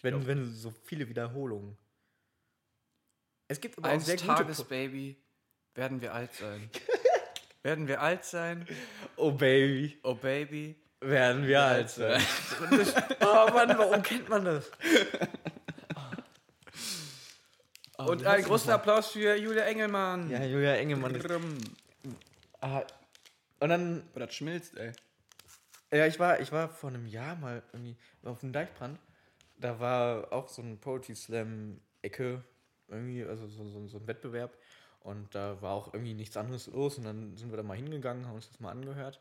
Wenn, 0.00 0.14
glaub- 0.14 0.26
wenn 0.26 0.54
so 0.54 0.70
viele 0.70 1.08
Wiederholungen. 1.08 1.76
Es 3.48 3.60
gibt 3.60 3.76
aber 3.78 3.88
auch 3.88 3.92
Eines 3.92 4.06
sehr 4.06 4.16
gute. 4.16 4.26
Tages, 4.28 4.58
Po- 4.58 4.64
Baby, 4.68 5.16
werden 5.74 6.00
wir 6.00 6.14
alt 6.14 6.32
sein. 6.34 6.70
werden 7.62 7.86
wir 7.88 8.00
alt 8.00 8.24
sein? 8.24 8.66
oh 9.16 9.32
Baby, 9.32 9.98
Oh, 10.02 10.14
Baby. 10.14 10.76
Werden 11.02 11.46
wir 11.46 11.62
alt 11.62 11.90
sein. 11.90 12.20
oh 13.20 13.50
Mann, 13.52 13.76
warum 13.76 14.02
kennt 14.02 14.28
man 14.28 14.44
das? 14.44 14.70
Oh, 17.98 18.10
Und 18.10 18.20
wie 18.22 18.26
ein 18.26 18.32
heißt 18.32 18.48
großen 18.48 18.70
Applaus 18.70 19.10
für 19.10 19.36
Julia 19.36 19.64
Engelmann. 19.64 20.30
Ja, 20.30 20.44
Julia 20.44 20.74
Engelmann. 20.74 21.20
Ah, 22.60 22.82
und 23.60 23.68
dann 23.68 24.02
Oh, 24.14 24.18
das 24.18 24.34
schmilzt, 24.34 24.76
ey. 24.76 24.92
Ja, 25.92 26.06
ich 26.06 26.18
war, 26.18 26.40
ich 26.40 26.50
war 26.52 26.68
vor 26.68 26.90
einem 26.90 27.06
Jahr 27.06 27.36
mal 27.36 27.62
irgendwie 27.72 27.96
auf 28.24 28.40
dem 28.40 28.52
Deichbrand. 28.52 28.98
Da 29.58 29.78
war 29.78 30.32
auch 30.32 30.48
so 30.48 30.62
ein 30.62 30.78
Poetry 30.78 31.14
Slam-Ecke, 31.14 32.42
irgendwie, 32.88 33.24
also 33.24 33.46
so, 33.46 33.68
so, 33.68 33.86
so 33.86 33.98
ein 33.98 34.06
Wettbewerb. 34.06 34.56
Und 35.00 35.34
da 35.34 35.60
war 35.60 35.72
auch 35.72 35.92
irgendwie 35.92 36.14
nichts 36.14 36.36
anderes 36.36 36.66
los. 36.68 36.98
Und 36.98 37.04
dann 37.04 37.36
sind 37.36 37.50
wir 37.50 37.56
da 37.56 37.62
mal 37.62 37.76
hingegangen, 37.76 38.26
haben 38.26 38.34
uns 38.34 38.48
das 38.48 38.58
mal 38.58 38.70
angehört. 38.70 39.20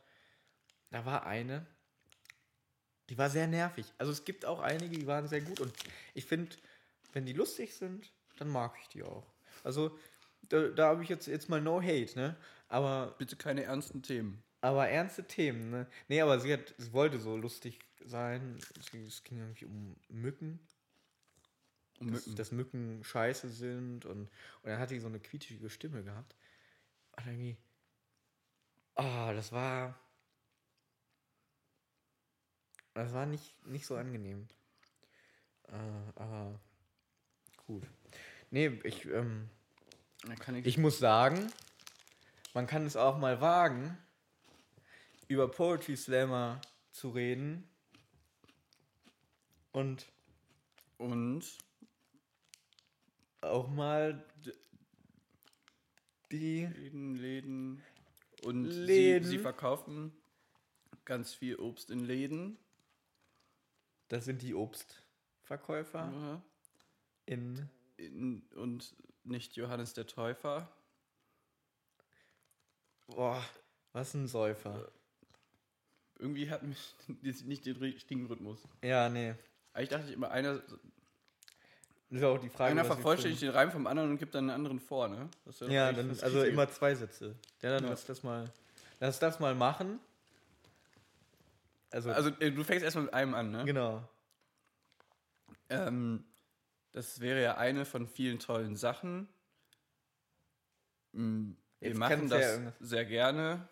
Da 0.91 1.05
war 1.05 1.25
eine, 1.25 1.65
die 3.09 3.17
war 3.17 3.29
sehr 3.29 3.47
nervig. 3.47 3.85
Also 3.97 4.11
es 4.11 4.23
gibt 4.25 4.45
auch 4.45 4.59
einige, 4.59 4.97
die 4.97 5.07
waren 5.07 5.27
sehr 5.27 5.41
gut. 5.41 5.59
Und 5.59 5.73
ich 6.13 6.25
finde, 6.25 6.55
wenn 7.13 7.25
die 7.25 7.33
lustig 7.33 7.75
sind, 7.75 8.11
dann 8.37 8.49
mag 8.49 8.75
ich 8.81 8.87
die 8.89 9.03
auch. 9.03 9.27
Also 9.63 9.97
da, 10.49 10.69
da 10.69 10.87
habe 10.89 11.03
ich 11.03 11.09
jetzt, 11.09 11.27
jetzt 11.27 11.49
mal 11.49 11.61
no 11.61 11.81
hate, 11.81 12.15
ne? 12.15 12.37
Aber 12.67 13.15
Bitte 13.17 13.35
keine 13.35 13.63
ernsten 13.63 14.01
Themen. 14.01 14.43
aber 14.61 14.87
ernste 14.89 15.25
Themen, 15.27 15.69
ne? 15.71 15.87
Nee, 16.07 16.21
aber 16.21 16.39
sie 16.39 16.53
hat, 16.53 16.73
sie 16.77 16.93
wollte 16.93 17.19
so 17.19 17.35
lustig 17.37 17.79
sein. 18.05 18.59
Sie, 18.91 19.03
es 19.05 19.23
ging 19.23 19.39
irgendwie 19.39 19.65
um 19.65 19.95
Mücken. 20.09 20.59
Um 21.99 22.11
dass, 22.11 22.25
Mücken. 22.25 22.35
dass 22.37 22.51
Mücken 22.51 23.03
scheiße 23.03 23.49
sind 23.49 24.05
und, 24.05 24.21
und 24.23 24.29
dann 24.63 24.79
hat 24.79 24.89
die 24.91 24.99
so 24.99 25.07
eine 25.07 25.19
quietschige 25.19 25.69
Stimme 25.69 26.03
gehabt. 26.03 26.35
Und 27.17 27.27
irgendwie, 27.27 27.57
Ah, 28.95 29.33
das 29.33 29.51
war. 29.51 29.99
Das 32.93 33.13
war 33.13 33.25
nicht, 33.25 33.65
nicht 33.65 33.85
so 33.85 33.95
angenehm. 33.95 34.47
Äh, 35.67 35.73
aber 36.15 36.59
gut. 37.65 37.83
Nee, 38.49 38.79
ich, 38.83 39.05
ähm, 39.05 39.49
ich, 40.55 40.65
ich 40.65 40.77
muss 40.77 40.99
sagen, 40.99 41.51
man 42.53 42.67
kann 42.67 42.85
es 42.85 42.95
auch 42.95 43.17
mal 43.17 43.39
wagen, 43.39 43.97
über 45.27 45.49
Poetry 45.49 45.95
Slammer 45.95 46.59
zu 46.91 47.09
reden. 47.09 47.67
Und 49.71 50.11
und 50.97 51.57
auch 53.41 53.69
mal 53.69 54.23
die. 56.31 56.65
Läden, 56.65 57.15
Läden. 57.15 57.83
Und 58.43 58.65
Läden. 58.65 59.23
Sie, 59.23 59.29
sie 59.31 59.39
verkaufen 59.39 60.13
ganz 61.05 61.33
viel 61.33 61.55
Obst 61.55 61.89
in 61.89 62.05
Läden. 62.05 62.57
Das 64.11 64.25
sind 64.25 64.41
die 64.41 64.53
Obstverkäufer 64.53 66.11
Ja. 66.13 66.41
in. 67.25 67.69
In, 67.95 68.41
und 68.55 68.93
nicht 69.23 69.55
Johannes 69.55 69.93
der 69.93 70.05
Täufer. 70.05 70.67
Boah, 73.07 73.41
was 73.93 74.13
ein 74.13 74.27
Säufer. 74.27 74.91
Irgendwie 76.19 76.49
hat 76.49 76.63
mich 76.63 76.93
nicht 77.21 77.65
den 77.65 77.77
richtigen 77.77 78.25
Rhythmus. 78.25 78.59
Ja, 78.83 79.07
nee. 79.07 79.33
Eigentlich 79.73 79.89
dachte 79.89 80.07
ich 80.07 80.13
immer, 80.13 80.29
einer, 80.31 80.61
ist 82.09 82.23
auch 82.23 82.37
die 82.39 82.49
Frage. 82.49 82.71
einer 82.71 82.83
vervollständigt 82.83 83.41
den 83.41 83.51
Reim 83.51 83.71
vom 83.71 83.87
anderen 83.87 84.09
und 84.09 84.17
gibt 84.17 84.35
dann 84.35 84.45
einen 84.49 84.55
anderen 84.55 84.79
vor, 84.81 85.07
ne? 85.07 85.29
Ja, 85.69 85.87
eigentlich 85.87 86.17
dann 86.19 86.25
also 86.25 86.43
immer 86.43 86.69
zwei 86.69 86.95
Sätze. 86.95 87.35
Ja, 87.61 87.71
dann 87.75 87.83
Ja. 87.85 87.91
lass 87.91 88.05
das 88.05 88.23
mal. 88.23 88.51
Lass 88.99 89.19
das 89.19 89.39
mal 89.39 89.55
machen. 89.55 89.99
Also, 91.91 92.11
Also 92.11 92.29
äh, 92.39 92.51
du 92.51 92.63
fängst 92.63 92.83
erstmal 92.83 93.05
mit 93.05 93.13
einem 93.13 93.33
an, 93.33 93.51
ne? 93.51 93.65
genau. 93.65 94.07
Ähm, 95.69 96.25
das 96.91 97.19
wäre 97.21 97.41
ja 97.41 97.57
eine 97.57 97.85
von 97.85 98.07
vielen 98.07 98.39
tollen 98.39 98.75
Sachen. 98.75 99.27
Mm, 101.13 101.51
Wir 101.79 101.89
Jetzt 101.89 101.97
machen 101.97 102.27
ja 102.29 102.37
das 102.37 102.51
irgendwas- 102.51 102.73
sehr 102.79 103.05
gerne. 103.05 103.67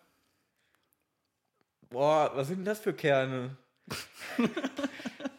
Boah, 1.88 2.30
was 2.34 2.46
sind 2.48 2.58
denn 2.58 2.64
das 2.66 2.80
für 2.80 2.94
Kerne? 2.94 3.56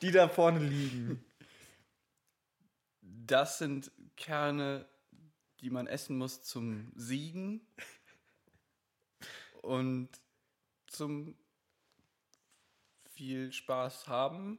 die 0.02 0.12
da 0.12 0.28
vorne 0.28 0.60
liegen. 0.60 1.24
Das 3.02 3.58
sind 3.60 3.92
Kerne, 4.18 4.86
die 5.62 5.70
man 5.70 5.88
essen 5.88 6.18
muss 6.18 6.44
zum 6.44 6.92
Siegen 6.96 7.66
und 9.62 10.10
zum 10.88 11.38
viel 13.22 13.54
Spaß 13.54 14.08
haben. 14.08 14.58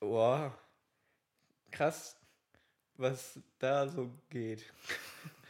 Boah, 0.00 0.54
krass, 1.70 2.14
was 2.98 3.40
da 3.58 3.88
so 3.88 4.10
geht. 4.28 4.70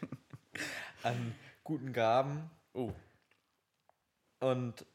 An 1.02 1.34
guten 1.64 1.92
Gaben 1.92 2.48
Oh, 2.72 2.92
und 4.38 4.86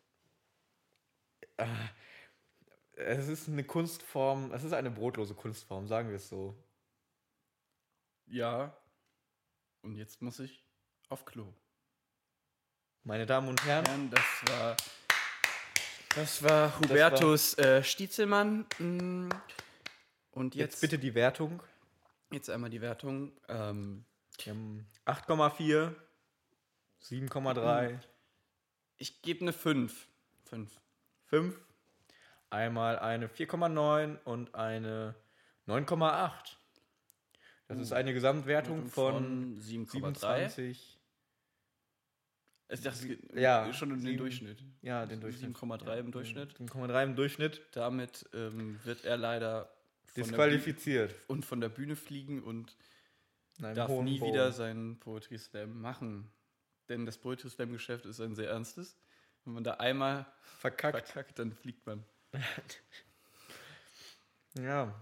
äh, 1.57 1.67
es 2.93 3.27
ist 3.27 3.49
eine 3.49 3.65
Kunstform, 3.65 4.53
es 4.53 4.63
ist 4.63 4.71
eine 4.71 4.91
brotlose 4.91 5.35
Kunstform, 5.35 5.89
sagen 5.89 6.07
wir 6.07 6.15
es 6.15 6.29
so. 6.29 6.55
ja. 8.27 8.77
Und 9.81 9.97
jetzt 9.97 10.21
muss 10.21 10.39
ich 10.39 10.63
auf 11.09 11.25
Klo. 11.25 11.53
Meine 13.03 13.25
Damen 13.25 13.49
und 13.49 13.65
Herren, 13.65 13.85
Herren, 13.85 14.09
das 14.09 14.23
war. 14.47 14.77
Das 16.15 16.41
war 16.41 16.79
Hubertus 16.79 17.57
äh, 17.57 17.83
Stiezelmann. 17.83 18.65
Mm. 18.79 19.27
Und 20.31 20.55
jetzt 20.55 20.73
jetzt, 20.73 20.81
bitte 20.81 20.97
die 20.97 21.13
Wertung. 21.13 21.61
jetzt 22.31 22.49
einmal 22.49 22.69
die 22.69 22.79
Wertung. 22.79 23.33
Ähm, 23.49 24.05
Wir 24.41 24.53
haben 24.53 24.87
8,4, 25.05 25.93
7,3, 27.03 27.99
ich 28.97 29.21
gebe 29.21 29.41
eine 29.41 29.51
5. 29.51 30.07
5. 30.45 30.71
5, 31.25 31.59
einmal 32.49 32.97
eine 32.99 33.27
4,9 33.27 34.17
und 34.23 34.55
eine 34.55 35.15
9,8. 35.67 36.31
Das 37.67 37.79
ist 37.79 37.91
eine 37.91 38.13
Gesamtwertung 38.13 38.87
von 38.87 39.57
7,3. 39.57 39.89
27. 39.89 40.94
Ich 42.69 42.81
dachte, 42.81 42.97
es 42.99 43.05
geht 43.05 43.19
Ja, 43.35 43.71
schon 43.73 43.91
um 43.91 43.97
den 43.99 44.05
sieben- 44.05 44.17
Durchschnitt. 44.17 44.57
Ja, 44.81 45.05
den 45.05 45.21
Durchschnitt. 45.21 45.55
7,3 45.55 45.99
im 45.99 46.11
Durchschnitt. 46.11 46.55
7,3 46.57 47.03
im 47.03 47.15
Durchschnitt. 47.15 47.61
Damit 47.73 48.27
ähm, 48.33 48.79
wird 48.83 49.05
er 49.05 49.17
leider 49.17 49.69
Disqualifiziert. 50.17 51.13
und 51.27 51.45
von 51.45 51.61
der 51.61 51.69
Bühne 51.69 51.95
fliegen 51.95 52.41
und 52.41 52.75
In 53.59 53.65
einem 53.65 53.75
darf 53.75 53.89
nie 54.01 54.19
wieder 54.21 54.51
seinen 54.51 54.97
Poetry 54.99 55.37
Slam 55.37 55.79
machen. 55.79 56.29
Denn 56.89 57.05
das 57.05 57.17
Poetry 57.17 57.49
Slam 57.49 57.71
Geschäft 57.71 58.05
ist 58.05 58.19
ein 58.19 58.35
sehr 58.35 58.49
ernstes. 58.49 58.97
Wenn 59.43 59.53
man 59.53 59.63
da 59.63 59.75
einmal 59.75 60.25
verkackt. 60.41 61.07
verkackt, 61.09 61.37
dann 61.39 61.51
fliegt 61.53 61.85
man. 61.85 62.03
Ja. 64.57 64.93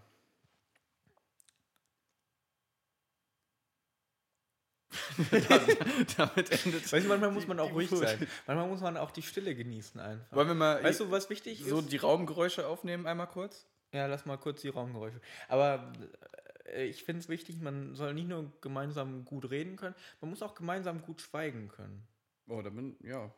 Damit 6.18 6.52
endet 6.66 6.92
Weißt 6.92 7.06
du, 7.06 7.10
manchmal 7.10 7.32
muss 7.32 7.48
man 7.48 7.60
auch 7.60 7.72
ruhig 7.72 7.90
sein. 7.90 8.28
Manchmal 8.48 8.68
muss 8.68 8.82
man 8.82 8.98
auch 8.98 9.12
die 9.12 9.22
Stille 9.22 9.56
genießen 9.56 10.00
einfach. 10.00 10.36
Wollen 10.36 10.48
wir 10.50 10.56
mal 10.56 10.84
Weißt 10.84 11.00
du, 11.00 11.12
was 11.12 11.30
wichtig 11.30 11.64
so 11.64 11.80
ist? 11.80 11.92
die 11.92 11.98
Raumgeräusche 11.98 12.68
aufnehmen 12.68 13.06
einmal 13.08 13.28
kurz? 13.28 13.66
Ja, 13.92 14.08
lass 14.08 14.26
mal 14.26 14.38
kurz 14.38 14.62
die 14.62 14.70
Raumgeräusche. 14.70 15.22
Aber 15.48 15.94
äh, 16.66 16.86
ich 16.86 17.04
finde 17.04 17.22
es 17.22 17.30
wichtig, 17.30 17.60
man 17.62 17.94
soll 17.96 18.14
nicht 18.14 18.28
nur 18.28 18.52
gemeinsam 18.62 19.24
gut 19.26 19.50
reden 19.50 19.76
können, 19.76 19.96
man 20.22 20.30
muss 20.32 20.42
auch 20.42 20.56
gemeinsam 20.56 21.02
gut 21.02 21.22
schweigen 21.22 21.68
können. 21.70 22.08
Oh, 22.48 22.62
da 22.62 22.70
bin, 22.70 22.96
ja. 23.04 23.34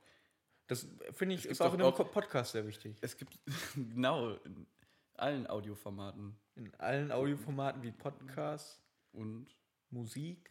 Das 0.67 0.87
finde 1.13 1.35
ich 1.35 1.45
ist 1.45 1.61
auch 1.61 1.73
in 1.73 1.81
einem 1.81 1.93
auch- 1.93 2.11
Podcast 2.11 2.53
sehr 2.53 2.65
wichtig. 2.65 2.97
Es 3.01 3.17
gibt 3.17 3.37
genau 3.75 4.31
in 4.45 4.65
allen 5.15 5.47
Audioformaten 5.47 6.35
In 6.55 6.73
allen 6.75 7.11
Audioformaten 7.11 7.83
wie 7.83 7.91
Podcasts, 7.91 8.81
und 9.11 9.47
Musik 9.91 10.49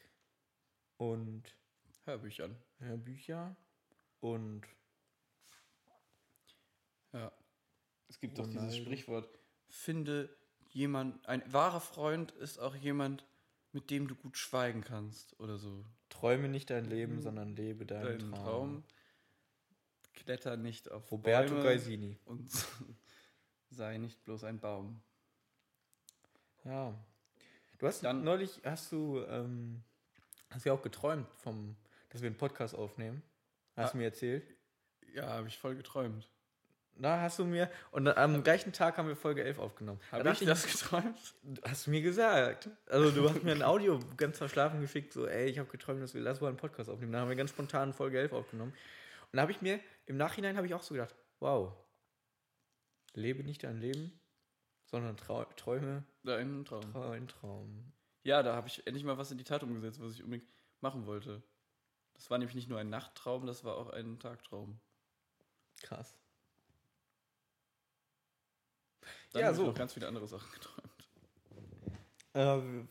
und 1.12 1.42
Hörbüchern. 2.04 2.56
Hörbücher 2.78 3.56
und 4.20 4.62
Ja. 7.12 7.32
Es 8.08 8.18
gibt 8.20 8.38
doch 8.38 8.46
dieses. 8.46 8.76
Sprichwort, 8.76 9.28
finde 9.68 10.34
jemand, 10.70 11.26
ein 11.28 11.42
wahrer 11.52 11.80
Freund 11.80 12.32
ist 12.32 12.58
auch 12.58 12.74
jemand, 12.76 13.24
mit 13.72 13.90
dem 13.90 14.08
du 14.08 14.14
gut 14.14 14.36
schweigen 14.36 14.82
kannst 14.82 15.38
oder 15.40 15.58
so. 15.58 15.84
träume 16.10 16.48
nicht 16.48 16.70
dein 16.70 16.84
Leben, 16.84 17.20
sondern 17.20 17.56
lebe 17.56 17.84
deinen, 17.86 18.04
Deinen 18.18 18.30
Traum. 18.34 18.44
Traum. 18.44 18.84
Kletter 20.14 20.56
nicht 20.56 20.90
auf 20.92 21.10
Roberto 21.10 21.54
Bäume 21.54 21.64
Gaisini. 21.64 22.18
und 22.24 22.48
sei 23.70 23.98
nicht 23.98 24.22
bloß 24.24 24.44
ein 24.44 24.60
Baum. 24.60 25.02
Ja. 26.64 26.94
Du 27.78 27.86
hast 27.86 28.04
Dann- 28.04 28.22
neulich, 28.22 28.60
hast 28.64 28.92
du, 28.92 29.18
ähm, 29.26 29.82
hast 30.54 30.64
ja 30.64 30.72
auch 30.72 30.82
geträumt 30.82 31.26
vom, 31.36 31.76
dass 32.10 32.22
wir 32.22 32.28
einen 32.28 32.36
Podcast 32.38 32.74
aufnehmen. 32.74 33.22
Hast 33.76 33.88
Ah. 33.88 33.92
du 33.92 33.98
mir 33.98 34.04
erzählt? 34.04 34.44
Ja, 35.12 35.28
habe 35.28 35.48
ich 35.48 35.58
voll 35.58 35.74
geträumt. 35.76 36.28
Da 36.96 37.20
hast 37.20 37.40
du 37.40 37.44
mir, 37.44 37.68
und 37.90 38.06
am 38.06 38.44
gleichen 38.44 38.72
Tag 38.72 38.96
haben 38.98 39.08
wir 39.08 39.16
Folge 39.16 39.42
11 39.42 39.58
aufgenommen. 39.58 40.00
Habe 40.12 40.22
ich 40.22 40.28
dachte 40.38 40.44
das 40.44 40.64
geträumt? 40.64 41.34
Hast 41.64 41.86
du 41.86 41.90
mir 41.90 42.02
gesagt. 42.02 42.70
Also 42.86 43.10
du 43.10 43.28
hast 43.28 43.42
mir 43.42 43.50
ein 43.50 43.64
Audio 43.64 43.98
ganz 44.16 44.38
verschlafen 44.38 44.80
geschickt, 44.80 45.12
so, 45.12 45.26
ey, 45.26 45.46
ich 45.50 45.58
habe 45.58 45.68
geträumt, 45.68 46.00
dass 46.02 46.14
wir 46.14 46.20
lass 46.20 46.40
mal 46.40 46.48
einen 46.48 46.56
Podcast 46.56 46.88
aufnehmen. 46.88 47.10
Da 47.12 47.20
haben 47.20 47.28
wir 47.28 47.34
ganz 47.36 47.50
spontan 47.50 47.92
Folge 47.92 48.20
11 48.20 48.32
aufgenommen. 48.32 48.72
Und 49.32 49.36
da 49.36 49.42
habe 49.42 49.50
ich 49.50 49.60
mir, 49.60 49.80
im 50.06 50.16
Nachhinein 50.16 50.56
habe 50.56 50.68
ich 50.68 50.74
auch 50.74 50.82
so 50.82 50.94
gedacht, 50.94 51.16
wow, 51.40 51.72
lebe 53.14 53.42
nicht 53.42 53.64
dein 53.64 53.80
Leben, 53.80 54.12
sondern 54.86 55.16
trau 55.16 55.42
träume 55.56 56.04
Dein 56.22 56.64
Traum. 56.64 57.26
Traum. 57.28 57.92
Ja, 58.24 58.42
da 58.42 58.56
habe 58.56 58.68
ich 58.68 58.86
endlich 58.86 59.04
mal 59.04 59.18
was 59.18 59.30
in 59.30 59.38
die 59.38 59.44
Tat 59.44 59.62
umgesetzt, 59.62 60.00
was 60.00 60.14
ich 60.14 60.22
unbedingt 60.24 60.48
machen 60.80 61.06
wollte. 61.06 61.42
Das 62.14 62.30
war 62.30 62.38
nämlich 62.38 62.54
nicht 62.54 62.68
nur 62.68 62.78
ein 62.78 62.88
Nachttraum, 62.90 63.46
das 63.46 63.64
war 63.64 63.76
auch 63.76 63.90
ein 63.90 64.18
Tagtraum. 64.18 64.80
Krass. 65.82 66.16
Dann 69.32 69.42
Ja, 69.42 69.46
habe 69.48 69.56
ich 69.56 69.60
so. 69.60 69.66
noch 69.66 69.74
ganz 69.74 69.92
viele 69.92 70.08
andere 70.08 70.26
Sachen 70.26 70.50
geträumt. 70.54 71.08
Äh, 72.32 72.40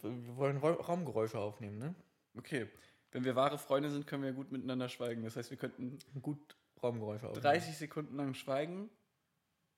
wir, 0.04 0.38
wollen 0.38 0.58
Ra 0.58 0.72
Raumgeräusche 0.72 1.40
aufnehmen, 1.40 1.78
ne? 1.80 1.96
Okay, 2.38 2.70
wenn 3.12 3.24
wir 3.24 3.36
wahre 3.36 3.58
Freunde 3.58 3.90
sind, 3.90 4.08
können 4.08 4.24
wir 4.24 4.30
ja 4.30 4.36
gut 4.36 4.52
miteinander 4.52 4.90
schweigen. 4.90 5.24
Das 5.24 5.36
heißt, 5.36 5.50
wir 5.50 5.58
könnten 5.58 6.00
Gut 6.22 6.56
Raumgeräusche 6.82 7.28
aufnehmen. 7.28 7.44
30 7.44 7.78
Sekunden 7.78 8.16
lang 8.16 8.34
schweigen. 8.34 8.90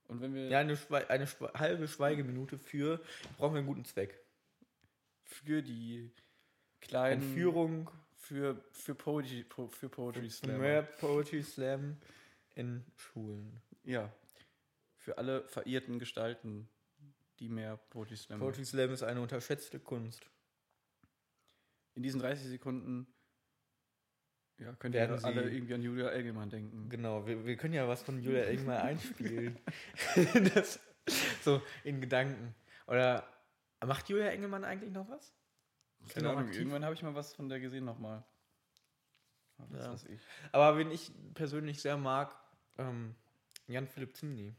Und 0.07 0.21
wenn 0.21 0.33
wir 0.33 0.47
Ja, 0.49 0.59
eine, 0.59 0.77
Schwe 0.77 1.09
eine 1.09 1.27
Schwe 1.27 1.51
halbe 1.55 1.87
Schweigeminute 1.87 2.57
für, 2.57 3.01
brauchen 3.37 3.53
wir 3.53 3.59
einen 3.59 3.67
guten 3.67 3.85
Zweck. 3.85 4.24
Für 5.25 5.61
die 5.61 6.11
kleinen 6.81 7.21
Entführung 7.21 7.89
für, 8.15 8.63
für 8.71 8.95
Poetry, 8.95 9.43
po, 9.43 9.67
für 9.67 9.89
Poetry 9.89 10.29
Slam. 10.29 10.59
Mehr 10.59 10.81
Poetry 10.81 11.43
Slam 11.43 11.97
in 12.55 12.83
Schulen. 12.95 13.61
Ja. 13.83 14.11
Für 14.97 15.17
alle 15.17 15.47
verirrten 15.47 15.99
Gestalten, 15.99 16.67
die 17.39 17.49
mehr 17.49 17.77
Poetry 17.77 18.17
Slam 18.17 18.39
Poetry 18.39 18.65
Slam 18.65 18.91
ist 18.91 19.03
eine 19.03 19.21
unterschätzte 19.21 19.79
Kunst. 19.79 20.25
In 21.93 22.03
diesen 22.03 22.19
30 22.19 22.47
Sekunden 22.47 23.07
ja, 24.57 24.73
könnt 24.73 24.95
Werden 24.95 25.17
ihr 25.17 25.25
alle 25.25 25.49
irgendwie 25.49 25.73
an 25.73 25.81
Julia 25.81 26.09
Engelmann 26.11 26.49
denken. 26.49 26.89
Genau, 26.89 27.27
wir, 27.27 27.45
wir 27.45 27.57
können 27.57 27.73
ja 27.73 27.87
was 27.87 28.01
von 28.03 28.21
Julia 28.21 28.45
irgendwann 28.49 28.77
einspielen. 28.77 29.59
das, 30.53 30.79
so 31.43 31.61
in 31.83 31.99
Gedanken. 31.99 32.55
Oder 32.87 33.27
macht 33.83 34.09
Julia 34.09 34.27
Engelmann 34.29 34.63
eigentlich 34.63 34.91
noch 34.91 35.09
was? 35.09 35.33
Keine 36.09 36.25
noch 36.27 36.31
Ahnung, 36.33 36.45
aktiv? 36.45 36.59
irgendwann 36.59 36.83
habe 36.85 36.93
ich 36.93 37.01
mal 37.01 37.15
was 37.15 37.33
von 37.33 37.49
der 37.49 37.59
gesehen 37.59 37.85
nochmal. 37.85 38.23
Ja. 39.71 39.91
weiß 39.91 40.05
ich. 40.05 40.21
Aber 40.51 40.77
wen 40.77 40.91
ich 40.91 41.11
persönlich 41.33 41.81
sehr 41.81 41.97
mag, 41.97 42.35
ähm, 42.77 43.15
Jan 43.67 43.87
Philipp 43.87 44.15
Zimny. 44.15 44.53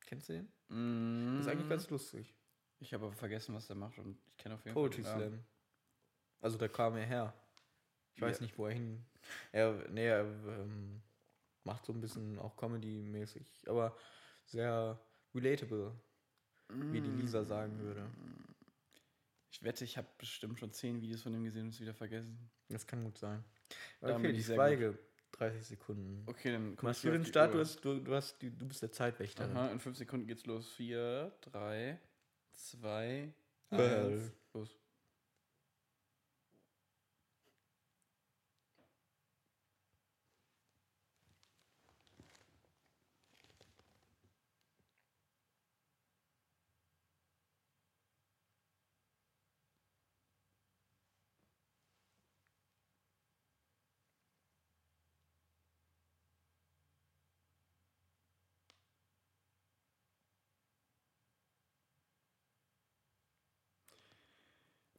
Kennst 0.00 0.28
du 0.28 0.32
den? 0.34 1.36
Das 1.36 1.46
ist 1.46 1.48
eigentlich 1.52 1.68
ganz 1.68 1.88
lustig. 1.90 2.34
Ich 2.80 2.92
habe 2.94 3.06
aber 3.06 3.14
vergessen, 3.14 3.54
was 3.54 3.66
der 3.66 3.76
macht 3.76 3.98
und 3.98 4.18
ich 4.28 4.36
kenne 4.36 4.54
auf 4.54 4.64
jeden 4.64 4.74
Poetry 4.74 5.02
Fall. 5.02 5.28
Slam. 5.28 5.44
Also 6.40 6.58
da 6.58 6.68
kam 6.68 6.96
er 6.96 7.06
her. 7.06 7.34
Ich 8.14 8.20
weiß 8.20 8.38
Ja. 8.38 8.42
nicht, 8.42 8.58
wo 8.58 8.66
er 8.66 8.72
hin. 8.72 9.04
Er, 9.52 9.72
nee, 9.90 10.06
er 10.06 10.20
ähm, 10.24 11.02
macht 11.64 11.84
so 11.86 11.92
ein 11.92 12.00
bisschen 12.00 12.38
auch 12.38 12.56
Comedy-mäßig, 12.56 13.68
aber 13.68 13.96
sehr 14.46 14.98
relatable, 15.34 15.94
wie 16.68 17.00
die 17.00 17.10
Lisa 17.10 17.44
sagen 17.44 17.78
würde. 17.80 18.06
Ich 19.50 19.62
wette, 19.62 19.84
ich 19.84 19.96
habe 19.96 20.08
bestimmt 20.18 20.58
schon 20.58 20.72
zehn 20.72 21.00
Videos 21.00 21.22
von 21.22 21.34
ihm 21.34 21.44
gesehen 21.44 21.62
und 21.62 21.68
es 21.74 21.80
wieder 21.80 21.94
vergessen. 21.94 22.38
Das 22.68 22.86
kann 22.86 23.04
gut 23.04 23.18
sein. 23.18 23.42
Okay, 24.00 24.30
ich 24.30 24.46
Schweige. 24.46 24.98
30 25.32 25.66
Sekunden. 25.66 26.22
Okay, 26.26 26.52
dann 26.52 26.76
Machst 26.80 27.04
du 27.04 27.10
den 27.10 27.24
Start? 27.24 27.54
Du, 27.54 27.58
hast, 27.58 27.84
du, 27.84 28.00
du, 28.00 28.14
hast 28.14 28.40
die, 28.42 28.50
du 28.50 28.66
bist 28.66 28.82
der 28.82 28.90
Zeitwächter. 28.90 29.44
Aha, 29.44 29.68
in 29.68 29.78
fünf 29.78 29.96
Sekunden 29.96 30.26
geht's 30.26 30.46
los. 30.46 30.68
Vier, 30.72 31.32
drei, 31.40 32.00
zwei, 32.54 33.32
Well. 33.70 34.12
eins. 34.12 34.32
Los. 34.52 34.78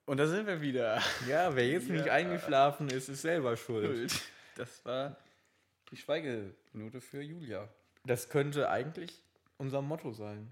Und 0.10 0.18
da 0.18 0.26
sind 0.26 0.47
wir 0.47 0.60
wieder. 0.60 0.99
Ja, 1.28 1.55
wer 1.55 1.68
jetzt 1.68 1.88
nicht 1.88 2.07
Ja. 2.07 2.14
eingeschlafen 2.14 2.89
ist, 2.89 3.10
ist 3.10 3.22
selber 3.22 3.55
schuld. 3.55 4.12
Das 4.55 4.84
war 4.84 5.16
die 5.91 5.97
Schweigeminute 5.97 6.99
für 6.99 7.22
Julia. 7.22 7.70
Das 8.05 8.28
könnte 8.28 8.72
eigentlich 8.72 9.24
unser 9.57 9.84
Motto 9.84 10.12
sein. 10.12 10.51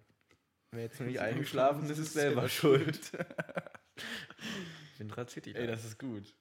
Wer 0.69 0.83
jetzt 0.83 1.01
nicht 1.01 1.19
eingeschlafen 1.21 1.89
ist, 1.89 1.97
ist 1.97 2.13
selber 2.13 2.47
schuld. 2.49 3.11
Windrad 4.99 5.31
City. 5.31 5.55
Ey, 5.55 5.65
das 5.65 5.85
ist 5.85 5.97
gut. 5.97 6.35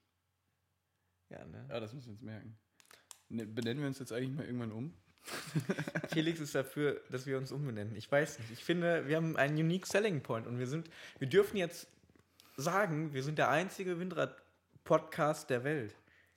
ja, 1.31 1.43
ne? 1.47 1.65
Ja, 1.71 1.81
das 1.81 1.95
müssen 1.95 2.09
wir 2.09 2.13
uns 2.13 2.21
merken. 2.21 2.59
Ne, 3.31 3.47
benennen 3.47 3.81
wir 3.81 3.89
uns 3.89 3.99
jetzt 3.99 4.13
eigentlich 4.13 4.37
mal 4.37 4.45
irgendwann 4.45 4.73
um? 4.73 4.95
Felix 6.13 6.39
ist 6.39 6.55
dafür, 6.55 7.01
dass 7.09 7.25
wir 7.25 7.39
uns 7.39 7.51
umbenennen. 7.51 7.97
Ich 7.97 8.13
weiß 8.13 8.41
nicht. 8.41 8.51
Ich 8.51 8.63
finde, 8.63 9.09
wir 9.09 9.17
haben 9.17 9.39
einen 9.39 9.57
unique 9.57 9.87
selling 9.87 10.21
point 10.21 10.47
und 10.47 10.59
wir 10.59 10.67
sind, 10.67 10.91
wir 11.19 11.29
dürfen 11.31 11.57
jetzt 11.57 11.89
sagen, 12.57 13.13
wir 13.13 13.23
sind 13.23 13.39
der 13.39 13.51
einzige 13.51 13.99
Windrad-Podcast 13.99 15.51
der 15.51 15.65
Welt. 15.65 15.95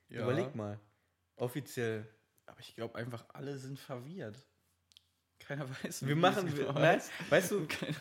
Überleg 0.08 0.54
mal. 0.54 0.78
Offiziell. 1.36 2.06
Aber 2.46 2.60
ich 2.60 2.74
glaube 2.74 2.96
einfach, 2.98 3.24
alle 3.32 3.56
sind 3.58 3.78
verwirrt. 3.78 4.36
Keiner 5.38 5.68
weiß. 5.82 6.02
Wir 6.06 6.16
wie 6.16 6.20
machen, 6.20 6.48
es 6.48 6.56
wir, 6.56 6.72
nein, 6.72 7.00
weißt 7.30 7.50
du, 7.52 7.66
Keiner- 7.68 7.96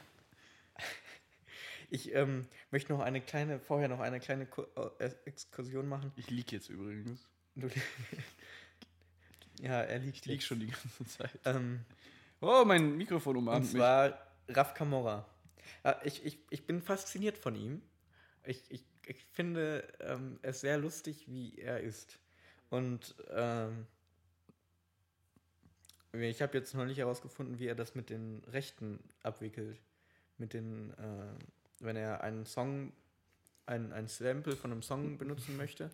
ich 1.92 2.14
ähm, 2.14 2.48
möchte 2.72 2.92
noch 2.94 3.00
eine 3.00 3.22
kleine, 3.22 3.60
vorher 3.60 3.88
noch 3.88 4.00
eine 4.00 4.20
kleine 4.20 4.46
Ko 4.46 4.64
äh, 5.00 5.10
Exkursion 5.26 5.88
machen. 5.88 6.12
Ich 6.16 6.30
lieg 6.30 6.52
jetzt 6.52 6.70
übrigens. 6.70 7.28
Du, 7.56 7.68
ja, 9.62 9.82
er 9.82 10.00
liegt 10.00 10.18
Ich 10.18 10.26
lieg 10.26 10.36
jetzt. 10.40 10.48
schon 10.48 10.60
die 10.60 10.68
ganze 10.68 11.06
Zeit. 11.06 11.40
Ähm, 11.46 11.86
Oh, 12.42 12.64
mein 12.66 12.96
Mikrofon 12.96 13.36
und 13.36 13.44
umarmt 13.44 13.66
mich. 13.66 13.74
zwar 13.74 14.18
Raf 14.48 14.74
Camorra. 14.74 15.26
Ja, 15.84 16.00
ich, 16.06 16.26
ich, 16.26 16.40
ich 16.52 16.66
bin 16.66 16.82
fasziniert 16.82 17.38
von 17.38 17.54
ihm. 17.54 17.82
Ich, 18.50 18.64
ich, 18.70 18.84
ich 19.06 19.24
finde 19.26 19.88
ähm, 20.00 20.40
es 20.42 20.62
sehr 20.62 20.80
lustig, 20.80 21.26
wie 21.28 21.56
er 21.60 21.82
ist. 21.82 22.18
Und 22.72 23.14
ähm, 23.30 23.86
ich 26.14 26.42
habe 26.42 26.58
jetzt 26.58 26.74
noch 26.74 26.86
nicht 26.86 26.98
herausgefunden, 26.98 27.60
wie 27.60 27.68
er 27.68 27.76
das 27.76 27.94
mit 27.94 28.10
den 28.10 28.42
Rechten 28.52 29.00
abwickelt. 29.22 29.80
Mit 30.40 30.54
den, 30.54 30.92
äh, 30.94 31.84
wenn 31.84 31.96
er 31.96 32.24
einen 32.24 32.46
Song, 32.48 32.92
ein, 33.68 33.94
ein 33.94 34.08
Sample 34.08 34.56
von 34.56 34.72
einem 34.72 34.82
Song 34.82 35.20
benutzen 35.20 35.56
möchte, 35.56 35.92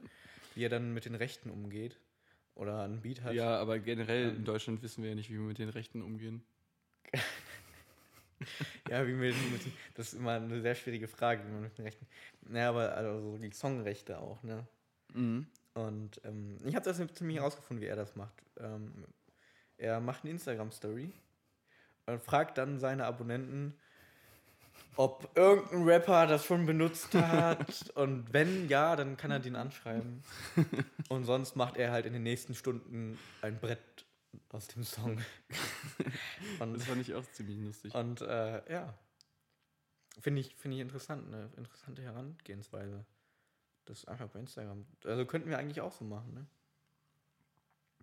wie 0.53 0.63
er 0.63 0.69
dann 0.69 0.93
mit 0.93 1.03
den 1.03 1.15
Rechten 1.15 1.49
umgeht. 1.49 1.99
Oder 2.53 2.83
einen 2.83 3.01
Beat 3.01 3.21
hat. 3.21 3.33
Ja, 3.33 3.57
aber 3.57 3.79
generell 3.79 4.29
Ähm. 4.29 4.35
in 4.37 4.45
Deutschland 4.45 4.81
wissen 4.81 5.03
wir 5.03 5.09
ja 5.09 5.15
nicht, 5.15 5.29
wie 5.29 5.33
wir 5.33 5.41
mit 5.41 5.57
den 5.57 5.67
Rechten 5.67 6.01
umgehen. 6.01 6.41
Ja, 8.89 9.05
wie 9.05 9.19
wir 9.19 9.33
mit, 9.33 9.61
das 9.95 10.13
ist 10.13 10.19
immer 10.19 10.33
eine 10.33 10.61
sehr 10.61 10.75
schwierige 10.75 11.07
Frage, 11.07 11.43
wie 11.45 11.51
man 11.51 11.63
mit 11.63 11.77
den 11.77 11.85
Rechten. 11.85 12.07
Naja, 12.47 12.69
aber 12.69 12.95
also 12.95 13.37
die 13.37 13.51
Songrechte 13.51 14.19
auch, 14.19 14.41
ne? 14.43 14.65
Mhm. 15.13 15.47
Und 15.73 16.21
ähm, 16.23 16.57
ich 16.65 16.75
habe 16.75 16.85
das 16.85 17.01
ziemlich 17.13 17.37
herausgefunden, 17.37 17.83
wie 17.83 17.89
er 17.89 17.95
das 17.95 18.15
macht. 18.15 18.43
Ähm, 18.59 19.05
er 19.77 19.99
macht 19.99 20.23
eine 20.23 20.31
Instagram-Story 20.31 21.11
und 22.05 22.21
fragt 22.21 22.57
dann 22.57 22.79
seine 22.79 23.05
Abonnenten, 23.05 23.73
ob 24.95 25.29
irgendein 25.35 25.83
Rapper 25.83 26.27
das 26.27 26.45
schon 26.45 26.65
benutzt 26.65 27.13
hat. 27.13 27.89
und 27.95 28.31
wenn 28.31 28.69
ja, 28.69 28.95
dann 28.95 29.17
kann 29.17 29.31
er 29.31 29.39
den 29.39 29.55
anschreiben. 29.55 30.23
und 31.09 31.25
sonst 31.25 31.55
macht 31.55 31.77
er 31.77 31.91
halt 31.91 32.05
in 32.05 32.13
den 32.13 32.23
nächsten 32.23 32.55
Stunden 32.55 33.17
ein 33.41 33.59
Brett 33.59 34.04
aus 34.49 34.67
dem 34.67 34.83
Song. 34.83 35.21
und 36.59 36.73
Das 36.73 36.85
fand 36.85 37.01
ich 37.01 37.13
auch 37.13 37.25
ziemlich 37.31 37.57
lustig. 37.59 37.93
und 37.93 38.21
äh, 38.21 38.71
ja, 38.71 38.93
finde 40.19 40.41
ich, 40.41 40.55
finde 40.55 40.77
ich 40.77 40.81
interessant, 40.81 41.27
eine 41.27 41.49
interessante 41.57 42.01
Herangehensweise. 42.01 43.05
Das 43.85 44.05
einfach 44.05 44.29
bei 44.29 44.39
Instagram. 44.39 44.85
Also 45.03 45.25
könnten 45.25 45.49
wir 45.49 45.59
eigentlich 45.59 45.81
auch 45.81 45.91
so 45.91 46.05
machen, 46.05 46.33
ne? 46.33 46.47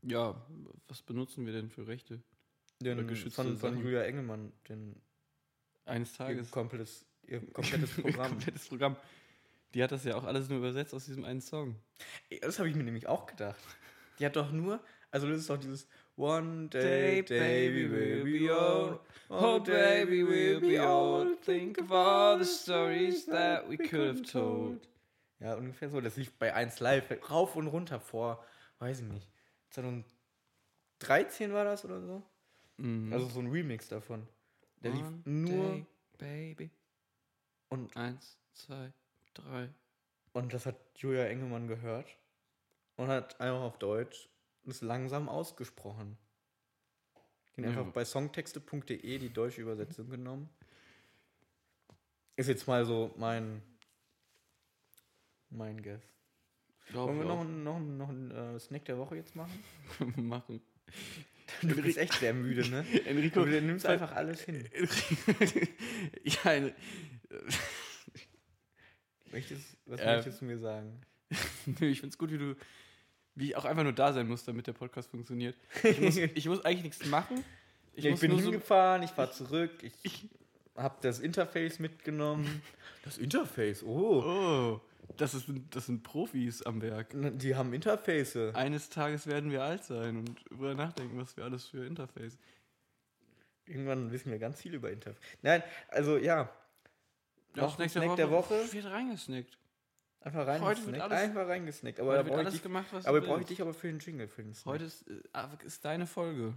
Ja, 0.04 0.40
was 0.88 1.02
benutzen 1.02 1.46
wir 1.46 1.52
denn 1.52 1.70
für 1.70 1.86
Rechte? 1.86 2.20
Den, 2.80 3.08
von, 3.30 3.56
von. 3.56 3.78
Julia 3.80 4.02
Engelmann, 4.02 4.52
den 4.68 5.00
Eines 5.84 6.12
ihr 6.12 6.18
Tages. 6.18 6.50
komplettes, 6.50 7.04
ihr 7.26 7.40
komplettes 7.52 7.94
Programm. 7.94 8.30
Komplettes 8.30 8.68
Programm. 8.68 8.96
Die 9.74 9.82
hat 9.82 9.92
das 9.92 10.04
ja 10.04 10.16
auch 10.16 10.24
alles 10.24 10.48
nur 10.48 10.58
übersetzt 10.58 10.92
aus 10.92 11.06
diesem 11.06 11.24
einen 11.24 11.40
Song. 11.40 11.76
Das 12.40 12.58
habe 12.58 12.68
ich 12.68 12.74
mir 12.74 12.84
nämlich 12.84 13.06
auch 13.06 13.26
gedacht. 13.26 13.60
Die 14.18 14.26
hat 14.26 14.36
doch 14.36 14.52
nur, 14.52 14.84
also 15.10 15.28
das 15.28 15.38
ist 15.40 15.50
doch 15.50 15.58
dieses 15.58 15.86
One 16.16 16.68
day, 16.68 17.22
baby, 17.22 17.88
we'll 17.88 18.24
be 18.24 18.50
old. 18.50 19.00
Oh, 19.30 19.58
baby, 19.60 20.22
we'll 20.22 20.60
be 20.60 20.78
old. 20.78 21.40
Think 21.40 21.78
of 21.80 21.90
all 21.90 22.38
the 22.38 22.44
stories 22.44 23.24
that 23.26 23.66
we 23.68 23.78
could 23.78 24.18
have 24.18 24.22
told. 24.30 24.86
Ja, 25.40 25.54
ungefähr 25.54 25.88
so. 25.88 26.00
Das 26.00 26.16
lief 26.16 26.32
bei 26.38 26.52
1 26.54 26.80
Live 26.80 27.10
rauf 27.30 27.56
und 27.56 27.66
runter 27.68 27.98
vor, 27.98 28.44
weiß 28.78 29.00
ich 29.00 29.06
nicht. 29.06 29.26
2013 29.70 31.52
war 31.52 31.64
das 31.64 31.84
oder 31.84 32.00
so? 32.00 32.22
Mhm. 32.76 33.12
Also 33.12 33.28
so 33.28 33.40
ein 33.40 33.50
Remix 33.50 33.88
davon. 33.88 34.28
Der 34.82 34.90
lief 34.92 35.06
One 35.06 35.22
nur 35.24 35.86
day, 36.20 36.54
baby. 36.54 36.70
und, 37.70 37.96
Eins, 37.96 38.36
zwei, 38.52 38.92
drei. 39.34 39.68
und 40.32 40.52
das 40.52 40.66
hat 40.66 40.76
Julia 40.96 41.24
Engelmann 41.24 41.68
gehört 41.68 42.06
und 42.96 43.08
hat 43.08 43.40
einfach 43.40 43.62
auf 43.62 43.78
Deutsch 43.78 44.28
das 44.64 44.80
langsam 44.80 45.28
ausgesprochen. 45.28 46.16
Den 47.56 47.64
Ja. 47.64 47.70
einfach 47.70 47.92
bei 47.92 48.04
songtexte.de 48.04 49.18
die 49.18 49.32
deutsche 49.32 49.60
Übersetzung 49.60 50.08
genommen. 50.08 50.48
Ist 52.36 52.48
jetzt 52.48 52.66
mal 52.66 52.84
so 52.86 53.12
mein 53.16 53.62
mein 55.50 55.82
Guess. 55.82 56.00
Glaub 56.88 57.08
Wollen 57.08 57.18
wir 57.18 57.24
noch, 57.26 57.44
noch, 57.44 57.78
noch 57.78 58.08
einen 58.08 58.30
äh, 58.30 58.58
Snack 58.58 58.86
der 58.86 58.96
Woche 58.98 59.16
jetzt 59.16 59.36
machen? 59.36 59.62
machen. 60.16 60.62
Du 61.60 61.80
bist 61.82 61.98
echt 61.98 62.14
sehr 62.14 62.32
müde, 62.32 62.66
ne? 62.68 62.84
Enrico, 63.06 63.44
Du 63.44 63.60
nimmst 63.60 63.84
einfach 63.86 64.12
alles 64.12 64.40
hin. 64.42 64.66
ja, 66.24 66.42
ein- 66.44 66.74
Möchtest, 69.30 69.76
was 69.86 70.00
Äh, 70.00 70.16
möchtest 70.16 70.40
du 70.40 70.44
mir 70.46 70.58
sagen? 70.58 71.00
Nö, 71.66 71.86
ich 71.86 72.00
find's 72.00 72.18
gut, 72.18 72.30
wie 72.30 72.38
du, 72.38 72.56
wie 73.34 73.48
ich 73.48 73.56
auch 73.56 73.64
einfach 73.64 73.82
nur 73.82 73.92
da 73.92 74.12
sein 74.12 74.28
muss, 74.28 74.44
damit 74.44 74.66
der 74.66 74.72
Podcast 74.72 75.10
funktioniert. 75.10 75.56
Ich 75.82 76.00
muss, 76.00 76.16
ich 76.34 76.46
muss 76.46 76.64
eigentlich 76.64 76.84
nichts 76.84 77.06
machen. 77.06 77.44
Ich, 77.94 78.04
ich 78.04 78.10
muss 78.10 78.20
bin 78.20 78.30
nur 78.30 78.40
so, 78.40 78.50
hingefahren, 78.50 79.02
ich 79.02 79.10
fahr 79.10 79.30
zurück, 79.30 79.70
ich, 79.82 79.92
ich 80.02 80.28
habe 80.76 80.96
das 81.02 81.20
Interface 81.20 81.78
mitgenommen. 81.78 82.62
Das 83.04 83.18
Interface, 83.18 83.82
oh. 83.82 84.22
oh, 84.24 84.80
das, 85.16 85.34
ist, 85.34 85.46
das 85.70 85.86
sind 85.86 86.04
Profis 86.04 86.62
am 86.62 86.80
Werk. 86.80 87.08
Die 87.12 87.56
haben 87.56 87.72
Interface. 87.72 88.36
Eines 88.54 88.90
Tages 88.90 89.26
werden 89.26 89.50
wir 89.50 89.64
alt 89.64 89.82
sein 89.82 90.18
und 90.18 90.40
darüber 90.48 90.72
nachdenken, 90.76 91.18
was 91.18 91.36
wir 91.36 91.42
alles 91.42 91.66
für 91.66 91.84
Interface. 91.84 92.38
Irgendwann 93.66 94.12
wissen 94.12 94.30
wir 94.30 94.38
ganz 94.38 94.60
viel 94.60 94.74
über 94.74 94.92
Interface. 94.92 95.20
Nein, 95.42 95.64
also 95.88 96.16
ja. 96.16 96.48
Ja, 97.56 97.62
Noch 97.62 97.74
Snack 97.74 97.92
der 97.92 98.02
Snack 98.02 98.16
der 98.16 98.30
Woche. 98.30 98.72
Wird 98.72 98.86
reingesnackt. 98.86 99.58
Einfach 100.24 100.46
alles- 100.46 100.86
Einfach 101.12 101.48
reingesnackt. 101.48 101.98
Aber 102.00 102.14
da 102.16 102.22
brauche 102.22 102.42
ich, 102.42 102.48
dich- 102.50 102.62
gemacht, 102.62 102.86
aber 103.04 103.20
du 103.20 103.26
brauche 103.26 103.40
ich 103.40 103.46
dich 103.46 103.60
aber 103.60 103.74
für 103.74 103.88
den 103.88 103.98
Jingle, 103.98 104.28
für 104.28 104.42
den 104.42 104.54
Snack. 104.54 104.74
Heute 104.74 104.84
ist, 104.84 105.08
äh, 105.08 105.20
ah, 105.32 105.48
ist 105.64 105.84
deine 105.84 106.06
Folge. 106.06 106.54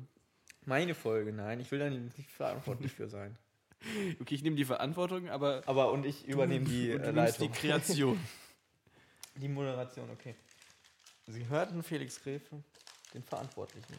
Meine 0.66 0.94
Folge, 0.96 1.32
nein. 1.32 1.60
Ich 1.60 1.72
will 1.72 1.80
da 1.80 1.90
nicht 1.90 2.30
verantwortlich 2.32 2.92
für 2.92 3.08
sein. 3.08 3.38
Okay, 4.20 4.34
ich 4.34 4.42
nehme 4.42 4.56
die 4.56 4.66
Verantwortung, 4.66 5.30
aber 5.30 5.62
Aber 5.68 5.92
und 5.92 6.06
ich 6.08 6.26
übernehme 6.28 6.66
die 6.66 6.92
und 6.96 7.02
äh, 7.02 7.06
du 7.06 7.14
nimmst 7.14 7.40
Leitung. 7.40 7.54
die 7.54 7.60
Kreation. 7.60 8.20
Die 9.36 9.48
Moderation, 9.50 10.10
okay. 10.12 10.34
Sie 11.28 11.46
hörten 11.50 11.84
Felix 11.84 12.24
Gräfe, 12.24 12.64
den 13.14 13.22
Verantwortlichen. 13.22 13.94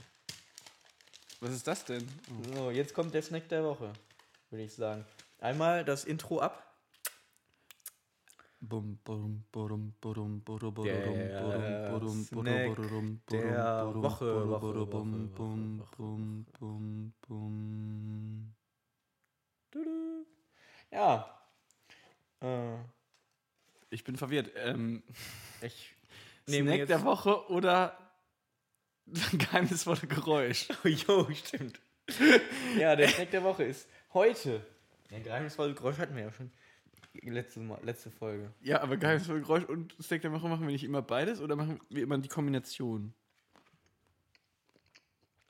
was 1.41 1.53
ist 1.53 1.67
das 1.69 1.85
denn? 1.85 2.09
Oh. 2.31 2.55
So, 2.57 2.71
jetzt 2.71 2.95
kommt 2.95 3.13
der 3.15 3.21
Snack 3.23 3.49
der 3.51 3.63
Woche, 3.63 3.93
würde 4.51 4.65
ich 4.65 4.73
sagen. 4.75 5.05
Einmal 5.39 5.85
das 5.85 6.05
Intro 6.05 6.41
ab. 6.41 6.75
Bum, 8.61 8.99
bum, 9.05 9.45
burum, 9.53 9.93
burum, 10.01 10.41
burum, 10.41 10.75
burum, 10.75 11.15
Der 13.31 13.85
Snack 13.85 13.89
der 13.93 14.03
Woche, 14.03 14.87
bum, 14.87 15.29
bum, 15.31 15.83
bum, 15.97 16.47
bum, 16.59 17.13
bum. 17.21 18.55
Ja. 20.91 21.39
Äh, 22.41 22.79
Ich 23.91 24.05
bin 24.05 24.17
verwirrt. 24.17 24.51
Ähm, 24.57 25.03
ich 25.61 25.95
nehme 26.47 26.75
Snack 26.75 26.89
der 26.89 27.05
Woche 27.05 27.51
oder 27.51 27.99
geheimnisvolle 29.33 30.07
Geräusch? 30.07 30.69
Oh, 30.83 30.89
jo, 30.89 31.29
stimmt. 31.35 31.79
ja, 32.79 32.97
der 32.97 33.09
Snack 33.09 33.31
der 33.33 33.43
Woche 33.45 33.65
ist 33.65 33.87
heute. 34.15 34.65
Ja, 35.11 35.19
geheimnisvolle 35.19 35.75
Geräusch 35.75 35.99
hatten 35.99 36.17
wir 36.17 36.23
ja 36.25 36.33
schon. 36.33 36.51
Letzte, 37.23 37.61
Mal, 37.61 37.79
letzte 37.83 38.11
Folge. 38.11 38.53
Ja, 38.63 38.81
aber 38.83 38.97
geheimnisvolle 38.97 39.41
Geräusch 39.41 39.65
und 39.65 39.95
Snack 40.03 40.23
der 40.23 40.33
Woche 40.33 40.49
machen 40.49 40.63
wir 40.67 40.73
nicht 40.73 40.85
immer 40.85 41.03
beides 41.03 41.41
oder 41.41 41.57
machen 41.57 41.81
wir 41.89 42.03
immer 42.03 42.19
die 42.19 42.29
Kombination? 42.29 43.13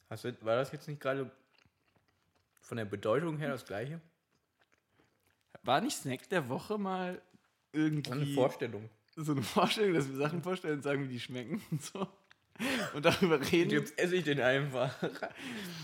Hast 0.08 0.24
du, 0.24 0.36
war 0.44 0.56
das 0.56 0.72
jetzt 0.72 0.86
nicht 0.88 1.00
gerade 1.00 1.30
von 2.60 2.76
der 2.76 2.84
Bedeutung 2.84 3.38
her 3.38 3.50
das 3.50 3.64
gleiche? 3.66 4.00
War 5.62 5.80
nicht 5.80 5.96
Snack 5.96 6.28
der 6.28 6.48
Woche 6.48 6.78
mal 6.78 7.20
irgendwie 7.72 8.10
Eine 8.10 8.26
Vorstellung. 8.26 8.88
so 9.16 9.32
eine 9.32 9.42
Vorstellung, 9.42 9.94
dass 9.94 10.08
wir 10.08 10.16
Sachen 10.16 10.42
vorstellen 10.42 10.76
und 10.76 10.82
sagen, 10.82 11.02
wie 11.04 11.08
die 11.12 11.20
schmecken 11.20 11.62
und 11.70 11.82
so? 11.82 12.06
Und 12.94 13.04
darüber 13.04 13.38
reden. 13.52 13.70
Jetzt 13.70 13.98
esse 13.98 14.16
ich 14.16 14.24
den 14.24 14.40
einfach. 14.40 14.94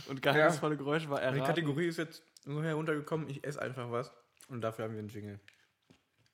Und 0.08 0.22
geheimnisvolle 0.22 0.76
Geräusche 0.76 1.10
war 1.10 1.18
Die 1.18 1.24
erraten. 1.24 1.44
Kategorie 1.44 1.86
ist 1.86 1.98
jetzt 1.98 2.22
nur 2.46 2.64
heruntergekommen, 2.64 3.28
ich 3.28 3.44
esse 3.44 3.60
einfach 3.60 3.90
was. 3.90 4.10
Und 4.48 4.62
dafür 4.62 4.84
haben 4.86 4.92
wir 4.94 5.00
einen 5.00 5.08
Jingle. 5.08 5.38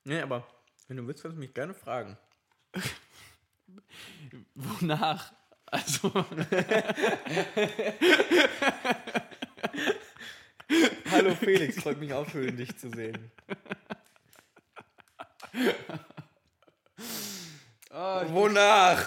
Nee, 0.09 0.21
aber 0.21 0.45
wenn 0.87 0.97
du 0.97 1.05
willst, 1.05 1.21
kannst 1.21 1.35
du 1.35 1.39
mich 1.39 1.53
gerne 1.53 1.75
fragen. 1.75 2.17
Wonach? 4.55 5.31
Also, 5.67 6.11
Hallo 11.11 11.35
Felix, 11.35 11.83
freut 11.83 11.99
mich 11.99 12.11
auch 12.11 12.27
schön, 12.27 12.57
dich 12.57 12.75
zu 12.75 12.89
sehen. 12.89 13.29
oh, 17.91 18.23
Wonach? 18.29 19.05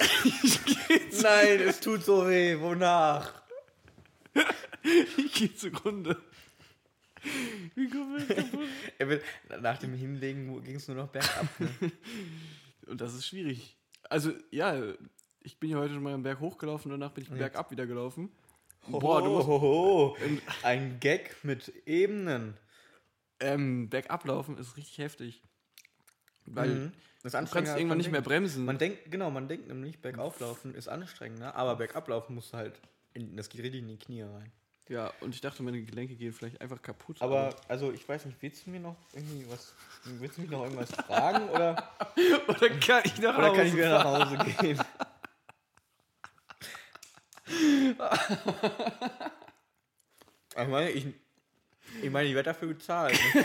Nein, 1.20 1.62
es 1.62 1.80
tut 1.80 2.04
so 2.04 2.28
weh. 2.28 2.60
Wonach? 2.60 3.42
ich 5.16 5.34
gehe 5.34 5.52
zugrunde. 5.52 6.22
Wie 7.74 7.88
wir 7.90 8.26
kaputt? 8.26 8.68
Will, 8.98 9.22
nach 9.60 9.78
dem 9.78 9.94
Hinlegen 9.94 10.62
ging 10.62 10.76
es 10.76 10.88
nur 10.88 10.96
noch 10.96 11.08
bergab. 11.08 11.48
Ne? 11.60 11.68
Und 12.86 13.00
das 13.00 13.14
ist 13.14 13.26
schwierig. 13.26 13.76
Also, 14.10 14.32
ja, 14.50 14.80
ich 15.40 15.58
bin 15.58 15.70
ja 15.70 15.78
heute 15.78 15.94
schon 15.94 16.02
mal 16.02 16.14
am 16.14 16.22
Berg 16.22 16.40
hochgelaufen, 16.40 16.90
danach 16.90 17.12
bin 17.12 17.24
ich 17.24 17.30
bergab 17.30 17.70
wieder 17.70 17.86
gelaufen. 17.86 18.30
Boah, 18.88 19.22
du 19.22 19.30
musst 19.30 19.46
Hohoho. 19.46 20.16
Ein 20.62 20.98
Gag 20.98 21.36
mit 21.44 21.72
Ebenen. 21.86 22.56
ähm, 23.38 23.88
bergab 23.88 24.24
laufen 24.24 24.58
ist 24.58 24.76
richtig 24.76 24.98
heftig. 24.98 25.42
Weil 26.44 26.68
Mhm. 26.68 26.92
Das 27.22 27.34
ist 27.34 27.40
du 27.40 27.52
kannst 27.52 27.70
irgendwann 27.70 27.88
man 27.88 27.98
nicht 27.98 28.10
mehr 28.10 28.20
bremsen. 28.20 28.64
Man 28.64 28.78
denkt, 28.78 29.10
genau, 29.10 29.30
man 29.30 29.46
denkt 29.46 29.68
nämlich, 29.68 30.00
bergauf 30.00 30.40
laufen 30.40 30.74
ist 30.74 30.88
anstrengender, 30.88 31.54
aber 31.54 31.76
bergab 31.76 32.08
laufen 32.08 32.34
musst 32.34 32.52
du 32.52 32.56
halt, 32.56 32.80
in, 33.14 33.36
das 33.36 33.48
geht 33.48 33.62
richtig 33.62 33.82
in 33.82 33.88
die 33.88 33.98
Knie 33.98 34.22
rein. 34.22 34.50
Ja, 34.88 35.12
und 35.20 35.34
ich 35.34 35.40
dachte, 35.40 35.62
meine 35.62 35.80
Gelenke 35.82 36.16
gehen 36.16 36.32
vielleicht 36.32 36.60
einfach 36.60 36.82
kaputt. 36.82 37.16
Aber, 37.20 37.54
also, 37.68 37.92
ich 37.92 38.08
weiß 38.08 38.26
nicht, 38.26 38.36
willst 38.40 38.66
du 38.66 38.70
mir 38.70 38.80
noch 38.80 38.96
irgendwie 39.12 39.46
was, 39.48 39.74
willst 40.04 40.36
du 40.36 40.42
mich 40.42 40.50
noch 40.50 40.64
irgendwas 40.64 40.90
fragen 40.92 41.48
oder, 41.50 41.90
oder 42.48 42.70
kann 42.70 43.02
ich 43.04 43.18
nach 43.18 43.38
oder 43.38 43.48
Hause 43.48 43.56
kann 43.56 43.66
ich 43.68 43.74
wieder 43.74 43.90
nach 43.90 44.04
Hause 44.04 44.38
gehen? 44.60 44.80
ich 50.56 50.68
meine, 50.68 50.90
ich, 50.90 51.06
ich 52.02 52.10
meine, 52.10 52.28
ich 52.28 52.34
werde 52.34 52.50
dafür 52.50 52.68
bezahlt. 52.68 53.18
Ne? 53.34 53.44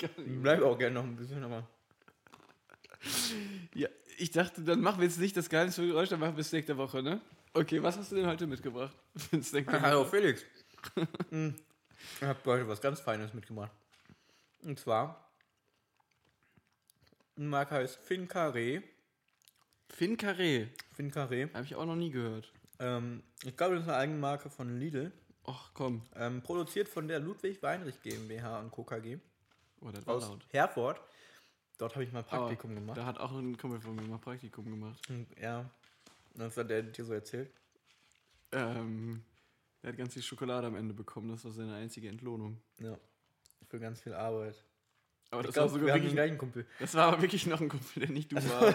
Ich 0.00 0.42
bleibe 0.42 0.66
auch 0.66 0.76
gerne 0.78 0.94
noch 0.94 1.04
ein 1.04 1.16
bisschen, 1.16 1.44
aber. 1.44 1.66
Ja, 3.74 3.88
ich 4.18 4.30
dachte, 4.30 4.62
dann 4.62 4.80
machen 4.80 5.00
wir 5.00 5.06
jetzt 5.06 5.18
nicht 5.18 5.36
das 5.36 5.48
geheimnisvolle 5.48 5.88
Geräusch, 5.88 6.08
dann 6.08 6.20
machen 6.20 6.36
wir 6.36 6.44
Snack 6.44 6.66
der 6.66 6.76
Woche, 6.76 7.02
ne? 7.02 7.20
Okay, 7.54 7.82
was 7.82 7.98
hast 7.98 8.10
du 8.10 8.16
denn 8.16 8.26
heute 8.26 8.46
mitgebracht? 8.46 8.96
Woche? 9.30 9.82
Hallo 9.82 10.04
Felix. 10.04 10.44
Hm, 11.30 11.54
ich 12.16 12.22
habe 12.26 12.40
heute 12.46 12.66
was 12.66 12.80
ganz 12.80 12.98
Feines 12.98 13.32
mitgebracht. 13.34 13.70
Und 14.62 14.80
zwar, 14.80 15.30
ein 17.36 17.46
Marke 17.46 17.76
heißt 17.76 18.00
Fincaré. 18.00 18.82
Finn 19.88 20.16
Carré. 20.16 20.68
Fincaré. 20.98 21.52
Habe 21.54 21.64
ich 21.64 21.76
auch 21.76 21.84
noch 21.84 21.94
nie 21.94 22.10
gehört. 22.10 22.50
Ähm, 22.80 23.22
ich 23.44 23.56
glaube, 23.56 23.74
das 23.74 23.84
ist 23.84 23.88
eine 23.90 23.98
eigene 23.98 24.18
Marke 24.18 24.50
von 24.50 24.80
Lidl. 24.80 25.12
Ach 25.44 25.70
komm. 25.74 26.02
Ähm, 26.16 26.42
produziert 26.42 26.88
von 26.88 27.06
der 27.06 27.20
Ludwig 27.20 27.62
Weinrich 27.62 28.00
GmbH 28.02 28.58
und 28.60 28.70
Co. 28.72 28.82
KG 28.82 29.18
Oh, 29.80 29.90
das 29.90 30.06
war 30.06 30.14
aus 30.16 30.28
laut. 30.28 30.46
Herford. 30.48 31.00
Dort 31.78 31.94
habe 31.94 32.04
ich 32.04 32.12
mal 32.12 32.22
Praktikum 32.22 32.72
Aber 32.72 32.80
gemacht. 32.80 32.96
Da 32.96 33.04
hat 33.04 33.20
auch 33.20 33.32
ein 33.32 33.56
Kumpel 33.56 33.80
von 33.80 33.94
mir 33.94 34.02
mal 34.02 34.18
Praktikum 34.18 34.64
gemacht. 34.64 35.00
Ja, 35.40 35.70
das 36.34 36.56
hat 36.56 36.70
der 36.70 36.82
dir 36.82 37.04
so 37.04 37.12
erzählt. 37.12 37.50
Ähm, 38.52 39.22
er 39.82 39.90
hat 39.90 39.96
ganz 39.98 40.14
viel 40.14 40.22
Schokolade 40.22 40.66
am 40.66 40.76
Ende 40.76 40.94
bekommen. 40.94 41.30
Das 41.30 41.44
war 41.44 41.52
seine 41.52 41.74
einzige 41.74 42.08
Entlohnung. 42.08 42.60
Ja, 42.78 42.98
für 43.68 43.80
ganz 43.80 44.00
viel 44.00 44.14
Arbeit. 44.14 44.62
Aber 45.30 45.40
Ich 45.40 45.46
das, 45.46 45.54
glaube, 45.54 45.72
war 45.72 45.78
sogar 45.78 45.86
wir 45.86 45.92
haben 45.94 46.00
den 46.00 46.02
wirklich, 46.04 46.14
gleichen 46.14 46.38
Kumpel. 46.38 46.66
das 46.78 46.94
war 46.94 47.08
aber 47.12 47.22
wirklich 47.22 47.46
noch 47.46 47.60
ein 47.60 47.68
Kumpel, 47.68 48.00
der 48.00 48.10
nicht 48.10 48.30
du 48.32 48.36
war. 48.50 48.74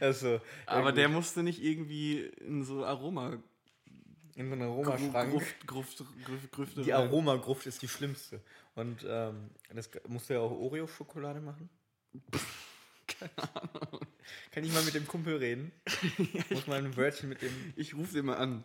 Also, 0.00 0.40
aber 0.66 0.92
der 0.92 1.08
musste 1.08 1.42
nicht 1.42 1.62
irgendwie 1.62 2.20
in 2.20 2.64
so 2.64 2.84
Aroma 2.84 3.38
in 4.34 4.48
so 4.48 4.54
einer 4.54 4.64
Aromaschrank. 4.66 5.30
Gruft, 5.30 5.66
Gruft, 5.66 5.98
Gruft, 6.24 6.52
Grüfte 6.52 6.82
Die. 6.82 6.92
Aromagruft 6.92 7.66
ist 7.66 7.82
die 7.82 7.88
schlimmste. 7.88 8.40
Und 8.74 9.04
ähm, 9.06 9.50
das 9.74 9.90
musst 10.08 10.30
du 10.30 10.34
ja 10.34 10.40
auch 10.40 10.50
Oreo-Schokolade 10.50 11.40
machen. 11.40 11.68
Keine 13.36 13.54
Ahnung. 13.54 14.00
Kann 14.52 14.64
ich 14.64 14.72
mal 14.72 14.82
mit 14.84 14.94
dem 14.94 15.06
Kumpel 15.06 15.36
reden? 15.36 15.72
Muss 16.50 16.66
mal 16.66 16.78
ein 16.78 16.96
Wörtchen 16.96 17.28
mit 17.28 17.42
dem. 17.42 17.52
Ich 17.76 17.94
rufe 17.94 18.12
den 18.14 18.26
mal 18.26 18.36
an. 18.36 18.64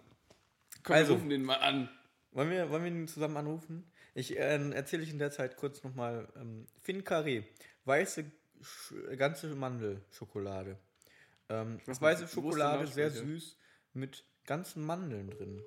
Komm, 0.83 0.95
Also. 0.95 1.09
wir 1.11 1.15
rufen 1.17 1.29
den 1.29 1.43
mal 1.43 1.55
an. 1.57 1.89
Wollen 2.31 2.49
wir, 2.51 2.69
wollen 2.69 2.83
wir 2.83 2.91
ihn 2.91 3.07
zusammen 3.07 3.37
anrufen? 3.37 3.89
Ich 4.13 4.37
äh, 4.37 4.71
erzähle 4.71 5.03
ich 5.03 5.09
in 5.11 5.19
der 5.19 5.31
Zeit 5.31 5.57
kurz 5.57 5.83
nochmal. 5.83 6.27
Ähm, 6.35 6.65
Fin 6.81 7.03
Carré. 7.03 7.43
Weiße, 7.85 8.25
ganze 9.17 9.53
Mandelschokolade. 9.55 10.77
Ähm, 11.49 11.79
mal- 11.85 12.01
weiße 12.01 12.27
Schokolade, 12.27 12.87
sehr 12.87 13.09
süß, 13.11 13.57
mit 13.93 14.25
ganzen 14.45 14.85
Mandeln 14.85 15.29
drin. 15.29 15.61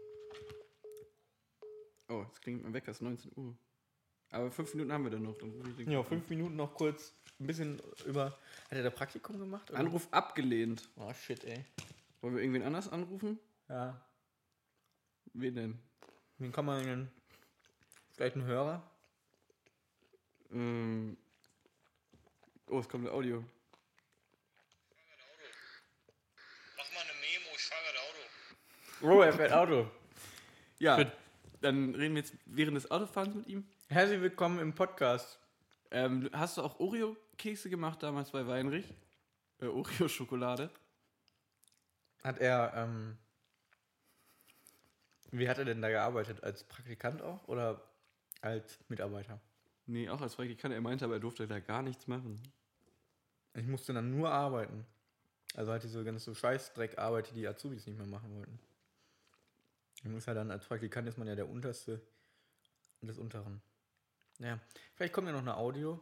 Oh, 2.09 2.25
jetzt 2.27 2.43
klingt 2.43 2.63
mein 2.63 2.75
Wecker, 2.75 2.91
es 2.91 2.99
ist 2.99 3.03
19 3.03 3.33
Uhr. 3.37 3.57
Aber 4.31 4.51
fünf 4.51 4.75
Minuten 4.75 4.93
haben 4.93 5.05
wir 5.05 5.11
dann 5.11 5.23
noch. 5.23 5.37
Dann 5.39 5.75
Ja, 5.89 6.03
fünf 6.03 6.29
Minuten 6.29 6.57
noch 6.57 6.75
kurz 6.75 7.15
ein 7.41 7.47
bisschen 7.47 7.81
über. 8.05 8.27
Hat 8.71 8.73
er 8.79 8.83
da 8.83 8.91
Praktikum 8.91 9.39
gemacht? 9.39 9.71
oder? 9.71 9.79
Anruf 9.81 10.07
abgelehnt. 10.11 10.89
Oh 10.97 11.13
shit, 11.15 11.43
ey. 11.45 11.65
Wollen 12.21 12.35
wir 12.37 12.43
irgendwen 12.43 12.63
anders 12.63 12.89
anrufen? 12.89 13.39
Ja. 13.69 14.01
Wen 15.33 15.55
denn? 15.55 15.79
Wen 16.39 16.53
kann 16.53 16.65
man 16.67 16.85
denn? 16.85 17.11
Vielleicht 18.13 18.37
ein 18.37 18.45
Hörer? 18.45 18.83
Ähm, 20.53 21.17
Oh, 22.67 22.79
es 22.79 22.89
kommt 22.89 23.05
ein 23.05 23.13
Audio. 23.13 23.43
Mach 26.77 26.93
mal 26.93 27.01
eine 27.01 27.13
Memo, 27.21 27.51
ich 27.57 27.63
fahre 27.63 27.83
gerade 27.83 27.99
Auto. 27.99 29.17
Oh, 29.19 29.23
er 29.23 29.33
fährt 29.33 29.53
Auto. 29.53 29.91
Ja, 30.79 31.11
dann 31.63 31.95
reden 31.97 32.15
wir 32.15 32.23
jetzt 32.23 32.35
während 32.47 32.77
des 32.77 32.89
Autofahrens 32.91 33.35
mit 33.35 33.49
ihm. 33.49 33.67
Herzlich 33.89 34.21
willkommen 34.21 34.61
im 34.61 34.73
Podcast. 34.73 35.39
Ähm, 35.91 36.31
hast 36.33 36.57
du 36.57 36.63
auch 36.63 36.79
Oreo-Kekse 36.79 37.69
gemacht 37.69 38.03
damals 38.03 38.31
bei 38.31 38.47
Weinrich? 38.47 38.95
Äh, 39.61 39.67
Oreo-Schokolade? 39.67 40.71
Hat 42.23 42.39
er, 42.39 42.73
ähm, 42.77 43.17
wie 45.33 45.49
hat 45.49 45.59
er 45.59 45.65
denn 45.65 45.83
da 45.83 45.89
gearbeitet? 45.89 46.43
Als 46.43 46.65
Praktikant 46.65 47.23
auch 47.23 47.49
oder 47.49 47.83
als 48.41 48.79
Mitarbeiter? 48.89 49.41
Nee, 49.87 50.09
auch 50.09 50.21
als 50.21 50.37
Praktikant. 50.37 50.75
Er 50.75 50.81
meinte 50.81 51.05
aber, 51.05 51.15
er 51.15 51.21
durfte 51.21 51.49
da 51.49 51.59
gar 51.59 51.83
nichts 51.83 52.07
machen. 52.07 52.41
Ich 53.55 53.67
musste 53.67 53.93
dann 53.93 54.11
nur 54.11 54.31
arbeiten. 54.31 54.87
Also 55.55 55.73
halt 55.73 55.83
diese 55.83 56.05
ganze 56.05 56.35
Scheißdreckarbeit, 56.35 57.31
die 57.31 57.35
die 57.35 57.49
Azubis 57.49 57.87
nicht 57.87 57.99
mehr 57.99 58.07
machen 58.07 58.37
wollten. 58.37 58.61
Man 60.05 60.17
ist 60.17 60.27
ja 60.27 60.35
dann, 60.35 60.51
als 60.51 60.65
Praktikant 60.65 61.09
ist 61.09 61.19
man 61.19 61.27
ja 61.27 61.35
der 61.35 61.49
Unterste 61.49 62.01
des 63.03 63.19
Unteren. 63.19 63.61
Ja, 64.41 64.59
vielleicht 64.95 65.13
kommt 65.15 65.27
ja 65.29 65.33
noch 65.33 65.41
eine 65.41 65.57
Audio. 65.57 66.01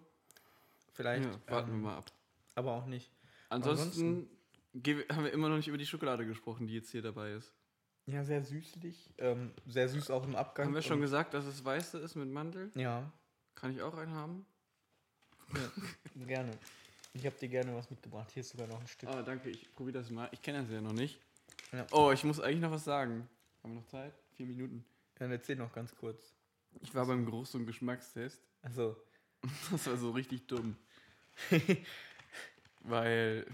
Vielleicht, 0.95 1.25
Ja, 1.25 1.41
warten 1.53 1.71
ähm, 1.71 1.77
wir 1.83 1.89
mal 1.91 1.99
ab. 1.99 2.11
aber 2.55 2.73
auch 2.73 2.87
nicht. 2.87 3.11
Ansonsten, 3.51 4.29
wir- 4.73 5.07
haben 5.11 5.25
wir 5.25 5.33
immer 5.33 5.49
noch 5.49 5.57
nicht 5.57 5.69
über 5.69 5.79
die 5.79 5.87
Schokolade 5.87 6.27
gesprochen, 6.27 6.67
die 6.67 6.75
jetzt 6.75 6.91
hier 6.91 7.03
dabei 7.03 7.33
ist. 7.33 7.53
Ja, 8.07 8.25
sehr 8.25 8.43
süßlich. 8.43 9.13
Ähm, 9.19 9.53
sehr 9.67 9.89
süß 9.89 10.11
auch 10.11 10.25
im 10.25 10.35
Abgang. 10.35 10.67
Haben 10.67 10.75
wir 10.75 10.83
schon 10.83 11.01
gesagt, 11.01 11.35
dass 11.35 11.45
es 11.45 11.65
weiße 11.65 11.99
ist 11.99 12.15
mit 12.15 12.29
Mandel? 12.31 12.71
Ja, 12.75 13.13
Kann 13.55 13.73
ich 13.73 13.83
auch 13.83 13.95
einen 13.95 14.13
haben? 14.15 14.47
ja 16.15 16.25
gerne. 16.27 16.53
Ich 17.15 17.25
habe 17.27 17.37
dir 17.37 17.49
gerne 17.49 17.75
was 17.75 17.91
mitgebracht. 17.91 18.31
Hier 18.33 18.41
ist 18.43 18.51
sogar 18.51 18.67
noch 18.67 18.81
ein 18.81 18.87
Stück. 18.87 19.09
Ah, 19.09 19.23
danke, 19.23 19.51
ich 19.51 19.75
probiere 19.75 19.99
das 19.99 20.11
mal. 20.11 20.29
Ich 20.33 20.43
kenne 20.43 20.63
das 20.63 20.71
ja 20.71 20.81
noch 20.81 20.93
nicht. 20.93 21.19
Ja. 21.73 21.87
Oh, 21.91 22.13
ich 22.13 22.23
muss 22.25 22.39
eigentlich 22.41 22.61
noch 22.61 22.71
was 22.71 22.85
sagen. 22.85 23.29
Haben 23.63 23.73
wir 23.75 23.81
noch 23.81 23.87
Zeit? 23.89 24.15
Vier 24.37 24.47
Minuten. 24.47 24.85
Dann 25.17 25.31
erzähl 25.33 25.57
noch 25.57 25.73
ganz 25.73 25.95
kurz. 25.97 26.35
Ich 26.81 26.95
war 26.95 27.07
beim 27.07 27.25
Geruchs- 27.25 27.55
und 27.55 27.67
Geschmackstest. 27.67 28.41
Also, 28.63 28.97
Das 29.71 29.87
war 29.87 29.97
so 29.97 30.11
richtig 30.11 30.47
dumm. 30.47 30.77
Weil 32.81 33.47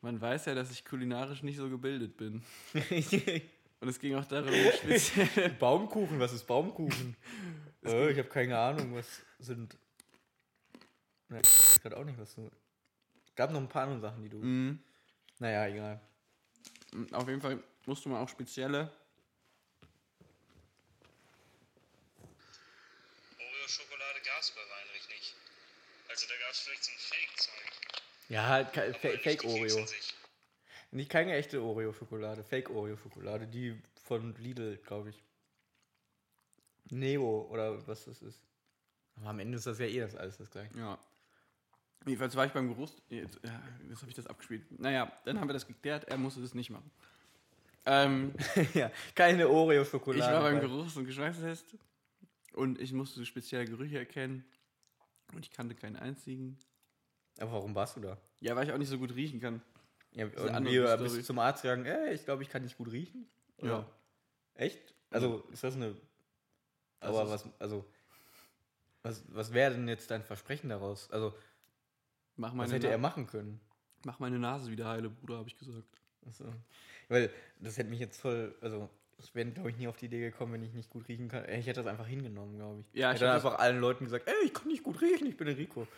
man 0.00 0.20
weiß 0.20 0.46
ja, 0.46 0.54
dass 0.54 0.70
ich 0.70 0.84
kulinarisch 0.84 1.42
nicht 1.42 1.56
so 1.56 1.68
gebildet 1.68 2.16
bin. 2.16 2.42
Und 3.80 3.88
es 3.88 3.98
ging 4.00 4.16
auch 4.16 4.24
darum, 4.24 4.52
speziell. 4.76 5.50
Baumkuchen, 5.50 6.18
was 6.18 6.32
ist 6.32 6.44
Baumkuchen? 6.46 7.16
äh, 7.84 8.10
ich 8.10 8.18
habe 8.18 8.28
keine 8.28 8.58
Ahnung, 8.58 8.94
was 8.94 9.22
sind. 9.38 9.76
Ne, 11.28 11.40
ich 11.42 11.84
weiß 11.84 11.92
auch 11.92 12.04
nicht, 12.04 12.18
was 12.18 12.34
du. 12.34 12.50
Gab 13.36 13.52
noch 13.52 13.60
ein 13.60 13.68
paar 13.68 13.84
andere 13.84 14.00
Sachen, 14.00 14.22
die 14.22 14.28
du. 14.28 14.38
Mhm. 14.38 14.80
Naja, 15.38 15.66
egal. 15.68 16.00
Auf 17.12 17.28
jeden 17.28 17.40
Fall 17.40 17.62
musste 17.86 18.08
man 18.08 18.20
auch 18.20 18.28
spezielle. 18.28 18.90
Oreo-Schokolade 23.68 24.20
gab 24.24 24.40
es 24.40 24.50
bei 24.52 24.60
Weinrich 24.60 25.08
nicht. 25.10 25.34
Also 26.08 26.26
da 26.26 26.34
gab 26.42 26.52
es 26.52 26.60
vielleicht 26.60 26.84
so 26.84 26.90
ein 26.90 26.98
Fake-Zeug. 26.98 28.00
Ja, 28.30 28.46
halt 28.46 28.72
ke- 28.72 28.82
Aber 28.84 28.94
Fa- 28.94 29.86
nicht 30.90 31.10
keine 31.10 31.34
echte 31.36 31.60
Oreo-Schokolade, 31.62 32.42
Fake 32.44 32.70
Oreo-Schokolade, 32.70 33.46
die 33.46 33.78
von 34.04 34.34
Lidl, 34.36 34.78
glaube 34.78 35.10
ich. 35.10 35.22
Neo 36.90 37.46
oder 37.50 37.86
was 37.86 38.06
das 38.06 38.22
ist. 38.22 38.40
Aber 39.16 39.28
am 39.30 39.40
Ende 39.40 39.58
ist 39.58 39.66
das 39.66 39.78
ja 39.78 39.86
eh 39.86 40.00
das 40.00 40.14
alles 40.16 40.38
das 40.38 40.50
gleiche. 40.50 40.76
Ja. 40.78 40.98
Jedenfalls 42.06 42.34
war 42.36 42.46
ich 42.46 42.52
beim 42.52 42.68
Geruchs. 42.68 42.94
Jetzt, 43.10 43.38
ja, 43.44 43.62
jetzt 43.90 43.98
habe 44.00 44.08
ich 44.08 44.14
das 44.16 44.26
abgespielt. 44.26 44.62
Naja, 44.80 45.12
dann 45.26 45.38
haben 45.38 45.48
wir 45.48 45.52
das 45.52 45.66
geklärt. 45.66 46.04
Er 46.04 46.16
musste 46.16 46.40
das 46.40 46.54
nicht 46.54 46.70
machen. 46.70 46.90
Ähm, 47.84 48.34
ja, 48.74 48.90
keine 49.14 49.42
ich 49.42 49.48
Oreo-Schokolade. 49.48 50.32
war 50.32 50.42
beim 50.42 50.54
bei- 50.54 50.60
Geruchs- 50.66 50.96
und 50.96 51.04
Geschmackstest 51.04 51.74
und 52.58 52.80
ich 52.80 52.92
musste 52.92 53.24
spezielle 53.24 53.64
Gerüche 53.66 53.98
erkennen. 53.98 54.44
Und 55.34 55.44
ich 55.44 55.50
kannte 55.50 55.74
keinen 55.74 55.96
einzigen. 55.96 56.58
Aber 57.38 57.52
warum 57.52 57.74
warst 57.74 57.96
du 57.96 58.00
da? 58.00 58.18
Ja, 58.40 58.56
weil 58.56 58.66
ich 58.66 58.72
auch 58.72 58.78
nicht 58.78 58.88
so 58.88 58.98
gut 58.98 59.14
riechen 59.14 59.40
kann. 59.40 59.62
Ja, 60.12 60.24
und 60.24 60.32
Story. 60.32 61.02
bist 61.02 61.16
du 61.16 61.22
zum 61.22 61.38
Arzt 61.38 61.62
gegangen, 61.62 61.84
ey, 61.84 62.14
ich 62.14 62.24
glaube, 62.24 62.42
ich 62.42 62.48
kann 62.48 62.62
nicht 62.62 62.78
gut 62.78 62.90
riechen? 62.90 63.28
Oder? 63.58 63.70
Ja. 63.70 63.86
Echt? 64.54 64.94
Also, 65.10 65.44
ist 65.52 65.62
das 65.62 65.76
eine. 65.76 65.94
Das 67.00 67.10
Aber 67.10 67.28
was, 67.30 67.44
also. 67.58 67.84
Was, 69.02 69.22
was 69.28 69.52
wäre 69.52 69.72
denn 69.74 69.86
jetzt 69.86 70.10
dein 70.10 70.22
Versprechen 70.24 70.70
daraus? 70.70 71.10
Also, 71.10 71.34
Mach 72.36 72.56
was 72.56 72.72
hätte 72.72 72.86
Na- 72.86 72.92
er 72.92 72.98
machen 72.98 73.26
können? 73.26 73.60
mach 74.04 74.18
meine 74.18 74.38
Nase 74.38 74.70
wieder 74.70 74.86
heile, 74.86 75.10
Bruder, 75.10 75.38
habe 75.38 75.48
ich 75.48 75.56
gesagt. 75.58 76.00
Achso. 76.26 76.44
Weil, 77.08 77.30
das 77.60 77.76
hätte 77.78 77.90
mich 77.90 78.00
jetzt 78.00 78.20
voll. 78.20 78.56
Also, 78.60 78.88
ich 79.20 79.34
wäre, 79.34 79.50
glaube 79.50 79.70
ich, 79.70 79.76
nie 79.76 79.88
auf 79.88 79.96
die 79.96 80.06
Idee 80.06 80.20
gekommen, 80.20 80.52
wenn 80.52 80.62
ich 80.62 80.72
nicht 80.72 80.90
gut 80.90 81.08
riechen 81.08 81.28
kann. 81.28 81.44
Ich 81.48 81.66
hätte 81.66 81.82
das 81.82 81.86
einfach 81.86 82.06
hingenommen, 82.06 82.56
glaube 82.56 82.80
ich. 82.80 82.98
Ja, 82.98 83.08
ich 83.08 83.16
hätte 83.16 83.24
dann 83.26 83.34
einfach 83.34 83.58
allen 83.58 83.80
Leuten 83.80 84.04
gesagt, 84.04 84.28
ey, 84.28 84.46
ich 84.46 84.54
kann 84.54 84.68
nicht 84.68 84.84
gut 84.84 85.00
riechen, 85.00 85.26
ich 85.26 85.36
bin 85.36 85.48
Rico. 85.48 85.88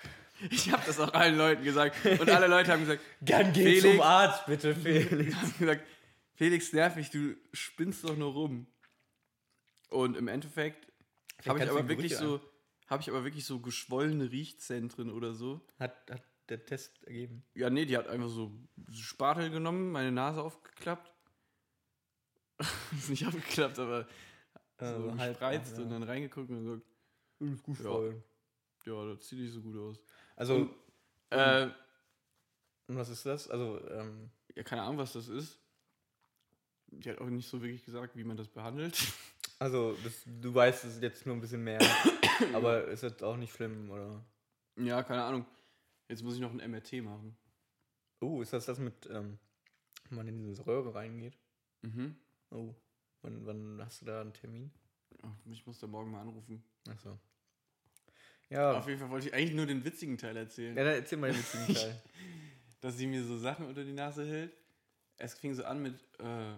Ich 0.51 0.73
habe 0.73 0.83
das 0.87 0.99
auch 0.99 1.12
allen 1.12 1.37
Leuten 1.37 1.62
gesagt. 1.62 1.97
Und 2.05 2.31
alle 2.31 2.47
Leute 2.47 2.73
haben 2.73 2.81
gesagt, 2.81 3.03
Gern 3.23 3.53
geh 3.53 3.62
Felix. 3.62 3.83
zum 3.83 4.01
Arzt, 4.01 4.47
bitte, 4.47 4.75
Felix. 4.77 5.37
haben 5.37 5.55
gesagt, 5.59 5.87
Felix, 6.35 6.73
nervig, 6.73 7.11
du 7.11 7.37
spinnst 7.53 8.05
doch 8.05 8.16
nur 8.16 8.33
rum. 8.33 8.66
Und 9.91 10.16
im 10.16 10.29
Endeffekt 10.29 10.91
habe 11.47 11.59
ich 11.59 11.68
aber 11.68 11.89
wirklich 11.89 12.12
Gerüche 12.12 12.25
so, 12.25 12.41
habe 12.87 13.03
ich 13.03 13.11
aber 13.11 13.25
wirklich 13.25 13.45
so 13.45 13.61
geschwollene 13.61 14.31
Riechzentren 14.31 15.11
oder 15.11 15.35
so. 15.35 15.61
Hat, 15.79 16.11
hat 16.11 16.23
der 16.49 16.64
Test 16.64 17.05
ergeben. 17.05 17.45
Ja, 17.55 17.68
nee, 17.68 17.85
die 17.85 17.97
hat 17.99 18.09
einfach 18.09 18.29
so 18.29 18.51
Spatel 18.93 19.51
genommen, 19.51 19.93
meine 19.93 20.11
Nase 20.11 20.43
aufgeklappt. 20.43 21.12
ist 22.93 23.11
nicht 23.11 23.27
aufgeklappt, 23.27 23.79
aber 23.79 24.07
so 24.79 24.85
Also 24.87 25.19
halb 25.19 25.31
gespreizt 25.33 25.77
ja. 25.77 25.83
und 25.85 25.91
dann 25.91 26.03
reingeguckt 26.03 26.51
und 26.51 26.65
gesagt, 26.65 26.83
Ist 27.41 27.63
gut 27.63 27.79
Ja. 27.79 27.85
voll. 27.85 28.23
ja, 28.87 29.07
das 29.15 29.29
sieht 29.29 29.39
nicht 29.41 29.53
so 29.53 29.61
gut 29.63 29.77
aus. 29.77 30.01
Also, 30.37 30.55
Und- 30.57 30.71
Äh, 31.31 31.71
und 32.89 32.97
was 32.97 33.09
ist 33.09 33.25
das? 33.25 33.49
Also, 33.49 33.81
ähm, 33.89 34.31
ja, 34.57 34.63
keine 34.65 34.83
Ahnung, 34.83 34.99
was 34.99 35.13
das 35.13 35.29
ist. 35.29 35.61
Die 36.89 37.09
hat 37.09 37.19
auch 37.19 37.29
nicht 37.29 37.49
so 37.49 37.63
wirklich 37.63 37.85
gesagt, 37.85 38.17
wie 38.17 38.25
man 38.25 38.37
das 38.37 38.49
behandelt. 38.49 38.97
Also, 39.63 39.95
das, 40.03 40.23
du 40.25 40.55
weißt 40.55 40.87
es 40.87 41.03
jetzt 41.03 41.27
nur 41.27 41.35
ein 41.37 41.41
bisschen 41.43 41.63
mehr, 41.63 41.79
aber 42.55 42.85
ist 42.89 43.03
jetzt 43.03 43.23
auch 43.23 43.37
nicht 43.37 43.53
schlimm, 43.55 43.91
oder? 43.91 44.25
ja, 44.77 45.03
keine 45.03 45.23
Ahnung. 45.23 45.45
Jetzt 46.09 46.23
muss 46.23 46.35
ich 46.35 46.41
noch 46.41 46.51
ein 46.51 46.71
MRT 46.71 47.03
machen. 47.03 47.37
Oh, 48.21 48.41
ist 48.41 48.55
das 48.55 48.65
das 48.65 48.79
mit, 48.79 49.05
ähm, 49.13 49.39
wenn 50.09 50.17
man 50.17 50.29
in 50.29 50.39
diese 50.39 50.67
Röhre 50.67 50.95
reingeht? 50.95 51.37
Mhm. 51.83 52.17
Oh, 52.51 52.74
wann, 53.22 53.46
wann 53.46 53.80
hast 53.84 54.03
du 54.03 54.07
da 54.07 54.20
einen 54.20 54.32
Termin? 54.32 54.70
Ich 55.51 55.66
muss 55.66 55.78
da 55.78 55.86
morgen 55.86 56.11
mal 56.11 56.20
anrufen. 56.20 56.62
Achso. 56.88 57.18
Ja, 58.48 58.78
Auf 58.78 58.88
jeden 58.88 58.98
Fall 58.98 59.11
wollte 59.11 59.28
ich 59.28 59.34
eigentlich 59.34 59.55
nur 59.55 59.66
den 59.66 59.84
witzigen 59.84 60.18
Teil 60.18 60.36
erzählen. 60.36 60.76
ja 60.76 60.82
dann 60.82 60.94
erzähl 60.94 61.18
mal 61.18 61.30
den 61.30 61.38
witzigen 61.38 61.66
Teil. 61.74 62.03
Dass 62.80 62.96
sie 62.96 63.07
mir 63.07 63.22
so 63.22 63.38
Sachen 63.38 63.66
unter 63.66 63.84
die 63.84 63.92
Nase 63.92 64.26
hält. 64.26 64.53
Es 65.18 65.34
fing 65.34 65.55
so 65.55 65.64
an 65.64 65.82
mit, 65.82 65.94
äh, 66.18 66.55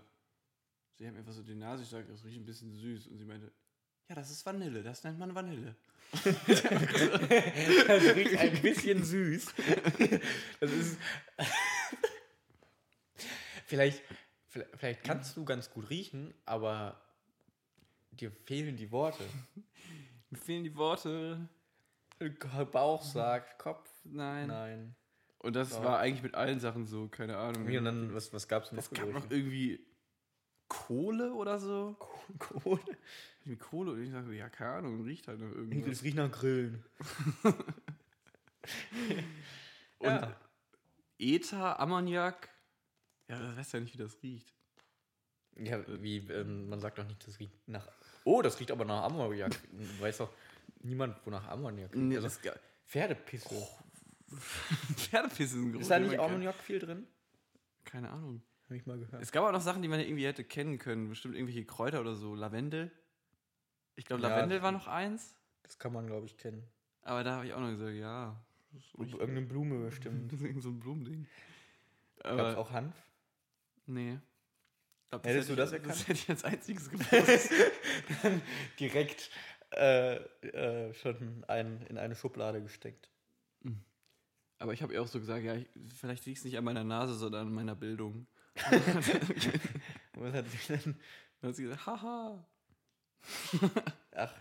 sie 0.95 1.07
hat 1.07 1.13
mir 1.13 1.19
einfach 1.19 1.33
so 1.33 1.43
die 1.43 1.55
Nase, 1.55 1.83
ich 1.83 1.89
sage, 1.89 2.07
das 2.07 2.25
riecht 2.25 2.39
ein 2.39 2.47
bisschen 2.47 2.73
süß. 2.73 3.09
Und 3.09 3.19
sie 3.19 3.25
meinte, 3.25 3.53
ja, 4.09 4.15
das 4.15 4.31
ist 4.31 4.47
Vanille, 4.47 4.83
das 4.83 5.03
nennt 5.05 5.19
man 5.19 5.35
Vanille. 5.35 5.75
das 6.13 6.25
riecht 8.15 8.39
ein 8.39 8.63
bisschen 8.63 9.03
süß. 9.03 9.47
Das 10.61 10.71
ist. 10.71 10.99
vielleicht, 13.67 14.03
vielleicht, 14.53 14.77
vielleicht 14.77 15.05
kannst 15.05 15.37
du 15.37 15.45
ganz 15.45 15.71
gut 15.71 15.91
riechen, 15.91 16.33
aber 16.47 17.01
dir 18.13 18.31
fehlen 18.31 18.77
die 18.77 18.91
Worte. 18.93 19.25
Mir 20.31 20.39
fehlen 20.39 20.65
die 20.65 20.75
Worte. 20.77 21.49
Bauch 22.71 23.03
sagt, 23.03 23.59
Kopf, 23.59 23.91
Nein. 24.05 24.47
nein. 24.47 24.95
Und 25.39 25.57
das 25.57 25.73
Ja. 25.73 25.83
war 25.83 25.99
eigentlich 25.99 26.23
mit 26.23 26.35
allen 26.37 26.61
Sachen 26.61 26.87
so, 26.87 27.09
keine 27.09 27.37
Ahnung. 27.37 27.67
Wie, 27.67 27.77
und 27.77 27.85
dann, 27.85 28.15
was, 28.15 28.33
was 28.33 28.47
gab's 28.47 28.71
noch? 28.71 28.79
es 28.79 28.91
gab 28.91 29.11
noch 29.13 29.29
irgendwie 29.29 29.85
Kohle 30.69 31.33
oder 31.35 31.59
so. 31.59 31.97
Kohle. 32.39 32.81
Irgendwie 33.45 33.59
Kohle 33.59 33.93
und 33.93 34.03
ich 34.05 34.11
sage, 34.13 34.33
ja, 34.35 34.49
keine 34.49 34.71
Ahnung, 34.71 35.03
riecht 35.03 35.27
halt 35.27 35.41
noch 35.41 35.51
irgendwas. 35.51 35.91
Es 35.99 36.03
riecht 36.05 36.17
nach 36.17 36.31
Grillen. 36.31 36.85
Und 39.99 40.07
Ja. 40.09 40.37
Ether, 41.19 41.79
Ammoniak, 41.81 42.49
ja, 43.33 43.47
das 43.47 43.57
weiß 43.57 43.73
ja 43.73 43.81
nicht, 43.81 43.95
wie 43.95 43.99
das 43.99 44.23
riecht. 44.23 44.53
Ja, 45.57 45.83
wie, 46.03 46.19
ähm, 46.19 46.69
man 46.69 46.81
sagt 46.81 46.99
doch 46.99 47.07
nicht, 47.07 47.27
das 47.27 47.39
riecht 47.39 47.69
nach. 47.69 47.87
Oh, 48.25 48.41
das 48.43 48.59
riecht 48.59 48.71
aber 48.71 48.85
nach 48.85 49.03
Ammoniak. 49.05 49.59
Du 49.73 50.01
weißt 50.01 50.21
doch 50.21 50.31
niemand, 50.81 51.17
wonach 51.25 51.47
Ammoniak 51.49 51.93
riecht. 51.93 51.97
Nee, 51.97 52.17
also 52.17 52.29
das 52.29 52.41
Pferdepisse. 52.87 53.55
Pferdepisse 54.97 55.61
sind 55.61 55.77
ist 55.77 55.91
da 55.91 55.99
nicht 55.99 56.19
Ammoniak 56.19 56.57
viel 56.57 56.79
drin? 56.79 57.07
Keine 57.85 58.11
Ahnung. 58.11 58.43
Habe 58.65 58.77
ich 58.77 58.87
mal 58.87 58.99
gehört. 58.99 59.23
Es 59.23 59.33
gab 59.33 59.45
auch 59.45 59.53
noch 59.53 59.61
Sachen, 59.61 59.83
die 59.83 59.89
man 59.89 60.01
irgendwie 60.01 60.25
hätte 60.25 60.45
kennen 60.45 60.79
können. 60.79 61.09
Bestimmt 61.09 61.35
irgendwelche 61.35 61.65
Kräuter 61.65 62.01
oder 62.01 62.15
so. 62.15 62.35
Lavendel. 62.35 62.91
Ich 63.97 64.07
glaube, 64.07 64.23
Ja, 64.23 64.31
Lavendel 64.31 64.63
war 64.63 64.73
noch 64.73 64.87
eins. 64.87 65.37
Das 65.63 65.79
kann 65.79 65.93
man, 65.93 66.07
glaube 66.07 66.27
ich, 66.27 66.39
kennen. 66.39 66.67
Aber 67.03 67.25
da 67.25 67.37
habe 67.37 67.47
ich 67.47 67.53
auch 67.53 67.61
noch 67.61 67.71
gesagt, 67.71 67.95
ja, 67.95 68.43
Irgendeine 68.99 69.43
Blume 69.43 69.85
bestimmt. 69.85 70.33
Irgend 70.41 70.63
so 70.63 70.71
ein 70.71 70.81
Blumending. 70.81 71.27
Gab's 72.23 72.41
Aber, 72.41 72.59
auch 72.59 72.71
Hanf? 72.71 72.95
Nee. 73.87 74.19
Glaub, 75.11 75.25
Hättest 75.25 75.49
hätte 75.49 75.57
du 75.57 75.57
das 75.57 75.71
ich, 75.71 75.75
erkannt? 75.75 75.95
Das 75.95 76.09
hätte 76.09 76.21
ich 76.21 76.31
als 76.31 76.45
einziges 76.45 76.91
gewusst. 76.91 77.51
Direkt 78.81 79.31
äh, 79.71 80.17
äh, 80.17 80.95
schon 80.95 81.45
ein, 81.49 81.83
in 81.89 81.99
eine 81.99 82.15
Schublade 82.15 82.63
gesteckt. 82.63 83.13
Aber 84.63 84.73
ich 84.73 84.81
habe 84.81 84.93
ihr 84.95 85.03
auch 85.03 85.09
so 85.09 85.19
gesagt, 85.19 85.43
ja, 85.43 85.57
ich, 85.57 85.69
vielleicht 85.89 86.25
liegt 86.25 86.39
es 86.39 86.45
nicht 86.45 86.57
an 86.57 86.63
meiner 86.63 86.85
Nase, 86.85 87.15
sondern 87.15 87.49
an 87.49 87.53
meiner 87.53 87.75
Bildung. 87.75 88.29
Was 90.15 90.35
hat 90.35 90.49
sie 90.49 90.69
denn? 90.69 90.97
Dann 91.41 91.49
hat 91.49 91.57
sie 91.57 91.65
gesagt, 91.65 91.85
haha. 91.85 92.47
Ach, 94.13 94.35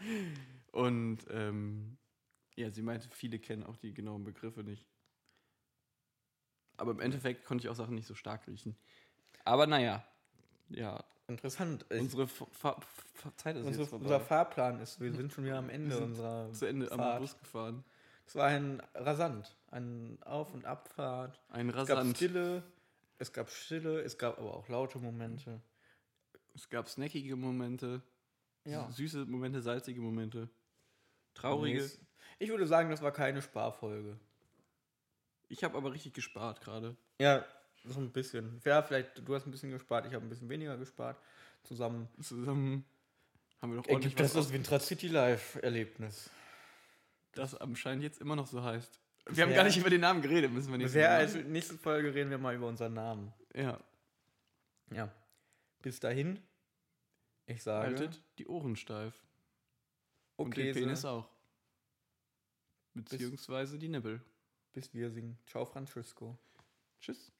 Und 0.73 1.25
ähm, 1.31 1.97
ja, 2.55 2.69
sie 2.69 2.83
meinte, 2.83 3.09
viele 3.09 3.39
kennen 3.39 3.63
auch 3.63 3.77
die 3.77 3.95
genauen 3.95 4.23
Begriffe 4.23 4.63
nicht. 4.63 4.87
Aber 6.77 6.91
im 6.91 6.99
Endeffekt 6.99 7.43
konnte 7.43 7.63
ich 7.63 7.69
auch 7.69 7.75
Sachen 7.75 7.95
nicht 7.95 8.05
so 8.05 8.13
stark 8.13 8.47
riechen. 8.47 8.77
Aber 9.45 9.67
naja, 9.67 10.03
ja, 10.69 11.03
interessant. 11.27 11.85
Ich, 11.89 11.99
unsere 12.01 12.27
Fa 12.27 12.45
Fa 12.51 12.77
Fa 13.13 13.31
Zeit 13.37 13.55
ist 13.57 13.65
unsere, 13.65 13.83
jetzt 13.83 13.89
vorbei. 13.89 14.03
unser 14.05 14.19
Fahrplan 14.19 14.79
ist, 14.79 14.99
wir 14.99 15.13
sind 15.13 15.31
schon 15.33 15.45
wieder 15.45 15.57
am 15.57 15.69
Ende 15.69 15.95
sind 15.95 16.03
unserer 16.05 16.51
zu 16.53 16.65
Ende 16.65 16.91
am 16.91 16.99
Fahrt. 16.99 17.19
Bus 17.21 17.37
gefahren. 17.37 17.83
Es 18.25 18.35
war 18.35 18.47
ein 18.47 18.81
rasant, 18.95 19.55
ein 19.71 20.17
Auf- 20.23 20.53
und 20.53 20.65
Abfahrt. 20.65 21.39
Ein 21.49 21.69
Es 21.69 21.75
gab 21.87 21.97
Rasant. 21.97 22.15
Stille, 22.17 22.63
es 23.17 23.33
gab 23.33 23.49
Stille, 23.49 23.99
es 24.01 24.17
gab 24.17 24.37
aber 24.39 24.53
auch 24.55 24.67
laute 24.69 24.99
Momente. 24.99 25.61
Es 26.55 26.69
gab 26.69 26.87
snackige 26.87 27.35
Momente, 27.35 28.01
Ja. 28.65 28.89
süße 28.91 29.25
Momente, 29.25 29.61
salzige 29.61 29.99
Momente, 30.01 30.49
traurige. 31.33 31.89
Ich 32.39 32.49
würde 32.49 32.67
sagen, 32.67 32.89
das 32.89 33.01
war 33.01 33.11
keine 33.11 33.41
Sparfolge. 33.41 34.17
Ich 35.49 35.63
habe 35.63 35.77
aber 35.77 35.91
richtig 35.91 36.13
gespart 36.13 36.61
gerade. 36.61 36.95
Ja, 37.19 37.43
so 37.83 37.99
ein 37.99 38.11
bisschen. 38.11 38.61
Ja, 38.65 38.81
vielleicht, 38.81 39.27
du 39.27 39.33
hast 39.35 39.45
ein 39.47 39.51
bisschen 39.51 39.71
gespart, 39.71 40.05
ich 40.05 40.13
habe 40.13 40.25
ein 40.25 40.29
bisschen 40.29 40.49
weniger 40.49 40.77
gespart. 40.77 41.17
Zusammen 41.63 42.07
Zusammen 42.21 42.85
haben 43.61 43.71
wir 43.73 43.81
doch 43.81 43.87
ordentlich 43.89 44.13
ergibt 44.13 44.19
das 44.19 44.35
was 44.35 44.45
das 44.45 44.53
Wintra 44.53 44.79
City 44.79 45.07
Live-Erlebnis. 45.07 46.29
das 47.33 47.55
anscheinend 47.55 48.03
jetzt 48.03 48.19
immer 48.19 48.35
noch 48.35 48.47
so 48.47 48.63
heißt. 48.63 48.99
Wir 49.25 49.43
haben 49.43 49.49
Bisher- 49.49 49.55
gar 49.55 49.63
nicht 49.65 49.77
über 49.77 49.89
den 49.91 50.01
Namen 50.01 50.21
geredet, 50.21 50.51
müssen 50.51 50.71
wir 50.71 50.77
nicht 50.79 50.85
Bisher 50.87 51.11
als 51.11 51.35
nächste 51.35 51.77
Folge 51.77 52.13
reden 52.13 52.29
wir 52.31 52.39
mal 52.39 52.55
über 52.55 52.67
unseren 52.67 52.93
Namen. 52.93 53.33
Ja, 53.53 53.79
Ja. 54.91 55.11
Bis 55.81 55.99
dahin, 55.99 56.39
ich 57.47 57.61
sage, 57.63 57.87
haltet 57.87 58.21
die 58.37 58.47
Ohren 58.47 58.75
steif. 58.75 59.13
Und 60.35 60.47
okay, 60.47 60.65
den 60.65 60.73
Penis 60.73 61.01
so, 61.01 61.07
auch. 61.09 61.29
Beziehungsweise 62.93 63.77
die 63.79 63.87
Nippel. 63.89 64.21
bis 64.73 64.93
wir 64.93 65.09
singen. 65.11 65.37
Ciao, 65.47 65.65
Francisco. 65.65 66.37
Tschüss. 66.99 67.31